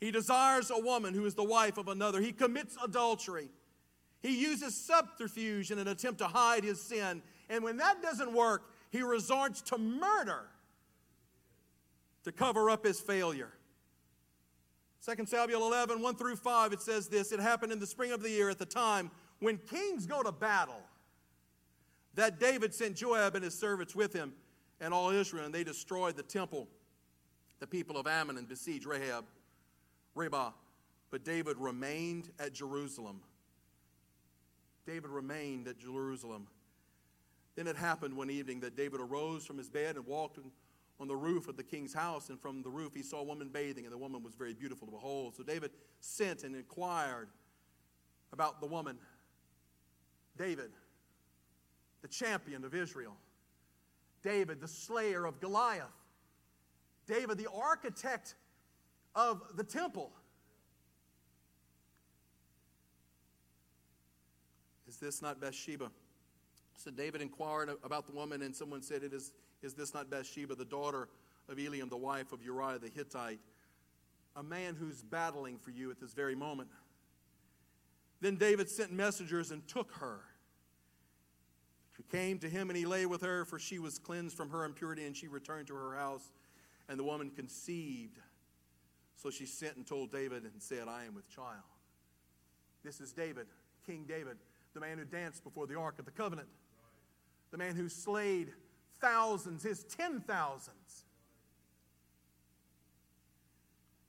He 0.00 0.10
desires 0.10 0.70
a 0.70 0.78
woman 0.78 1.14
who 1.14 1.26
is 1.26 1.34
the 1.34 1.44
wife 1.44 1.76
of 1.76 1.88
another. 1.88 2.20
He 2.20 2.32
commits 2.32 2.76
adultery. 2.82 3.48
He 4.20 4.40
uses 4.40 4.76
subterfuge 4.76 5.70
in 5.70 5.78
an 5.78 5.88
attempt 5.88 6.18
to 6.18 6.28
hide 6.28 6.64
his 6.64 6.80
sin. 6.80 7.22
And 7.48 7.62
when 7.62 7.76
that 7.78 8.02
doesn't 8.02 8.32
work, 8.32 8.70
he 8.90 9.02
resorts 9.02 9.60
to 9.62 9.78
murder 9.78 10.48
to 12.24 12.32
cover 12.32 12.70
up 12.70 12.84
his 12.84 13.00
failure. 13.00 13.52
2 15.04 15.26
Samuel 15.26 15.66
11, 15.66 16.02
1 16.02 16.16
through 16.16 16.36
5, 16.36 16.72
it 16.72 16.80
says 16.80 17.08
this 17.08 17.32
It 17.32 17.40
happened 17.40 17.72
in 17.72 17.78
the 17.78 17.86
spring 17.86 18.12
of 18.12 18.22
the 18.22 18.30
year 18.30 18.50
at 18.50 18.58
the 18.58 18.66
time 18.66 19.10
when 19.40 19.58
kings 19.58 20.06
go 20.06 20.22
to 20.22 20.32
battle 20.32 20.82
that 22.14 22.40
David 22.40 22.74
sent 22.74 22.96
Joab 22.96 23.36
and 23.36 23.44
his 23.44 23.58
servants 23.58 23.94
with 23.94 24.12
him 24.12 24.32
and 24.80 24.92
all 24.92 25.10
Israel, 25.10 25.44
and 25.44 25.54
they 25.54 25.64
destroyed 25.64 26.16
the 26.16 26.22
temple, 26.22 26.68
the 27.60 27.66
people 27.66 27.96
of 27.96 28.06
Ammon, 28.06 28.38
and 28.38 28.48
besieged 28.48 28.86
Rahab, 28.86 29.24
Rabbah. 30.14 30.50
But 31.10 31.24
David 31.24 31.56
remained 31.58 32.30
at 32.38 32.52
Jerusalem. 32.52 33.20
David 34.84 35.10
remained 35.10 35.68
at 35.68 35.78
Jerusalem. 35.78 36.48
Then 37.56 37.66
it 37.66 37.76
happened 37.76 38.16
one 38.16 38.30
evening 38.30 38.60
that 38.60 38.76
David 38.76 39.00
arose 39.00 39.44
from 39.44 39.58
his 39.58 39.68
bed 39.68 39.96
and 39.96 40.06
walked 40.06 40.38
on 41.00 41.08
the 41.08 41.16
roof 41.16 41.48
of 41.48 41.56
the 41.56 41.62
king's 41.62 41.94
house, 41.94 42.28
and 42.28 42.40
from 42.40 42.62
the 42.62 42.70
roof 42.70 42.94
he 42.94 43.02
saw 43.02 43.20
a 43.20 43.24
woman 43.24 43.48
bathing, 43.48 43.84
and 43.84 43.92
the 43.92 43.98
woman 43.98 44.22
was 44.22 44.34
very 44.34 44.54
beautiful 44.54 44.86
to 44.86 44.92
behold. 44.92 45.36
So 45.36 45.42
David 45.42 45.70
sent 46.00 46.42
and 46.42 46.56
inquired 46.56 47.28
about 48.32 48.60
the 48.60 48.66
woman. 48.66 48.98
David, 50.36 50.70
the 52.02 52.08
champion 52.08 52.64
of 52.64 52.74
Israel. 52.74 53.16
David, 54.22 54.60
the 54.60 54.68
slayer 54.68 55.24
of 55.24 55.40
Goliath. 55.40 55.86
David, 57.06 57.38
the 57.38 57.48
architect 57.50 58.34
of 59.14 59.42
the 59.56 59.64
temple. 59.64 60.12
Is 64.88 64.96
this 64.96 65.22
not 65.22 65.40
Bathsheba? 65.40 65.90
So 66.76 66.90
David 66.90 67.20
inquired 67.22 67.70
about 67.82 68.06
the 68.06 68.12
woman, 68.12 68.42
and 68.42 68.54
someone 68.54 68.82
said, 68.82 69.02
it 69.02 69.12
is, 69.12 69.32
is 69.62 69.74
this 69.74 69.94
not 69.94 70.10
Bathsheba, 70.10 70.54
the 70.54 70.64
daughter 70.64 71.08
of 71.48 71.56
Eliam, 71.56 71.90
the 71.90 71.96
wife 71.96 72.32
of 72.32 72.42
Uriah 72.42 72.78
the 72.78 72.88
Hittite? 72.88 73.40
A 74.36 74.42
man 74.42 74.76
who's 74.78 75.02
battling 75.02 75.58
for 75.58 75.70
you 75.70 75.90
at 75.90 76.00
this 76.00 76.12
very 76.12 76.34
moment. 76.34 76.68
Then 78.20 78.36
David 78.36 78.70
sent 78.70 78.92
messengers 78.92 79.50
and 79.50 79.66
took 79.66 79.92
her 79.94 80.20
she 81.98 82.04
came 82.04 82.38
to 82.38 82.48
him 82.48 82.70
and 82.70 82.76
he 82.76 82.86
lay 82.86 83.06
with 83.06 83.22
her, 83.22 83.44
for 83.44 83.58
she 83.58 83.80
was 83.80 83.98
cleansed 83.98 84.36
from 84.36 84.50
her 84.50 84.64
impurity, 84.64 85.04
and 85.04 85.16
she 85.16 85.26
returned 85.26 85.66
to 85.66 85.74
her 85.74 85.96
house. 85.96 86.30
And 86.88 86.98
the 86.98 87.02
woman 87.02 87.30
conceived. 87.30 88.18
So 89.16 89.30
she 89.30 89.46
sent 89.46 89.76
and 89.76 89.84
told 89.84 90.12
David 90.12 90.44
and 90.44 90.62
said, 90.62 90.86
I 90.88 91.04
am 91.06 91.14
with 91.16 91.28
child. 91.28 91.64
This 92.84 93.00
is 93.00 93.12
David, 93.12 93.48
King 93.84 94.04
David, 94.08 94.36
the 94.74 94.80
man 94.80 94.96
who 94.96 95.04
danced 95.04 95.42
before 95.42 95.66
the 95.66 95.74
Ark 95.74 95.98
of 95.98 96.04
the 96.04 96.12
Covenant, 96.12 96.46
the 97.50 97.58
man 97.58 97.74
who 97.74 97.88
slayed 97.88 98.52
thousands, 99.00 99.62
his 99.62 99.84
ten 99.84 100.20
thousands. 100.20 101.04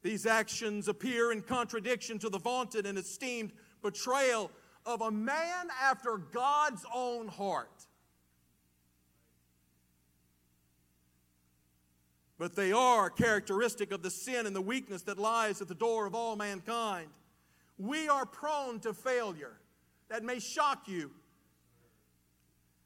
These 0.01 0.25
actions 0.25 0.87
appear 0.87 1.31
in 1.31 1.41
contradiction 1.41 2.19
to 2.19 2.29
the 2.29 2.39
vaunted 2.39 2.85
and 2.85 2.97
esteemed 2.97 3.51
betrayal 3.81 4.49
of 4.85 5.01
a 5.01 5.11
man 5.11 5.67
after 5.81 6.17
God's 6.17 6.85
own 6.93 7.27
heart. 7.27 7.85
But 12.37 12.55
they 12.55 12.71
are 12.71 13.09
characteristic 13.09 13.91
of 13.91 14.01
the 14.01 14.09
sin 14.09 14.47
and 14.47 14.55
the 14.55 14.61
weakness 14.61 15.01
that 15.03 15.19
lies 15.19 15.61
at 15.61 15.67
the 15.67 15.75
door 15.75 16.05
of 16.05 16.15
all 16.15 16.37
mankind. 16.37 17.09
We 17.77 18.07
are 18.07 18.25
prone 18.25 18.79
to 18.81 18.93
failure. 18.93 19.59
That 20.07 20.23
may 20.23 20.39
shock 20.39 20.87
you. 20.87 21.11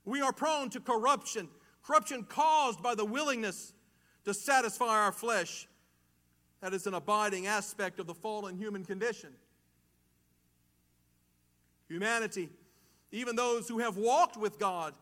We 0.05 0.21
are 0.21 0.33
prone 0.33 0.71
to 0.71 0.79
corruption, 0.79 1.47
corruption 1.83 2.23
caused 2.23 2.81
by 2.81 2.95
the 2.95 3.05
willingness 3.05 3.73
to 4.25 4.33
satisfy 4.33 5.03
our 5.03 5.11
flesh. 5.11 5.67
That 6.61 6.73
is 6.73 6.87
an 6.87 6.93
abiding 6.93 7.45
aspect 7.45 7.99
of 7.99 8.07
the 8.07 8.13
fallen 8.13 8.57
human 8.57 8.85
condition 8.85 9.33
humanity, 11.89 12.49
even 13.11 13.35
those 13.35 13.67
who 13.67 13.77
have 13.77 13.97
walked 13.97 14.35
with 14.35 14.57
God, 14.57 14.95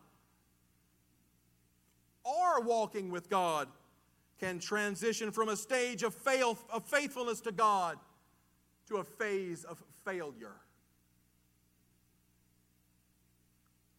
are 2.26 2.60
walking 2.60 3.10
with 3.10 3.30
God, 3.30 3.66
can 4.38 4.58
transition 4.58 5.30
from 5.30 5.48
a 5.48 5.56
stage 5.56 6.02
of, 6.02 6.14
fail, 6.14 6.58
of 6.68 6.84
faithfulness 6.84 7.40
to 7.40 7.52
God 7.52 7.96
to 8.88 8.96
a 8.96 9.04
phase 9.04 9.64
of 9.64 9.82
failure. 10.04 10.56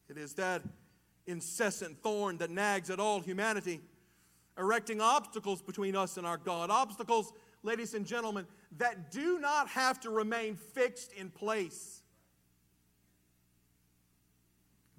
It 0.10 0.18
is 0.18 0.34
that 0.34 0.62
incessant 1.28 2.02
thorn 2.02 2.38
that 2.38 2.50
nags 2.50 2.90
at 2.90 3.00
all 3.00 3.22
humanity, 3.22 3.82
erecting 4.58 5.02
obstacles 5.02 5.62
between 5.62 5.96
us 5.96 6.18
and 6.18 6.28
our 6.28 6.38
God. 6.38 6.70
Obstacles, 6.70 7.34
ladies 7.64 7.94
and 7.94 8.06
gentlemen, 8.06 8.46
that 8.78 9.12
do 9.12 9.40
not 9.40 9.68
have 9.70 10.00
to 10.02 10.10
remain 10.10 10.56
fixed 10.56 11.14
in 11.14 11.30
place. 11.30 12.02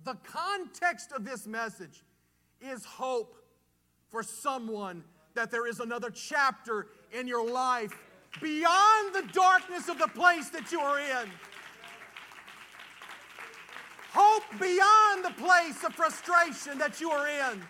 The 0.05 0.16
context 0.25 1.12
of 1.12 1.25
this 1.25 1.47
message 1.47 2.05
is 2.61 2.85
hope 2.85 3.37
for 4.11 4.22
someone 4.22 5.03
that 5.35 5.51
there 5.51 5.66
is 5.66 5.81
another 5.81 6.11
chapter 6.11 6.89
in 7.12 7.27
your 7.27 7.49
life 7.51 7.93
beyond 8.41 9.14
the 9.14 9.25
darkness 9.33 9.89
of 9.89 9.99
the 9.99 10.09
place 10.09 10.51
that 10.51 10.70
you 10.70 10.81
are 10.81 11.01
in. 11.01 11.31
Hope 14.17 14.45
beyond 14.61 15.25
the 15.25 15.43
place 15.43 15.83
of 15.83 15.93
frustration 15.93 16.79
that 16.79 17.01
you 17.01 17.11
are 17.11 17.27
in. 17.27 17.61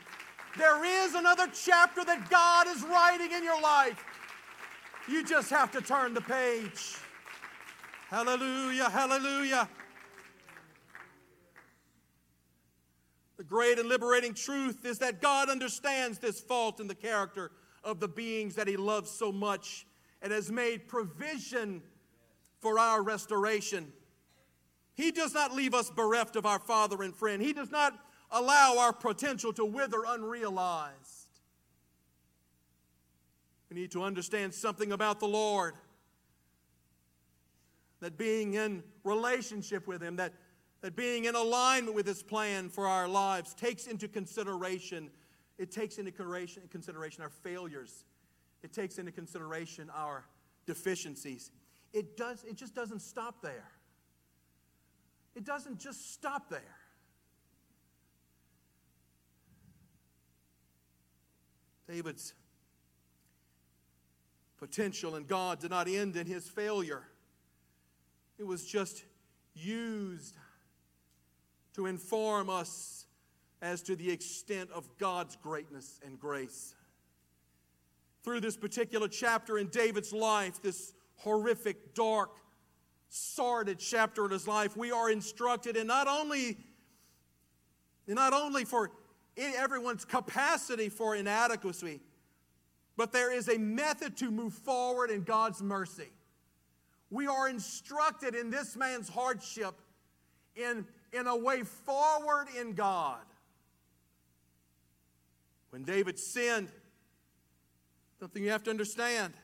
There 0.59 0.85
is 0.85 1.15
another 1.15 1.47
chapter 1.53 2.05
that 2.05 2.29
God 2.29 2.67
is 2.69 2.83
writing 2.83 3.33
in 3.33 3.43
your 3.43 3.61
life. 3.63 4.05
You 5.09 5.25
just 5.25 5.49
have 5.49 5.73
to 5.73 5.81
turn 5.81 6.13
the 6.13 6.21
page. 6.21 6.97
Hallelujah, 8.11 8.91
hallelujah. 8.91 9.69
The 13.39 13.45
great 13.45 13.79
and 13.79 13.89
liberating 13.89 14.35
truth 14.35 14.85
is 14.85 14.99
that 14.99 15.23
God 15.23 15.49
understands 15.49 16.19
this 16.19 16.41
fault 16.41 16.79
in 16.79 16.89
the 16.89 16.95
character 16.95 17.53
of 17.83 18.01
the 18.01 18.09
beings 18.09 18.55
that 18.57 18.69
He 18.69 18.77
loves 18.77 19.11
so 19.11 19.33
much 19.33 19.87
and 20.21 20.31
has 20.31 20.51
made 20.51 20.89
provision 20.89 21.83
for 22.61 22.79
our 22.79 23.03
restoration. 23.03 23.93
He 24.95 25.11
does 25.11 25.35
not 25.35 25.53
leave 25.53 25.75
us 25.75 25.91
bereft 25.91 26.37
of 26.37 26.47
our 26.47 26.59
Father 26.61 27.03
and 27.03 27.15
friend. 27.15 27.43
He 27.43 27.53
does 27.53 27.71
not 27.71 27.99
allow 28.31 28.79
our 28.79 28.93
potential 28.93 29.53
to 29.55 29.65
wither 29.65 30.05
unrealized. 30.07 31.25
We 33.71 33.81
need 33.81 33.91
to 33.93 34.03
understand 34.03 34.55
something 34.55 34.93
about 34.93 35.19
the 35.19 35.27
Lord. 35.27 35.75
That 38.01 38.17
being 38.17 38.55
in 38.55 38.85
relationship 39.03 39.87
with 39.87 40.01
Him, 40.03 40.17
that, 40.17 40.33
that 40.81 40.95
being 40.95 41.25
in 41.25 41.35
alignment 41.35 41.97
with 41.97 42.07
His 42.07 42.23
plan 42.23 42.69
for 42.69 42.87
our 42.87 43.09
lives 43.09 43.55
takes 43.55 43.87
into 43.87 44.07
consideration, 44.07 45.11
it 45.59 45.73
takes 45.73 45.99
into 45.99 46.13
consideration 46.13 47.23
our 47.23 47.31
failures. 47.31 48.05
It 48.63 48.73
takes 48.73 48.99
into 48.99 49.11
consideration 49.11 49.91
our 49.95 50.25
deficiencies. 50.67 51.51
It, 51.93 52.17
does, 52.17 52.45
it 52.45 52.57
just 52.57 52.75
doesn't 52.75 53.01
stop 53.01 53.43
there. 53.43 53.71
It 55.35 55.45
doesn't 55.45 55.79
just 55.79 56.13
stop 56.13 56.49
there. 56.49 56.77
David's 61.89 62.35
potential 64.59 65.17
in 65.17 65.25
God 65.25 65.61
did 65.61 65.71
not 65.71 65.89
end 65.89 66.17
in 66.17 66.27
his 66.27 66.49
failure, 66.49 67.03
it 68.39 68.45
was 68.45 68.65
just 68.65 69.05
used 69.55 70.37
to 71.75 71.87
inform 71.87 72.49
us 72.49 73.07
as 73.61 73.83
to 73.83 73.97
the 73.97 74.11
extent 74.11 74.71
of 74.71 74.89
God's 74.99 75.37
greatness 75.37 76.01
and 76.05 76.19
grace. 76.19 76.75
Through 78.23 78.41
this 78.41 78.57
particular 78.57 79.09
chapter 79.09 79.59
in 79.59 79.69
David's 79.69 80.13
life, 80.13 80.63
this 80.63 80.95
horrific, 81.17 81.95
dark, 81.95 82.31
sordid 83.15 83.79
chapter 83.79 84.25
in 84.25 84.33
his 84.33 84.49
life, 84.49 84.77
we 84.77 84.91
are 84.91 85.09
instructed 85.09 85.77
in 85.77 85.87
not 85.87 86.09
only, 86.09 86.57
not 88.09 88.33
only 88.33 88.65
for 88.65 88.91
everyone's 89.37 90.05
capacity 90.05 90.89
for 90.89 91.15
inadequacy, 91.15 92.01
but 92.97 93.13
there 93.13 93.33
is 93.33 93.49
a 93.49 93.57
method 93.57 94.17
to 94.17 94.33
move 94.33 94.53
forward 94.53 95.11
in 95.11 95.23
God's 95.23 95.63
mercy. 95.63 96.11
We 97.09 97.29
are 97.29 97.49
instructed 97.49 98.35
in 98.35 98.51
this 98.51 98.77
man's 98.77 99.09
hardship 99.09 99.75
in, 100.57 100.85
in 101.13 101.29
a 101.29 101.37
way 101.37 101.63
forward 101.63 102.49
in 102.59 102.73
God. 102.73 103.23
When 105.71 105.85
David 105.85 106.19
sinned, 106.19 106.73
something 108.19 108.43
you 108.43 108.51
have 108.51 108.65
to 108.65 108.71
understand. 108.71 109.35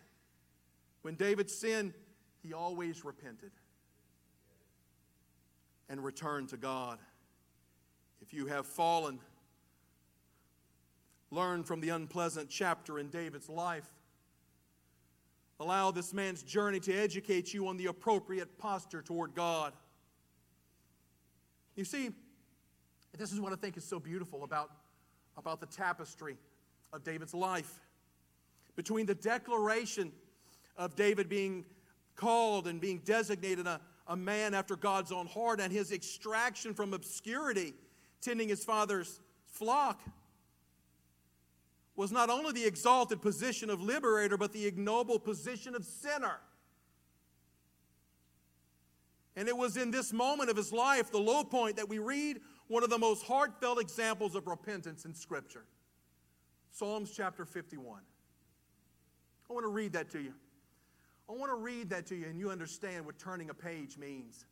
When 1.03 1.15
David 1.15 1.49
sinned, 1.49 1.95
he 2.43 2.53
always 2.53 3.05
repented 3.05 3.53
and 5.91 6.03
return 6.03 6.47
to 6.47 6.57
God. 6.57 6.99
If 8.23 8.33
you 8.33 8.47
have 8.47 8.65
fallen, 8.65 9.19
learn 11.31 11.65
from 11.65 11.81
the 11.81 11.91
unpleasant 11.91 12.49
chapter 12.49 12.99
in 12.99 13.09
David's 13.09 13.49
life. 13.49 13.91
Allow 15.59 15.91
this 15.91 16.15
man's 16.15 16.43
journey 16.43 16.81
to 16.81 16.95
educate 16.95 17.53
you 17.53 17.67
on 17.67 17.77
the 17.77 17.87
appropriate 17.87 18.57
posture 18.57 19.03
toward 19.03 19.35
God. 19.35 19.75
You 21.75 21.85
see, 21.85 22.11
this 23.19 23.33
is 23.33 23.41
what 23.41 23.53
I 23.53 23.57
think 23.57 23.77
is 23.77 23.85
so 23.85 23.99
beautiful 23.99 24.45
about, 24.45 24.71
about 25.37 25.61
the 25.61 25.67
tapestry 25.67 26.39
of 26.93 27.03
David's 27.03 27.35
life. 27.35 27.81
Between 28.77 29.07
the 29.07 29.15
declaration 29.15 30.13
of 30.77 30.95
David 30.95 31.29
being 31.29 31.65
called 32.15 32.69
and 32.69 32.81
being 32.81 32.99
designated 33.05 33.67
a, 33.67 33.81
a 34.11 34.17
man 34.17 34.55
after 34.55 34.75
God's 34.75 35.13
own 35.13 35.29
heart 35.29 35.61
and 35.61 35.73
his 35.73 35.93
extraction 35.93 36.75
from 36.75 36.93
obscurity, 36.93 37.75
tending 38.21 38.49
his 38.49 38.65
father's 38.65 39.21
flock, 39.47 40.01
was 41.95 42.11
not 42.11 42.29
only 42.29 42.53
the 42.53 42.67
exalted 42.67 43.23
position 43.23 43.71
of 43.71 43.81
liberator, 43.81 44.37
but 44.37 44.53
the 44.53 44.67
ignoble 44.67 45.21
position 45.21 45.77
of 45.77 45.85
sinner. 45.85 46.41
And 49.37 49.49
it 49.49 49.57
was 49.57 49.77
in 49.77 49.93
this 49.93 50.13
moment 50.13 50.51
of 50.51 50.57
his 50.57 50.73
life, 50.73 51.13
the 51.13 51.19
low 51.19 51.45
point, 51.45 51.77
that 51.77 51.89
we 51.89 51.99
read 51.99 52.41
one 52.67 52.83
of 52.83 52.91
the 52.91 52.99
most 52.99 53.25
heartfelt 53.25 53.81
examples 53.81 54.35
of 54.35 54.49
repentance 54.49 55.05
in 55.05 55.15
Scripture 55.15 55.65
Psalms 56.73 57.13
chapter 57.17 57.45
51. 57.45 58.01
I 59.49 59.53
want 59.53 59.65
to 59.65 59.71
read 59.71 59.93
that 59.93 60.11
to 60.11 60.21
you. 60.21 60.35
I 61.31 61.33
want 61.33 61.53
to 61.53 61.57
read 61.57 61.91
that 61.91 62.07
to 62.07 62.17
you, 62.17 62.27
and 62.27 62.41
you 62.41 62.51
understand 62.51 63.07
what 63.07 63.17
turning 63.17 63.51
a 63.51 63.55
page 63.55 63.97
means 63.97 64.47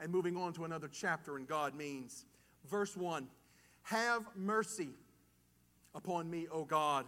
and 0.00 0.12
moving 0.12 0.36
on 0.36 0.52
to 0.52 0.64
another 0.64 0.88
chapter 0.88 1.36
in 1.36 1.46
God 1.46 1.74
means. 1.74 2.26
Verse 2.70 2.96
1 2.96 3.26
Have 3.82 4.22
mercy 4.36 4.90
upon 5.96 6.30
me, 6.30 6.46
O 6.52 6.64
God, 6.64 7.06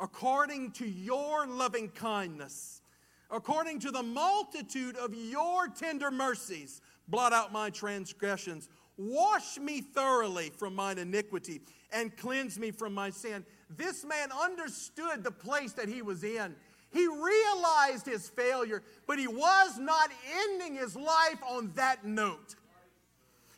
according 0.00 0.70
to 0.72 0.88
your 0.88 1.46
loving 1.46 1.90
kindness, 1.90 2.80
according 3.30 3.80
to 3.80 3.90
the 3.90 4.02
multitude 4.02 4.96
of 4.96 5.14
your 5.14 5.68
tender 5.68 6.10
mercies, 6.10 6.80
blot 7.06 7.34
out 7.34 7.52
my 7.52 7.68
transgressions. 7.68 8.70
Wash 8.96 9.58
me 9.58 9.82
thoroughly 9.82 10.50
from 10.50 10.74
mine 10.74 10.96
iniquity 10.96 11.60
and 11.92 12.16
cleanse 12.16 12.58
me 12.58 12.70
from 12.70 12.94
my 12.94 13.10
sin. 13.10 13.44
This 13.76 14.04
man 14.06 14.30
understood 14.32 15.22
the 15.22 15.30
place 15.30 15.74
that 15.74 15.88
he 15.88 16.00
was 16.00 16.24
in. 16.24 16.56
He 16.92 17.06
realized 17.06 18.06
his 18.06 18.28
failure, 18.28 18.82
but 19.06 19.18
he 19.18 19.26
was 19.26 19.78
not 19.78 20.10
ending 20.42 20.74
his 20.74 20.96
life 20.96 21.42
on 21.46 21.72
that 21.74 22.04
note. 22.04 22.54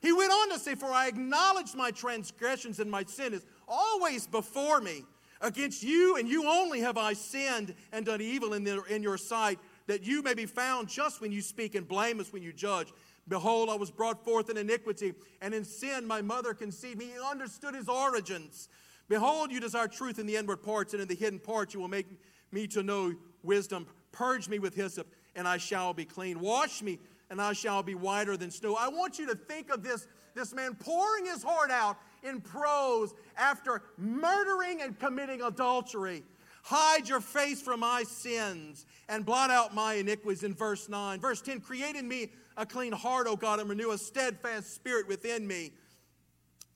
He 0.03 0.13
went 0.13 0.33
on 0.33 0.51
to 0.51 0.59
say, 0.59 0.75
For 0.75 0.91
I 0.91 1.09
acknowledge 1.09 1.75
my 1.75 1.91
transgressions 1.91 2.81
and 2.81 2.91
my 2.91 3.05
sin 3.05 3.35
is 3.35 3.45
always 3.69 4.27
before 4.27 4.81
me. 4.81 5.05
Against 5.43 5.83
you 5.83 6.17
and 6.17 6.29
you 6.29 6.47
only 6.47 6.81
have 6.81 6.99
I 6.99 7.15
sinned 7.15 7.75
and 7.93 8.05
done 8.05 8.21
evil 8.21 8.53
in, 8.53 8.65
the, 8.65 8.83
in 8.85 9.03
your 9.03 9.17
sight, 9.17 9.59
that 9.87 10.05
you 10.05 10.23
may 10.23 10.35
be 10.35 10.47
found 10.47 10.89
just 10.89 11.21
when 11.21 11.33
you 11.33 11.41
speak 11.41 11.75
and 11.75 11.87
blameless 11.89 12.33
when 12.33 12.43
you 12.43 12.53
judge. 12.53 12.89
Behold, 13.29 13.71
I 13.71 13.75
was 13.75 13.91
brought 13.91 14.25
forth 14.25 14.51
in 14.51 14.57
iniquity, 14.57 15.15
and 15.41 15.55
in 15.55 15.65
sin 15.65 16.07
my 16.07 16.21
mother 16.21 16.53
conceived 16.53 16.99
me. 16.99 17.07
He 17.07 17.31
understood 17.31 17.75
his 17.75 17.89
origins. 17.89 18.69
Behold, 19.09 19.51
you 19.51 19.61
desire 19.61 19.89
truth 19.89 20.19
in 20.19 20.27
the 20.27 20.37
inward 20.37 20.63
parts, 20.63 20.93
and 20.93 21.03
in 21.03 21.09
the 21.09 21.15
hidden 21.15 21.39
parts 21.39 21.73
you 21.73 21.81
will 21.81 21.89
make 21.89 22.07
me 22.53 22.67
to 22.69 22.83
know 22.83 23.15
wisdom. 23.43 23.87
Purge 24.13 24.49
me 24.49 24.59
with 24.59 24.75
hyssop, 24.75 25.07
and 25.37 25.47
I 25.47 25.57
shall 25.57 25.93
be 25.95 26.05
clean. 26.05 26.41
Wash 26.41 26.83
me, 26.83 26.99
and 27.31 27.41
I 27.41 27.53
shall 27.53 27.83
be 27.83 27.95
whiter 27.95 28.37
than 28.37 28.51
snow. 28.51 28.77
I 28.77 28.89
want 28.89 29.19
you 29.19 29.27
to 29.29 29.35
think 29.35 29.71
of 29.71 29.83
this, 29.83 30.07
this 30.35 30.53
man 30.53 30.75
pouring 30.75 31.27
his 31.27 31.43
heart 31.43 31.71
out 31.71 31.97
in 32.23 32.41
prose 32.41 33.15
after 33.37 33.83
murdering 33.97 34.83
and 34.83 34.99
committing 34.99 35.43
adultery. 35.43 36.23
Hide 36.63 37.09
your 37.09 37.21
face 37.21 37.63
from 37.63 37.81
my 37.81 38.03
sins 38.03 38.85
and 39.09 39.25
blot 39.25 39.51
out 39.51 39.75
my 39.75 39.95
iniquities 39.95 40.43
in 40.43 40.55
verse 40.55 40.89
9. 40.89 41.21
Verse 41.21 41.41
10 41.41 41.61
Create 41.61 41.97
in 41.97 42.07
me 42.07 42.33
a 42.57 42.67
clean 42.67 42.93
heart, 42.93 43.27
O 43.27 43.37
God, 43.37 43.61
and 43.61 43.71
renew 43.71 43.93
a 43.93 43.99
steadfast 43.99 44.75
spirit 44.75 45.09
within 45.09 45.47
me. 45.47 45.73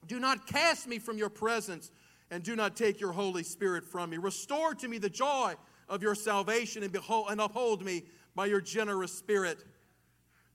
Do 0.06 0.18
not 0.20 0.46
cast 0.46 0.86
me 0.86 0.98
from 0.98 1.18
your 1.18 1.28
presence, 1.28 1.90
and 2.34 2.42
do 2.42 2.56
not 2.56 2.74
take 2.74 3.00
your 3.00 3.12
Holy 3.12 3.44
Spirit 3.44 3.84
from 3.84 4.10
me. 4.10 4.16
Restore 4.16 4.74
to 4.74 4.88
me 4.88 4.98
the 4.98 5.08
joy 5.08 5.54
of 5.88 6.02
your 6.02 6.16
salvation, 6.16 6.82
and, 6.82 6.90
behold, 6.90 7.28
and 7.30 7.40
uphold 7.40 7.84
me 7.84 8.02
by 8.34 8.46
your 8.46 8.60
generous 8.60 9.12
spirit. 9.12 9.64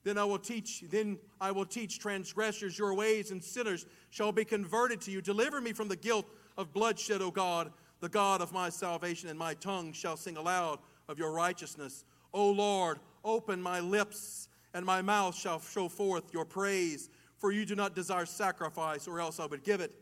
Then 0.04 0.18
I 0.18 0.26
will 0.26 0.40
teach, 0.40 0.84
then 0.92 1.18
I 1.40 1.52
will 1.52 1.66
teach 1.66 1.98
transgressors 1.98 2.78
your 2.78 2.94
ways, 2.94 3.32
and 3.32 3.42
sinners 3.42 3.86
shall 4.10 4.34
be 4.34 4.44
converted 4.44 5.00
to 5.04 5.12
you. 5.12 5.22
Deliver 5.22 5.62
me 5.62 5.72
from 5.72 5.88
the 5.88 5.96
guilt 5.96 6.26
of 6.58 6.74
bloodshed, 6.74 7.22
O 7.22 7.32
God, 7.32 7.72
the 8.02 8.10
God 8.10 8.42
of 8.42 8.52
my 8.52 8.68
salvation, 8.68 9.30
and 9.30 9.40
my 9.40 9.54
tongue 9.54 9.94
shall 9.94 10.18
sing 10.18 10.36
aloud 10.36 10.80
of 11.08 11.18
your 11.18 11.32
righteousness. 11.32 12.04
O 12.34 12.52
Lord, 12.52 13.00
open 13.24 13.62
my 13.62 13.80
lips, 13.80 14.50
and 14.74 14.86
my 14.86 15.02
mouth 15.02 15.34
shall 15.34 15.62
show 15.62 15.88
forth 15.88 16.34
your 16.34 16.44
praise. 16.44 17.10
For 17.38 17.54
you 17.54 17.66
do 17.66 17.76
not 17.76 17.96
desire 17.96 18.26
sacrifice, 18.26 19.08
or 19.08 19.22
else 19.22 19.40
I 19.40 19.46
would 19.46 19.64
give 19.64 19.80
it. 19.80 19.96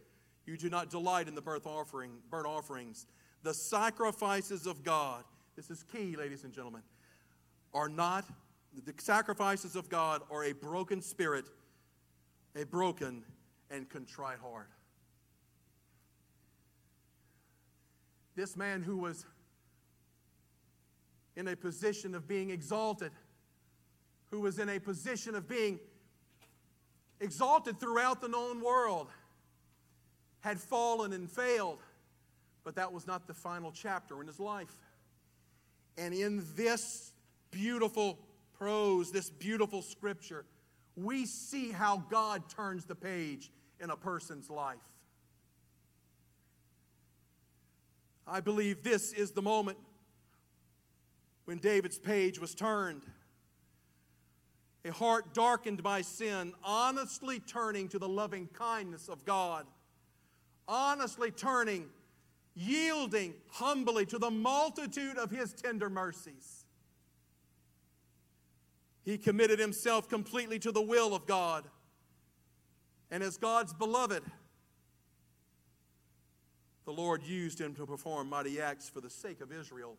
You 0.48 0.58
do 0.58 0.70
not 0.70 0.90
delight 0.90 1.28
in 1.28 1.36
the 1.36 1.42
burnt 1.42 1.66
offering, 1.66 2.12
burnt 2.32 2.48
offerings. 2.48 3.06
The 3.44 3.54
sacrifices 3.54 4.66
of 4.66 4.82
God, 4.82 5.26
this 5.56 5.70
is 5.70 5.84
key, 5.84 6.16
ladies 6.16 6.46
and 6.46 6.54
gentlemen, 6.54 6.82
are 7.74 7.90
not 7.90 8.26
the 8.86 8.94
sacrifices 8.98 9.76
of 9.76 9.90
God 9.90 10.22
are 10.32 10.46
a 10.46 10.54
broken 10.54 11.02
spirit, 11.02 11.46
a 12.56 12.64
broken 12.64 13.24
and 13.70 13.90
contrite 13.90 14.40
heart. 14.40 14.70
This 18.36 18.56
man 18.56 18.84
who 18.84 18.98
was 18.98 19.26
in 21.36 21.48
a 21.48 21.56
position 21.56 22.14
of 22.16 22.28
being 22.28 22.52
exalted, 22.52 23.12
who 24.30 24.42
was 24.42 24.60
in 24.60 24.70
a 24.70 24.80
position 24.80 25.36
of 25.36 25.48
being 25.48 25.80
exalted 27.20 27.80
throughout 27.80 28.22
the 28.22 28.28
known 28.28 28.62
world, 28.62 29.10
had 30.48 30.62
fallen 30.62 31.12
and 31.12 31.30
failed, 31.30 31.80
but 32.64 32.76
that 32.76 32.94
was 32.94 33.06
not 33.06 33.28
the 33.28 33.34
final 33.34 33.70
chapter 33.70 34.22
in 34.22 34.28
his 34.28 34.40
life. 34.40 34.72
And 35.98 36.14
in 36.14 36.46
this 36.56 37.12
beautiful 37.52 38.18
prose, 38.58 39.12
this 39.12 39.30
beautiful 39.30 39.82
scripture, 39.82 40.46
we 40.96 41.26
see 41.26 41.72
how 41.72 41.98
God 42.10 42.50
turns 42.50 42.86
the 42.86 42.96
page 42.96 43.52
in 43.82 43.90
a 43.90 43.98
person's 43.98 44.50
life. 44.50 44.78
I 48.26 48.40
believe 48.40 48.84
this 48.84 49.12
is 49.12 49.32
the 49.32 49.42
moment 49.42 49.78
when 51.44 51.58
David's 51.58 52.00
page 52.00 52.40
was 52.40 52.56
turned. 52.56 53.02
A 54.86 54.94
heart 54.94 55.34
darkened 55.34 55.84
by 55.84 56.04
sin, 56.04 56.54
honestly 56.64 57.42
turning 57.42 57.90
to 57.90 58.00
the 58.00 58.08
loving 58.08 58.48
kindness 58.54 59.10
of 59.10 59.26
God 59.26 59.66
honestly 60.68 61.32
turning, 61.32 61.86
yielding 62.56 63.34
humbly 63.52 64.06
to 64.08 64.18
the 64.18 64.32
multitude 64.32 65.18
of 65.18 65.32
His 65.32 65.54
tender 65.54 65.90
mercies. 65.90 66.66
He 69.08 69.18
committed 69.18 69.58
himself 69.58 70.10
completely 70.10 70.60
to 70.60 70.70
the 70.74 70.82
will 70.82 71.16
of 71.16 71.26
God. 71.26 71.64
And 73.10 73.24
as 73.24 73.38
God's 73.38 73.74
beloved, 73.74 74.22
the 76.84 76.92
Lord 76.92 77.24
used 77.24 77.58
him 77.62 77.74
to 77.76 77.86
perform 77.86 78.28
mighty 78.28 78.60
acts 78.60 78.90
for 78.90 79.00
the 79.00 79.10
sake 79.10 79.40
of 79.40 79.50
Israel 79.54 79.98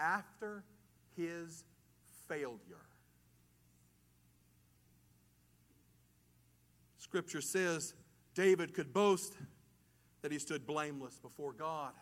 after 0.00 0.64
his 1.16 1.62
failure. 2.26 2.82
Scripture 6.98 7.40
says 7.40 7.94
David 8.34 8.74
could 8.74 8.92
boast 8.92 9.34
that 10.26 10.32
he 10.32 10.40
stood 10.40 10.66
blameless 10.66 11.20
before 11.20 11.52
God. 11.52 11.92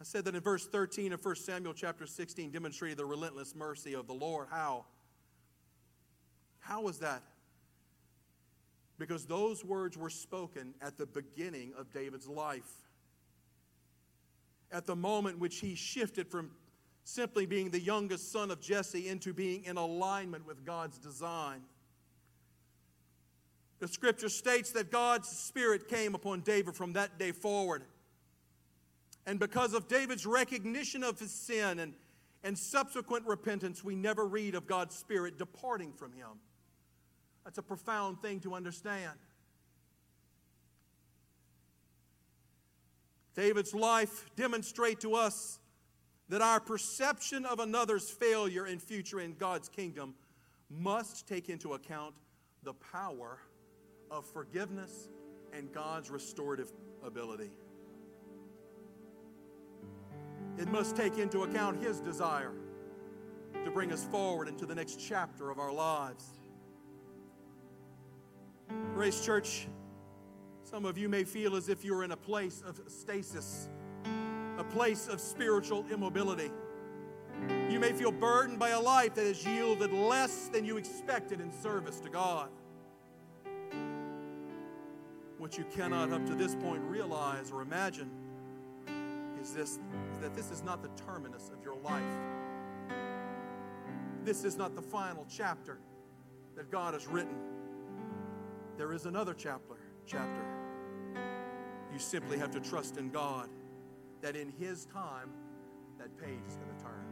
I 0.00 0.04
said 0.04 0.24
that 0.24 0.34
in 0.34 0.40
verse 0.40 0.66
13 0.66 1.12
of 1.12 1.22
1 1.22 1.36
Samuel 1.36 1.74
chapter 1.74 2.06
16 2.06 2.50
demonstrated 2.52 2.96
the 2.96 3.04
relentless 3.04 3.54
mercy 3.54 3.94
of 3.94 4.06
the 4.06 4.14
Lord. 4.14 4.48
How? 4.50 4.86
How 6.60 6.80
was 6.80 7.00
that? 7.00 7.22
Because 8.96 9.26
those 9.26 9.62
words 9.62 9.98
were 9.98 10.08
spoken 10.08 10.72
at 10.80 10.96
the 10.96 11.04
beginning 11.04 11.74
of 11.76 11.92
David's 11.92 12.26
life. 12.26 12.88
At 14.72 14.86
the 14.86 14.96
moment 14.96 15.38
which 15.38 15.58
he 15.58 15.74
shifted 15.74 16.28
from 16.28 16.50
simply 17.04 17.44
being 17.44 17.68
the 17.68 17.80
youngest 17.80 18.32
son 18.32 18.50
of 18.50 18.62
Jesse 18.62 19.06
into 19.06 19.34
being 19.34 19.64
in 19.64 19.76
alignment 19.76 20.46
with 20.46 20.64
God's 20.64 20.96
design. 20.96 21.60
The 23.80 23.88
scripture 23.88 24.28
states 24.28 24.72
that 24.72 24.92
God's 24.92 25.28
Spirit 25.28 25.88
came 25.88 26.14
upon 26.14 26.40
David 26.40 26.76
from 26.76 26.92
that 26.92 27.18
day 27.18 27.32
forward. 27.32 27.82
And 29.26 29.40
because 29.40 29.72
of 29.72 29.88
David's 29.88 30.26
recognition 30.26 31.02
of 31.02 31.18
his 31.18 31.32
sin 31.32 31.78
and, 31.78 31.94
and 32.44 32.56
subsequent 32.56 33.26
repentance, 33.26 33.82
we 33.82 33.96
never 33.96 34.26
read 34.26 34.54
of 34.54 34.66
God's 34.66 34.94
Spirit 34.94 35.38
departing 35.38 35.92
from 35.92 36.12
him. 36.12 36.28
That's 37.44 37.56
a 37.56 37.62
profound 37.62 38.20
thing 38.20 38.40
to 38.40 38.54
understand. 38.54 39.18
David's 43.34 43.74
life 43.74 44.26
demonstrates 44.36 45.00
to 45.02 45.14
us 45.14 45.58
that 46.28 46.42
our 46.42 46.60
perception 46.60 47.46
of 47.46 47.60
another's 47.60 48.10
failure 48.10 48.66
and 48.66 48.80
future 48.82 49.20
in 49.20 49.34
God's 49.34 49.70
kingdom 49.70 50.14
must 50.68 51.26
take 51.26 51.48
into 51.48 51.72
account 51.72 52.14
the 52.62 52.74
power 52.74 53.38
of 54.10 54.26
forgiveness 54.26 55.08
and 55.52 55.72
God's 55.72 56.10
restorative 56.10 56.72
ability. 57.04 57.50
It 60.58 60.68
must 60.68 60.96
take 60.96 61.18
into 61.18 61.42
account 61.44 61.82
His 61.82 62.00
desire 62.00 62.52
to 63.64 63.70
bring 63.70 63.92
us 63.92 64.04
forward 64.04 64.48
into 64.48 64.66
the 64.66 64.74
next 64.74 65.00
chapter 65.00 65.50
of 65.50 65.58
our 65.58 65.72
lives. 65.72 66.24
Grace 68.94 69.24
Church, 69.24 69.68
some 70.64 70.84
of 70.84 70.96
you 70.96 71.08
may 71.08 71.24
feel 71.24 71.56
as 71.56 71.68
if 71.68 71.84
you're 71.84 72.04
in 72.04 72.12
a 72.12 72.16
place 72.16 72.62
of 72.66 72.80
stasis, 72.88 73.68
a 74.58 74.64
place 74.64 75.08
of 75.08 75.20
spiritual 75.20 75.84
immobility. 75.90 76.50
You 77.70 77.80
may 77.80 77.92
feel 77.92 78.12
burdened 78.12 78.58
by 78.58 78.70
a 78.70 78.80
life 78.80 79.14
that 79.14 79.26
has 79.26 79.44
yielded 79.44 79.92
less 79.92 80.48
than 80.48 80.64
you 80.64 80.76
expected 80.76 81.40
in 81.40 81.50
service 81.50 81.98
to 82.00 82.10
God. 82.10 82.50
What 85.40 85.56
you 85.56 85.64
cannot, 85.74 86.12
up 86.12 86.26
to 86.26 86.34
this 86.34 86.54
point, 86.54 86.82
realize 86.82 87.50
or 87.50 87.62
imagine 87.62 88.10
is 89.40 89.54
this 89.54 89.70
is 89.70 90.18
that 90.20 90.34
this 90.36 90.50
is 90.50 90.62
not 90.62 90.82
the 90.82 90.90
terminus 91.02 91.50
of 91.50 91.64
your 91.64 91.76
life. 91.76 92.02
This 94.22 94.44
is 94.44 94.58
not 94.58 94.76
the 94.76 94.82
final 94.82 95.26
chapter 95.30 95.78
that 96.56 96.70
God 96.70 96.92
has 96.92 97.06
written. 97.06 97.34
There 98.76 98.92
is 98.92 99.06
another 99.06 99.32
chapter, 99.32 99.76
chapter. 100.06 100.44
You 101.90 101.98
simply 101.98 102.36
have 102.36 102.50
to 102.50 102.60
trust 102.60 102.98
in 102.98 103.08
God 103.08 103.48
that 104.20 104.36
in 104.36 104.52
his 104.60 104.84
time 104.84 105.30
that 105.98 106.14
page 106.18 106.44
is 106.46 106.56
going 106.56 106.76
to 106.76 106.84
turn. 106.84 107.06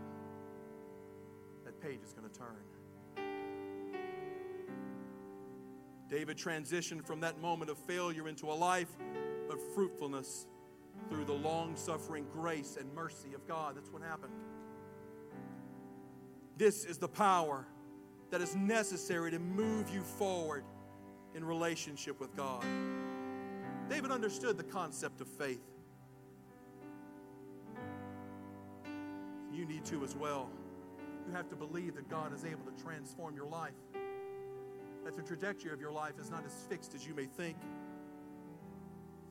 That 1.64 1.80
page 1.80 2.00
is 2.04 2.12
going 2.12 2.28
to 2.28 2.38
turn. 2.38 2.67
David 6.08 6.36
transitioned 6.36 7.04
from 7.04 7.20
that 7.20 7.40
moment 7.40 7.70
of 7.70 7.78
failure 7.78 8.28
into 8.28 8.50
a 8.50 8.54
life 8.54 8.96
of 9.50 9.60
fruitfulness 9.74 10.46
through 11.10 11.24
the 11.24 11.32
long 11.32 11.76
suffering 11.76 12.26
grace 12.32 12.76
and 12.78 12.92
mercy 12.94 13.34
of 13.34 13.46
God. 13.46 13.76
That's 13.76 13.90
what 13.90 14.02
happened. 14.02 14.32
This 16.56 16.84
is 16.84 16.98
the 16.98 17.08
power 17.08 17.66
that 18.30 18.40
is 18.40 18.56
necessary 18.56 19.30
to 19.30 19.38
move 19.38 19.88
you 19.90 20.02
forward 20.02 20.64
in 21.34 21.44
relationship 21.44 22.18
with 22.20 22.34
God. 22.36 22.64
David 23.88 24.10
understood 24.10 24.58
the 24.58 24.64
concept 24.64 25.20
of 25.20 25.28
faith. 25.28 25.62
You 29.52 29.64
need 29.64 29.84
to 29.86 30.04
as 30.04 30.14
well. 30.14 30.50
You 31.26 31.34
have 31.34 31.48
to 31.50 31.56
believe 31.56 31.94
that 31.96 32.08
God 32.08 32.34
is 32.34 32.44
able 32.44 32.64
to 32.64 32.82
transform 32.82 33.34
your 33.34 33.46
life, 33.46 33.72
that 35.08 35.16
the 35.16 35.22
trajectory 35.22 35.72
of 35.72 35.80
your 35.80 35.90
life 35.90 36.18
is 36.20 36.30
not 36.30 36.44
as 36.44 36.52
fixed 36.68 36.94
as 36.94 37.06
you 37.06 37.14
may 37.14 37.24
think. 37.24 37.56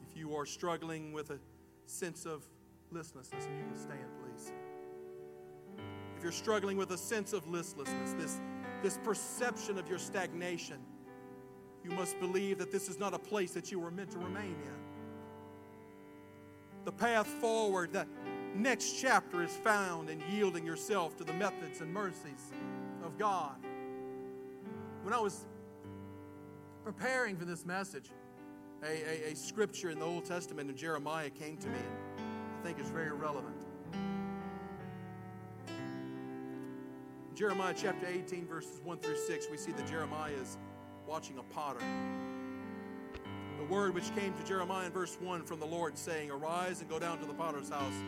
If 0.09 0.17
you 0.17 0.35
are 0.35 0.43
struggling 0.43 1.13
with 1.13 1.29
a 1.29 1.37
sense 1.85 2.25
of 2.25 2.43
listlessness, 2.89 3.45
and 3.45 3.59
you 3.59 3.65
can 3.67 3.77
stand, 3.77 3.99
please. 4.19 4.51
If 6.17 6.23
you're 6.23 6.31
struggling 6.31 6.77
with 6.77 6.89
a 6.93 6.97
sense 6.97 7.31
of 7.31 7.47
listlessness, 7.47 8.13
this, 8.13 8.41
this 8.81 8.97
perception 9.03 9.77
of 9.77 9.87
your 9.87 9.99
stagnation, 9.99 10.79
you 11.83 11.91
must 11.91 12.19
believe 12.19 12.57
that 12.57 12.71
this 12.71 12.89
is 12.89 12.97
not 12.97 13.13
a 13.13 13.19
place 13.19 13.51
that 13.51 13.71
you 13.71 13.79
were 13.79 13.91
meant 13.91 14.09
to 14.13 14.17
remain 14.17 14.55
in. 14.55 14.79
The 16.85 16.91
path 16.91 17.27
forward, 17.27 17.93
that 17.93 18.07
next 18.55 18.99
chapter 18.99 19.43
is 19.43 19.55
found 19.57 20.09
in 20.09 20.23
yielding 20.31 20.65
yourself 20.65 21.15
to 21.17 21.23
the 21.23 21.33
methods 21.33 21.81
and 21.81 21.93
mercies 21.93 22.51
of 23.03 23.15
God. 23.19 23.57
When 25.03 25.13
I 25.13 25.19
was 25.19 25.45
preparing 26.93 27.35
for 27.35 27.43
this 27.43 27.65
message, 27.65 28.11
a, 28.81 28.87
a, 28.87 29.31
a 29.33 29.35
scripture 29.35 29.89
in 29.89 29.99
the 29.99 30.05
Old 30.05 30.23
Testament 30.23 30.69
in 30.69 30.77
Jeremiah 30.77 31.29
came 31.29 31.57
to 31.57 31.67
me, 31.67 31.79
I 32.17 32.65
think 32.65 32.79
it's 32.79 32.89
very 32.89 33.11
relevant. 33.11 33.57
Jeremiah 37.35 37.73
chapter 37.75 38.07
18, 38.07 38.47
verses 38.47 38.79
1 38.85 38.99
through 38.99 39.17
6, 39.17 39.47
we 39.51 39.57
see 39.57 39.73
that 39.73 39.85
Jeremiah 39.85 40.31
is 40.31 40.57
watching 41.05 41.39
a 41.39 41.43
potter. 41.43 41.81
The 43.57 43.65
word 43.65 43.93
which 43.93 44.15
came 44.15 44.33
to 44.35 44.43
Jeremiah 44.45 44.85
in 44.85 44.93
verse 44.93 45.17
1 45.19 45.43
from 45.43 45.59
the 45.59 45.65
Lord, 45.65 45.97
saying, 45.97 46.31
Arise 46.31 46.79
and 46.79 46.89
go 46.89 46.99
down 46.99 47.19
to 47.19 47.25
the 47.25 47.33
potter's 47.33 47.67
house, 47.67 48.01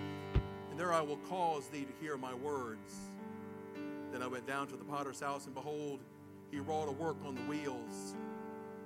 and 0.72 0.80
there 0.80 0.94
I 0.94 1.02
will 1.02 1.20
cause 1.28 1.68
thee 1.68 1.84
to 1.84 1.94
hear 2.00 2.16
my 2.16 2.34
words. 2.34 2.96
Then 4.14 4.24
I 4.24 4.28
went 4.28 4.48
down 4.48 4.68
to 4.68 4.78
the 4.78 4.86
potter's 4.86 5.20
house, 5.20 5.48
and 5.48 5.54
behold, 5.54 6.00
he 6.50 6.62
wrought 6.62 6.88
a 6.88 6.94
work 6.94 7.18
on 7.26 7.36
the 7.36 7.42
wheels 7.42 8.16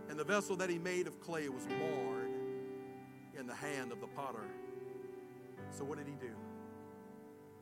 and 0.09 0.19
the 0.19 0.23
vessel 0.23 0.55
that 0.57 0.69
he 0.69 0.77
made 0.77 1.07
of 1.07 1.19
clay 1.19 1.49
was 1.49 1.65
marred 1.67 2.31
in 3.37 3.47
the 3.47 3.55
hand 3.55 3.91
of 3.91 3.99
the 3.99 4.07
potter. 4.07 4.45
So, 5.71 5.83
what 5.83 5.97
did 5.97 6.07
he 6.07 6.13
do? 6.13 6.33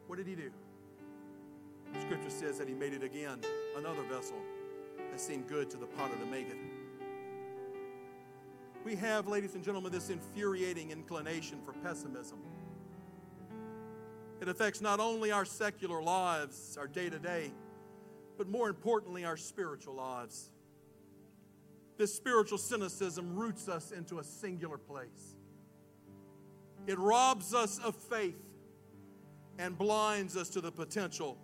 What 0.07 0.17
did 0.17 0.27
he 0.27 0.35
do? 0.35 0.51
Scripture 1.99 2.29
says 2.29 2.57
that 2.57 2.67
he 2.67 2.73
made 2.73 2.93
it 2.93 3.03
again, 3.03 3.39
another 3.77 4.03
vessel 4.03 4.37
that 5.11 5.19
seemed 5.19 5.47
good 5.47 5.69
to 5.69 5.77
the 5.77 5.85
potter 5.85 6.15
to 6.17 6.25
make 6.25 6.49
it. 6.49 6.57
We 8.83 8.95
have, 8.95 9.27
ladies 9.27 9.55
and 9.55 9.63
gentlemen, 9.63 9.91
this 9.91 10.09
infuriating 10.09 10.91
inclination 10.91 11.61
for 11.63 11.73
pessimism. 11.73 12.39
It 14.41 14.47
affects 14.47 14.81
not 14.81 14.99
only 14.99 15.31
our 15.31 15.45
secular 15.45 16.01
lives, 16.01 16.77
our 16.79 16.87
day 16.87 17.09
to 17.09 17.19
day, 17.19 17.51
but 18.37 18.49
more 18.49 18.69
importantly, 18.69 19.23
our 19.23 19.37
spiritual 19.37 19.93
lives. 19.93 20.49
This 22.01 22.15
spiritual 22.15 22.57
cynicism 22.57 23.35
roots 23.35 23.69
us 23.69 23.91
into 23.91 24.17
a 24.17 24.23
singular 24.23 24.79
place. 24.79 25.35
It 26.87 26.97
robs 26.97 27.53
us 27.53 27.77
of 27.77 27.95
faith 27.95 28.41
and 29.59 29.77
blinds 29.77 30.35
us 30.35 30.49
to 30.49 30.61
the 30.61 30.71
potential 30.71 31.37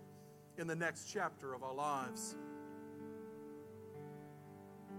in 0.56 0.66
the 0.66 0.74
next 0.74 1.12
chapter 1.12 1.54
of 1.54 1.62
our 1.62 1.72
lives. 1.72 2.34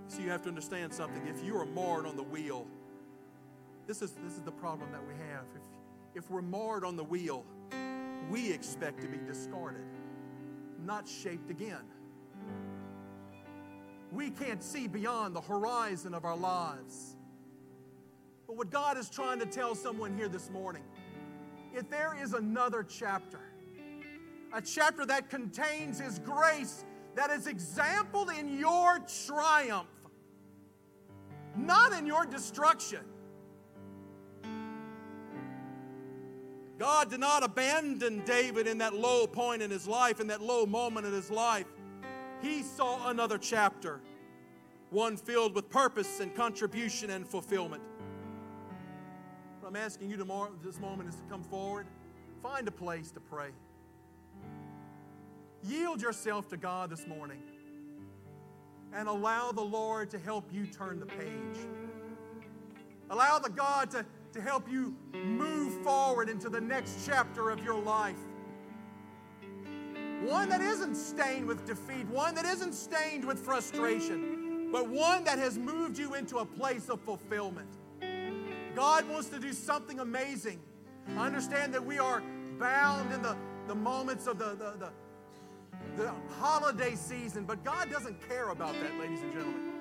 So 0.08 0.22
you 0.22 0.30
have 0.30 0.44
to 0.44 0.48
understand 0.48 0.94
something. 0.94 1.28
If 1.28 1.44
you 1.44 1.58
are 1.58 1.66
marred 1.66 2.06
on 2.06 2.16
the 2.16 2.24
wheel, 2.24 2.66
This 3.86 4.02
is, 4.02 4.12
this 4.24 4.38
is 4.38 4.44
the 4.44 4.54
problem 4.54 4.90
that 4.94 5.06
we 5.06 5.14
have. 5.34 5.44
If, 5.54 6.24
if 6.24 6.32
we're 6.32 6.42
marred 6.42 6.86
on 6.86 6.96
the 6.96 7.04
wheel, 7.04 7.44
we 8.30 8.50
expect 8.50 9.02
to 9.02 9.10
be 9.10 9.18
discarded, 9.28 9.84
not 10.86 11.06
shaped 11.06 11.52
again. 11.52 11.84
We 14.12 14.32
can't 14.32 14.64
see 14.64 14.88
beyond 14.88 15.36
the 15.36 15.42
horizon 15.42 16.14
of 16.14 16.26
our 16.26 16.38
lives. 16.38 17.16
But 18.48 18.58
what 18.58 18.72
God 18.72 18.98
is 18.98 19.10
trying 19.10 19.40
to 19.40 19.46
tell 19.46 19.76
someone 19.76 20.18
here 20.18 20.28
this 20.28 20.50
morning, 20.50 20.84
if 21.74 21.90
there 21.90 22.18
is 22.20 22.34
another 22.34 22.84
chapter, 22.84 23.42
a 24.52 24.62
chapter 24.62 25.06
that 25.06 25.30
contains 25.30 26.00
His 26.00 26.18
grace, 26.20 26.84
that 27.16 27.30
is 27.30 27.48
exampled 27.48 28.32
in 28.32 28.58
your 28.58 29.00
triumph, 29.28 29.88
not 31.56 31.94
in 31.94 32.06
your 32.06 32.26
destruction. 32.26 33.02
God 36.80 37.10
did 37.10 37.20
not 37.20 37.44
abandon 37.44 38.24
David 38.26 38.66
in 38.66 38.78
that 38.78 38.94
low 38.94 39.28
point 39.28 39.62
in 39.62 39.70
his 39.70 39.86
life, 39.86 40.22
in 40.22 40.28
that 40.28 40.42
low 40.42 40.66
moment 40.66 41.06
in 41.06 41.12
his 41.12 41.30
life. 41.30 41.66
He 42.42 42.64
saw 42.64 43.10
another 43.10 43.38
chapter, 43.38 44.00
one 44.90 45.18
filled 45.18 45.56
with 45.56 45.70
purpose 45.70 46.20
and 46.20 46.34
contribution 46.34 47.10
and 47.10 47.28
fulfillment. 47.28 47.84
What 49.60 49.70
I'm 49.70 49.76
asking 49.76 50.10
you 50.10 50.18
tomorrow, 50.18 50.52
this 50.64 50.80
moment 50.80 51.10
is 51.10 51.16
to 51.16 51.24
come 51.30 51.44
forward, 51.44 51.86
find 52.42 52.68
a 52.68 52.72
place 52.72 53.12
to 53.12 53.20
pray. 53.20 53.50
Yield 55.64 56.02
yourself 56.02 56.48
to 56.50 56.58
God 56.58 56.90
this 56.90 57.06
morning 57.06 57.42
and 58.94 59.08
allow 59.08 59.52
the 59.52 59.62
Lord 59.62 60.10
to 60.12 60.20
help 60.20 60.46
you 60.52 60.66
turn 60.66 61.00
the 61.00 61.06
page. 61.06 61.68
Allow 63.10 63.40
the 63.40 63.50
God 63.50 63.92
to, 63.92 64.06
to 64.34 64.42
help 64.42 64.70
you 64.72 64.96
move 65.14 65.84
forward 65.84 66.30
into 66.30 66.50
the 66.50 66.62
next 66.62 67.06
chapter 67.06 67.50
of 67.50 67.64
your 67.64 67.80
life. 67.80 68.18
One 70.22 70.50
that 70.50 70.62
isn't 70.62 70.96
stained 70.96 71.48
with 71.48 71.66
defeat, 71.66 72.08
one 72.08 72.36
that 72.36 72.46
isn't 72.46 72.74
stained 72.74 73.26
with 73.26 73.40
frustration, 73.40 74.70
but 74.72 74.88
one 74.90 75.24
that 75.24 75.40
has 75.40 75.58
moved 75.58 75.98
you 75.98 76.16
into 76.16 76.38
a 76.38 76.46
place 76.46 76.90
of 76.90 77.00
fulfillment. 77.02 77.70
God 78.76 79.10
wants 79.10 79.30
to 79.30 79.40
do 79.40 79.54
something 79.54 80.00
amazing. 80.00 80.60
I 81.18 81.26
understand 81.26 81.74
that 81.74 81.86
we 81.86 82.00
are 82.00 82.22
bound 82.60 83.12
in 83.14 83.22
the, 83.22 83.36
the 83.68 83.76
moments 83.76 84.28
of 84.28 84.38
the, 84.38 84.50
the, 84.56 84.76
the 84.78 84.92
the 85.96 86.12
holiday 86.40 86.96
season, 86.96 87.44
but 87.44 87.64
God 87.64 87.90
doesn't 87.90 88.28
care 88.28 88.50
about 88.50 88.74
that, 88.74 89.00
ladies 89.00 89.22
and 89.22 89.32
gentlemen. 89.32 89.74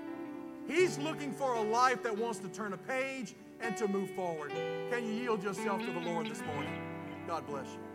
He's 0.66 0.98
looking 0.98 1.32
for 1.32 1.54
a 1.54 1.62
life 1.62 2.02
that 2.02 2.16
wants 2.16 2.38
to 2.40 2.48
turn 2.48 2.72
a 2.72 2.76
page 2.76 3.34
and 3.60 3.76
to 3.76 3.88
move 3.88 4.10
forward. 4.10 4.52
Can 4.90 5.06
you 5.06 5.12
yield 5.12 5.42
yourself 5.42 5.80
to 5.80 5.92
the 5.92 6.00
Lord 6.00 6.26
this 6.26 6.42
morning? 6.42 6.72
God 7.26 7.46
bless 7.46 7.66
you. 7.66 7.87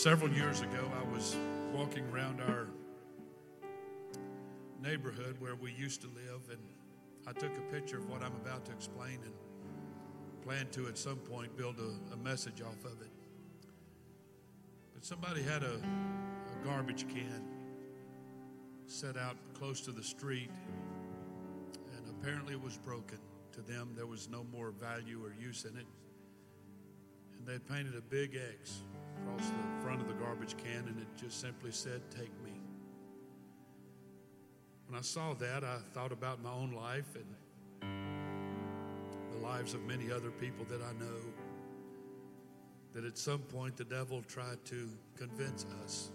Several 0.00 0.32
years 0.32 0.62
ago, 0.62 0.90
I 0.98 1.14
was 1.14 1.36
walking 1.74 2.06
around 2.10 2.40
our 2.40 2.68
neighborhood 4.82 5.36
where 5.40 5.54
we 5.54 5.72
used 5.72 6.00
to 6.00 6.06
live, 6.06 6.40
and 6.50 6.58
I 7.26 7.32
took 7.38 7.54
a 7.54 7.70
picture 7.70 7.98
of 7.98 8.08
what 8.08 8.22
I'm 8.22 8.34
about 8.36 8.64
to 8.64 8.72
explain 8.72 9.18
and 9.22 9.34
plan 10.42 10.68
to 10.70 10.88
at 10.88 10.96
some 10.96 11.18
point 11.18 11.54
build 11.54 11.76
a, 11.80 12.14
a 12.14 12.16
message 12.16 12.62
off 12.62 12.82
of 12.86 13.02
it. 13.02 13.10
But 14.94 15.04
somebody 15.04 15.42
had 15.42 15.62
a, 15.62 15.74
a 15.74 16.64
garbage 16.64 17.06
can 17.06 17.44
set 18.86 19.18
out 19.18 19.36
close 19.52 19.82
to 19.82 19.92
the 19.92 20.02
street, 20.02 20.48
and 21.94 22.08
apparently 22.08 22.54
it 22.54 22.62
was 22.64 22.78
broken. 22.78 23.18
To 23.52 23.60
them, 23.60 23.90
there 23.94 24.06
was 24.06 24.30
no 24.30 24.46
more 24.50 24.70
value 24.70 25.22
or 25.22 25.34
use 25.38 25.66
in 25.66 25.76
it. 25.76 25.86
And 27.36 27.46
they 27.46 27.58
painted 27.58 27.96
a 27.96 28.00
big 28.00 28.34
X 28.34 28.80
across 29.22 29.48
the 29.48 29.82
front 29.82 30.00
of 30.00 30.08
the 30.08 30.14
garbage 30.14 30.56
can, 30.56 30.86
and 30.88 30.98
it 31.00 31.06
just 31.16 31.40
simply 31.40 31.70
said, 31.70 32.00
Take 32.10 32.32
me. 32.44 32.52
When 34.86 34.98
I 34.98 35.02
saw 35.02 35.34
that, 35.34 35.62
I 35.64 35.78
thought 35.94 36.12
about 36.12 36.42
my 36.42 36.50
own 36.50 36.72
life 36.72 37.14
and 37.14 37.24
the 39.32 39.38
lives 39.38 39.74
of 39.74 39.82
many 39.82 40.10
other 40.10 40.30
people 40.30 40.64
that 40.68 40.80
I 40.82 40.92
know. 40.98 41.20
That 42.92 43.04
at 43.04 43.16
some 43.16 43.38
point 43.38 43.76
the 43.76 43.84
devil 43.84 44.20
tried 44.26 44.64
to 44.64 44.88
convince 45.16 45.64
us 45.84 46.10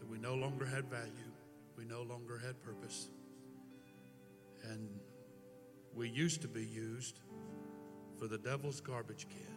that 0.00 0.08
we 0.08 0.18
no 0.18 0.34
longer 0.34 0.66
had 0.66 0.86
value, 0.90 1.30
we 1.78 1.84
no 1.84 2.02
longer 2.02 2.38
had 2.44 2.60
purpose, 2.62 3.08
and 4.64 4.88
we 5.94 6.08
used 6.08 6.42
to 6.42 6.48
be 6.48 6.64
used 6.64 7.20
for 8.18 8.26
the 8.26 8.38
devil's 8.38 8.80
garbage 8.80 9.26
can. 9.28 9.53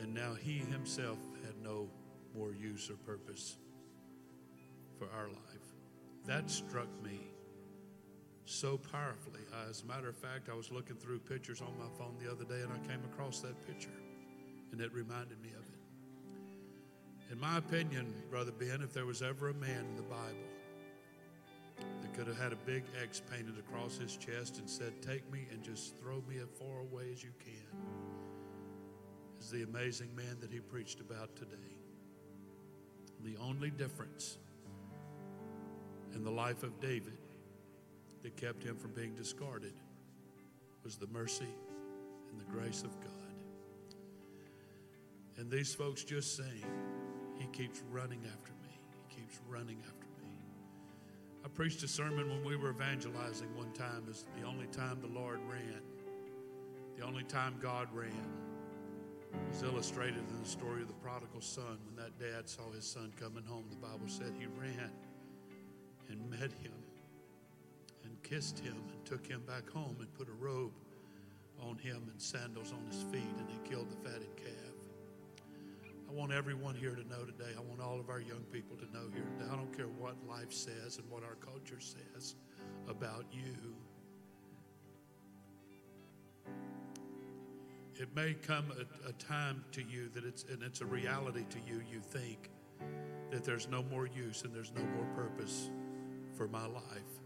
And 0.00 0.14
now 0.14 0.34
he 0.34 0.58
himself 0.58 1.18
had 1.44 1.54
no 1.62 1.88
more 2.36 2.52
use 2.52 2.90
or 2.90 2.94
purpose 2.94 3.56
for 4.98 5.06
our 5.16 5.28
life. 5.28 5.38
That 6.26 6.50
struck 6.50 6.88
me 7.02 7.20
so 8.44 8.78
powerfully. 8.78 9.40
As 9.68 9.82
a 9.82 9.86
matter 9.86 10.08
of 10.08 10.16
fact, 10.16 10.48
I 10.50 10.54
was 10.54 10.70
looking 10.70 10.96
through 10.96 11.20
pictures 11.20 11.60
on 11.60 11.72
my 11.78 11.88
phone 11.98 12.16
the 12.22 12.30
other 12.30 12.44
day 12.44 12.62
and 12.62 12.72
I 12.72 12.78
came 12.86 13.02
across 13.12 13.40
that 13.40 13.66
picture 13.66 13.90
and 14.72 14.80
it 14.80 14.92
reminded 14.92 15.40
me 15.42 15.50
of 15.50 15.62
it. 15.62 17.32
In 17.32 17.40
my 17.40 17.58
opinion, 17.58 18.12
Brother 18.30 18.52
Ben, 18.52 18.82
if 18.82 18.92
there 18.92 19.06
was 19.06 19.22
ever 19.22 19.48
a 19.48 19.54
man 19.54 19.86
in 19.88 19.96
the 19.96 20.02
Bible 20.02 20.48
that 22.02 22.12
could 22.14 22.26
have 22.26 22.38
had 22.38 22.52
a 22.52 22.56
big 22.66 22.82
X 23.00 23.22
painted 23.30 23.58
across 23.58 23.96
his 23.96 24.16
chest 24.16 24.58
and 24.58 24.68
said, 24.68 24.92
Take 25.00 25.30
me 25.32 25.46
and 25.50 25.62
just 25.62 25.96
throw 25.98 26.22
me 26.28 26.36
as 26.36 26.48
far 26.58 26.80
away 26.80 27.10
as 27.12 27.22
you 27.22 27.30
can, 27.38 27.78
is 29.42 29.50
the 29.50 29.64
amazing 29.64 30.14
man 30.14 30.36
that 30.40 30.52
he 30.52 30.60
preached 30.60 31.00
about 31.00 31.34
today. 31.34 31.76
The 33.24 33.36
only 33.38 33.70
difference 33.70 34.38
in 36.14 36.22
the 36.22 36.30
life 36.30 36.62
of 36.62 36.78
David 36.78 37.18
that 38.22 38.36
kept 38.36 38.62
him 38.62 38.76
from 38.76 38.92
being 38.92 39.16
discarded 39.16 39.72
was 40.84 40.96
the 40.96 41.08
mercy 41.08 41.48
and 42.30 42.40
the 42.40 42.44
grace 42.44 42.82
of 42.82 43.00
God. 43.00 43.10
And 45.38 45.50
these 45.50 45.74
folks 45.74 46.04
just 46.04 46.36
saying, 46.36 46.64
He 47.36 47.46
keeps 47.48 47.82
running 47.90 48.20
after 48.32 48.52
me. 48.62 48.78
He 49.08 49.16
keeps 49.16 49.40
running 49.48 49.78
after 49.88 50.06
me. 50.20 50.30
I 51.44 51.48
preached 51.48 51.82
a 51.82 51.88
sermon 51.88 52.28
when 52.28 52.44
we 52.44 52.54
were 52.54 52.70
evangelizing 52.70 53.48
one 53.56 53.72
time 53.72 54.04
as 54.08 54.24
the 54.40 54.46
only 54.46 54.66
time 54.66 55.00
the 55.00 55.08
Lord 55.08 55.40
ran, 55.50 55.80
the 56.96 57.04
only 57.04 57.24
time 57.24 57.56
God 57.60 57.88
ran 57.92 58.51
was 59.48 59.62
illustrated 59.62 60.18
in 60.28 60.42
the 60.42 60.48
story 60.48 60.82
of 60.82 60.88
the 60.88 60.94
prodigal 60.94 61.40
son. 61.40 61.78
When 61.86 61.96
that 61.96 62.18
dad 62.18 62.48
saw 62.48 62.70
his 62.72 62.84
son 62.84 63.12
coming 63.18 63.44
home, 63.44 63.64
the 63.70 63.76
Bible 63.76 64.08
said 64.08 64.34
he 64.38 64.46
ran 64.46 64.90
and 66.08 66.30
met 66.30 66.52
him 66.52 66.72
and 68.04 68.22
kissed 68.22 68.58
him 68.58 68.76
and 68.92 69.04
took 69.04 69.26
him 69.26 69.42
back 69.46 69.68
home 69.70 69.96
and 70.00 70.12
put 70.14 70.28
a 70.28 70.32
robe 70.32 70.72
on 71.60 71.78
him 71.78 72.08
and 72.10 72.20
sandals 72.20 72.72
on 72.72 72.84
his 72.86 73.02
feet 73.04 73.30
and 73.38 73.48
he 73.48 73.68
killed 73.68 73.88
the 73.90 74.08
fatted 74.08 74.36
calf. 74.36 74.72
I 76.08 76.14
want 76.14 76.32
everyone 76.32 76.74
here 76.74 76.94
to 76.94 77.08
know 77.08 77.24
today. 77.24 77.52
I 77.56 77.60
want 77.60 77.80
all 77.80 77.98
of 77.98 78.10
our 78.10 78.20
young 78.20 78.44
people 78.52 78.76
to 78.76 78.84
know 78.92 79.08
here 79.14 79.24
today. 79.38 79.50
I 79.50 79.56
don't 79.56 79.74
care 79.74 79.86
what 79.86 80.14
life 80.28 80.52
says 80.52 80.98
and 80.98 81.08
what 81.08 81.22
our 81.22 81.36
culture 81.36 81.80
says 81.80 82.34
about 82.86 83.24
you. 83.32 83.74
It 87.96 88.08
may 88.16 88.34
come 88.34 88.72
a, 88.72 89.08
a 89.08 89.12
time 89.12 89.64
to 89.72 89.82
you 89.82 90.08
that 90.14 90.24
it's 90.24 90.44
and 90.50 90.62
it's 90.62 90.80
a 90.80 90.86
reality 90.86 91.44
to 91.50 91.58
you. 91.66 91.82
You 91.90 92.00
think 92.00 92.50
that 93.30 93.44
there's 93.44 93.68
no 93.68 93.82
more 93.82 94.06
use 94.06 94.42
and 94.42 94.54
there's 94.54 94.72
no 94.74 94.82
more 94.96 95.06
purpose 95.14 95.70
for 96.36 96.48
my 96.48 96.66
life. 96.66 97.20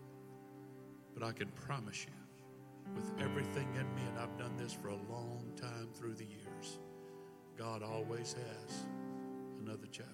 But 1.15 1.27
I 1.27 1.33
can 1.33 1.49
promise 1.49 2.05
you, 2.05 2.95
with 2.95 3.11
everything 3.21 3.69
in 3.75 3.95
me, 3.95 4.03
and 4.09 4.19
I've 4.19 4.37
done 4.37 4.57
this 4.57 4.73
for 4.73 4.89
a 4.89 4.99
long 5.11 5.51
time 5.57 5.89
through 5.95 6.15
the 6.15 6.25
years, 6.27 6.79
God 7.57 7.83
always 7.83 8.35
has 8.35 8.87
another 9.63 9.87
chapter. 9.91 10.13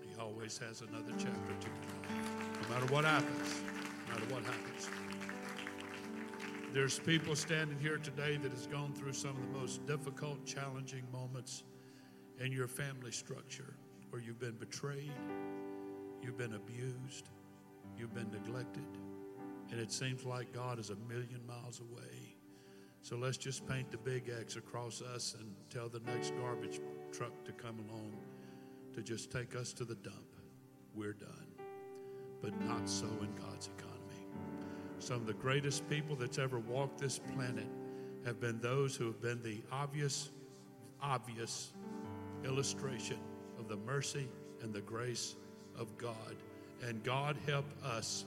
He 0.00 0.20
always 0.20 0.58
has 0.58 0.82
another 0.82 1.12
chapter 1.18 1.54
to 1.60 1.66
tell. 1.66 2.62
No 2.62 2.68
matter 2.74 2.92
what 2.92 3.04
happens, 3.04 3.60
no 4.06 4.14
matter 4.14 4.34
what 4.34 4.44
happens. 4.44 4.88
There's 6.70 6.98
people 6.98 7.34
standing 7.34 7.78
here 7.78 7.96
today 7.96 8.36
that 8.36 8.52
has 8.52 8.66
gone 8.66 8.92
through 8.92 9.14
some 9.14 9.30
of 9.30 9.40
the 9.40 9.58
most 9.58 9.86
difficult, 9.86 10.44
challenging 10.44 11.02
moments 11.10 11.64
in 12.40 12.52
your 12.52 12.68
family 12.68 13.10
structure 13.10 13.74
where 14.10 14.20
you've 14.20 14.38
been 14.38 14.56
betrayed, 14.56 15.12
you've 16.22 16.36
been 16.36 16.54
abused, 16.54 17.30
you've 17.98 18.14
been 18.14 18.30
neglected, 18.30 18.84
and 19.70 19.80
it 19.80 19.90
seems 19.90 20.26
like 20.26 20.52
God 20.52 20.78
is 20.78 20.90
a 20.90 20.96
million 21.08 21.40
miles 21.46 21.80
away. 21.80 22.36
So 23.00 23.16
let's 23.16 23.38
just 23.38 23.66
paint 23.66 23.90
the 23.90 23.98
big 23.98 24.28
X 24.28 24.56
across 24.56 25.00
us 25.00 25.36
and 25.38 25.50
tell 25.70 25.88
the 25.88 26.00
next 26.00 26.34
garbage 26.36 26.80
truck 27.12 27.32
to 27.46 27.52
come 27.52 27.78
along 27.88 28.12
to 28.94 29.02
just 29.02 29.30
take 29.30 29.56
us 29.56 29.72
to 29.72 29.86
the 29.86 29.94
dump. 29.94 30.36
We're 30.94 31.14
done. 31.14 31.46
But 32.42 32.60
not 32.60 32.88
so 32.88 33.06
in 33.06 33.34
God's 33.36 33.68
economy. 33.68 33.87
Some 35.00 35.16
of 35.16 35.26
the 35.26 35.34
greatest 35.34 35.88
people 35.88 36.16
that's 36.16 36.38
ever 36.38 36.58
walked 36.58 36.98
this 36.98 37.18
planet 37.34 37.66
have 38.24 38.40
been 38.40 38.60
those 38.60 38.96
who 38.96 39.06
have 39.06 39.22
been 39.22 39.42
the 39.42 39.62
obvious, 39.70 40.30
obvious 41.00 41.72
illustration 42.44 43.18
of 43.58 43.68
the 43.68 43.76
mercy 43.76 44.28
and 44.62 44.72
the 44.72 44.80
grace 44.80 45.36
of 45.76 45.96
God. 45.98 46.36
And 46.82 47.02
God 47.04 47.36
help 47.46 47.66
us 47.84 48.24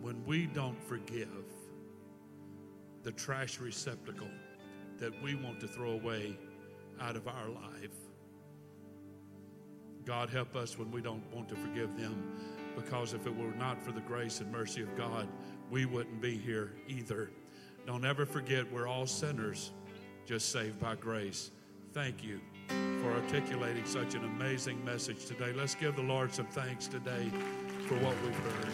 when 0.00 0.24
we 0.24 0.46
don't 0.46 0.82
forgive 0.82 1.28
the 3.02 3.12
trash 3.12 3.58
receptacle 3.60 4.30
that 4.98 5.12
we 5.22 5.34
want 5.34 5.60
to 5.60 5.68
throw 5.68 5.92
away 5.92 6.38
out 7.00 7.16
of 7.16 7.28
our 7.28 7.48
life. 7.48 7.96
God 10.04 10.30
help 10.30 10.56
us 10.56 10.78
when 10.78 10.90
we 10.90 11.00
don't 11.00 11.22
want 11.32 11.48
to 11.50 11.56
forgive 11.56 11.96
them 11.98 12.38
because 12.76 13.14
if 13.14 13.26
it 13.26 13.34
were 13.34 13.52
not 13.52 13.82
for 13.82 13.92
the 13.92 14.00
grace 14.00 14.40
and 14.40 14.50
mercy 14.50 14.82
of 14.82 14.96
God, 14.96 15.28
we 15.70 15.86
wouldn't 15.86 16.20
be 16.20 16.36
here 16.36 16.72
either. 16.88 17.30
Don't 17.86 18.04
ever 18.04 18.24
forget 18.24 18.70
we're 18.72 18.86
all 18.86 19.06
sinners, 19.06 19.72
just 20.26 20.50
saved 20.50 20.78
by 20.80 20.94
grace. 20.94 21.50
Thank 21.92 22.24
you 22.24 22.40
for 22.68 23.12
articulating 23.12 23.84
such 23.84 24.14
an 24.14 24.24
amazing 24.24 24.82
message 24.84 25.26
today. 25.26 25.52
Let's 25.52 25.74
give 25.74 25.96
the 25.96 26.02
Lord 26.02 26.32
some 26.32 26.46
thanks 26.46 26.86
today 26.86 27.30
for 27.86 27.94
what 27.96 28.14
we've 28.22 28.34
heard. 28.34 28.72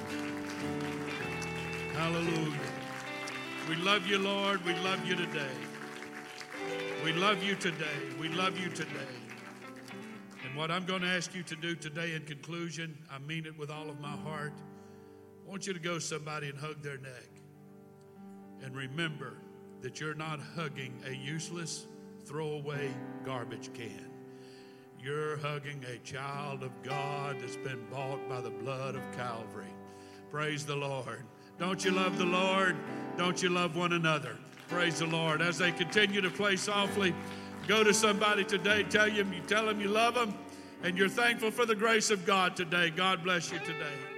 Hallelujah. 1.94 2.58
We 3.68 3.76
love 3.76 4.06
you, 4.06 4.18
Lord. 4.18 4.64
We 4.64 4.74
love 4.76 5.04
you 5.04 5.16
today. 5.16 5.56
We 7.04 7.12
love 7.12 7.42
you 7.42 7.54
today. 7.56 7.86
We 8.20 8.28
love 8.28 8.58
you 8.58 8.68
today. 8.70 8.90
And 10.44 10.56
what 10.56 10.70
I'm 10.70 10.84
going 10.84 11.02
to 11.02 11.08
ask 11.08 11.34
you 11.34 11.42
to 11.44 11.56
do 11.56 11.74
today 11.74 12.14
in 12.14 12.22
conclusion, 12.22 12.96
I 13.10 13.18
mean 13.18 13.46
it 13.46 13.58
with 13.58 13.70
all 13.70 13.88
of 13.88 14.00
my 14.00 14.08
heart. 14.08 14.52
I 15.50 15.52
want 15.52 15.66
you 15.66 15.72
to 15.72 15.80
go 15.80 15.98
somebody 15.98 16.48
and 16.48 16.56
hug 16.56 16.80
their 16.80 16.98
neck. 16.98 17.28
And 18.62 18.72
remember 18.76 19.36
that 19.80 19.98
you're 19.98 20.14
not 20.14 20.38
hugging 20.38 20.94
a 21.08 21.12
useless, 21.12 21.88
throwaway 22.24 22.94
garbage 23.24 23.72
can. 23.74 24.12
You're 25.02 25.38
hugging 25.38 25.84
a 25.92 25.98
child 26.06 26.62
of 26.62 26.70
God 26.84 27.38
that's 27.40 27.56
been 27.56 27.84
bought 27.90 28.28
by 28.28 28.40
the 28.40 28.50
blood 28.50 28.94
of 28.94 29.02
Calvary. 29.16 29.74
Praise 30.30 30.64
the 30.64 30.76
Lord. 30.76 31.24
Don't 31.58 31.84
you 31.84 31.90
love 31.90 32.16
the 32.16 32.26
Lord? 32.26 32.76
Don't 33.16 33.42
you 33.42 33.48
love 33.48 33.74
one 33.74 33.94
another? 33.94 34.36
Praise 34.68 35.00
the 35.00 35.06
Lord. 35.06 35.42
As 35.42 35.58
they 35.58 35.72
continue 35.72 36.20
to 36.20 36.30
play 36.30 36.54
softly, 36.54 37.12
go 37.66 37.82
to 37.82 37.92
somebody 37.92 38.44
today, 38.44 38.84
tell 38.84 39.10
them 39.10 39.32
you 39.32 39.40
tell 39.48 39.66
them 39.66 39.80
you 39.80 39.88
love 39.88 40.14
them, 40.14 40.32
and 40.84 40.96
you're 40.96 41.08
thankful 41.08 41.50
for 41.50 41.66
the 41.66 41.74
grace 41.74 42.12
of 42.12 42.24
God 42.24 42.54
today. 42.54 42.90
God 42.90 43.24
bless 43.24 43.50
you 43.50 43.58
today. 43.58 44.09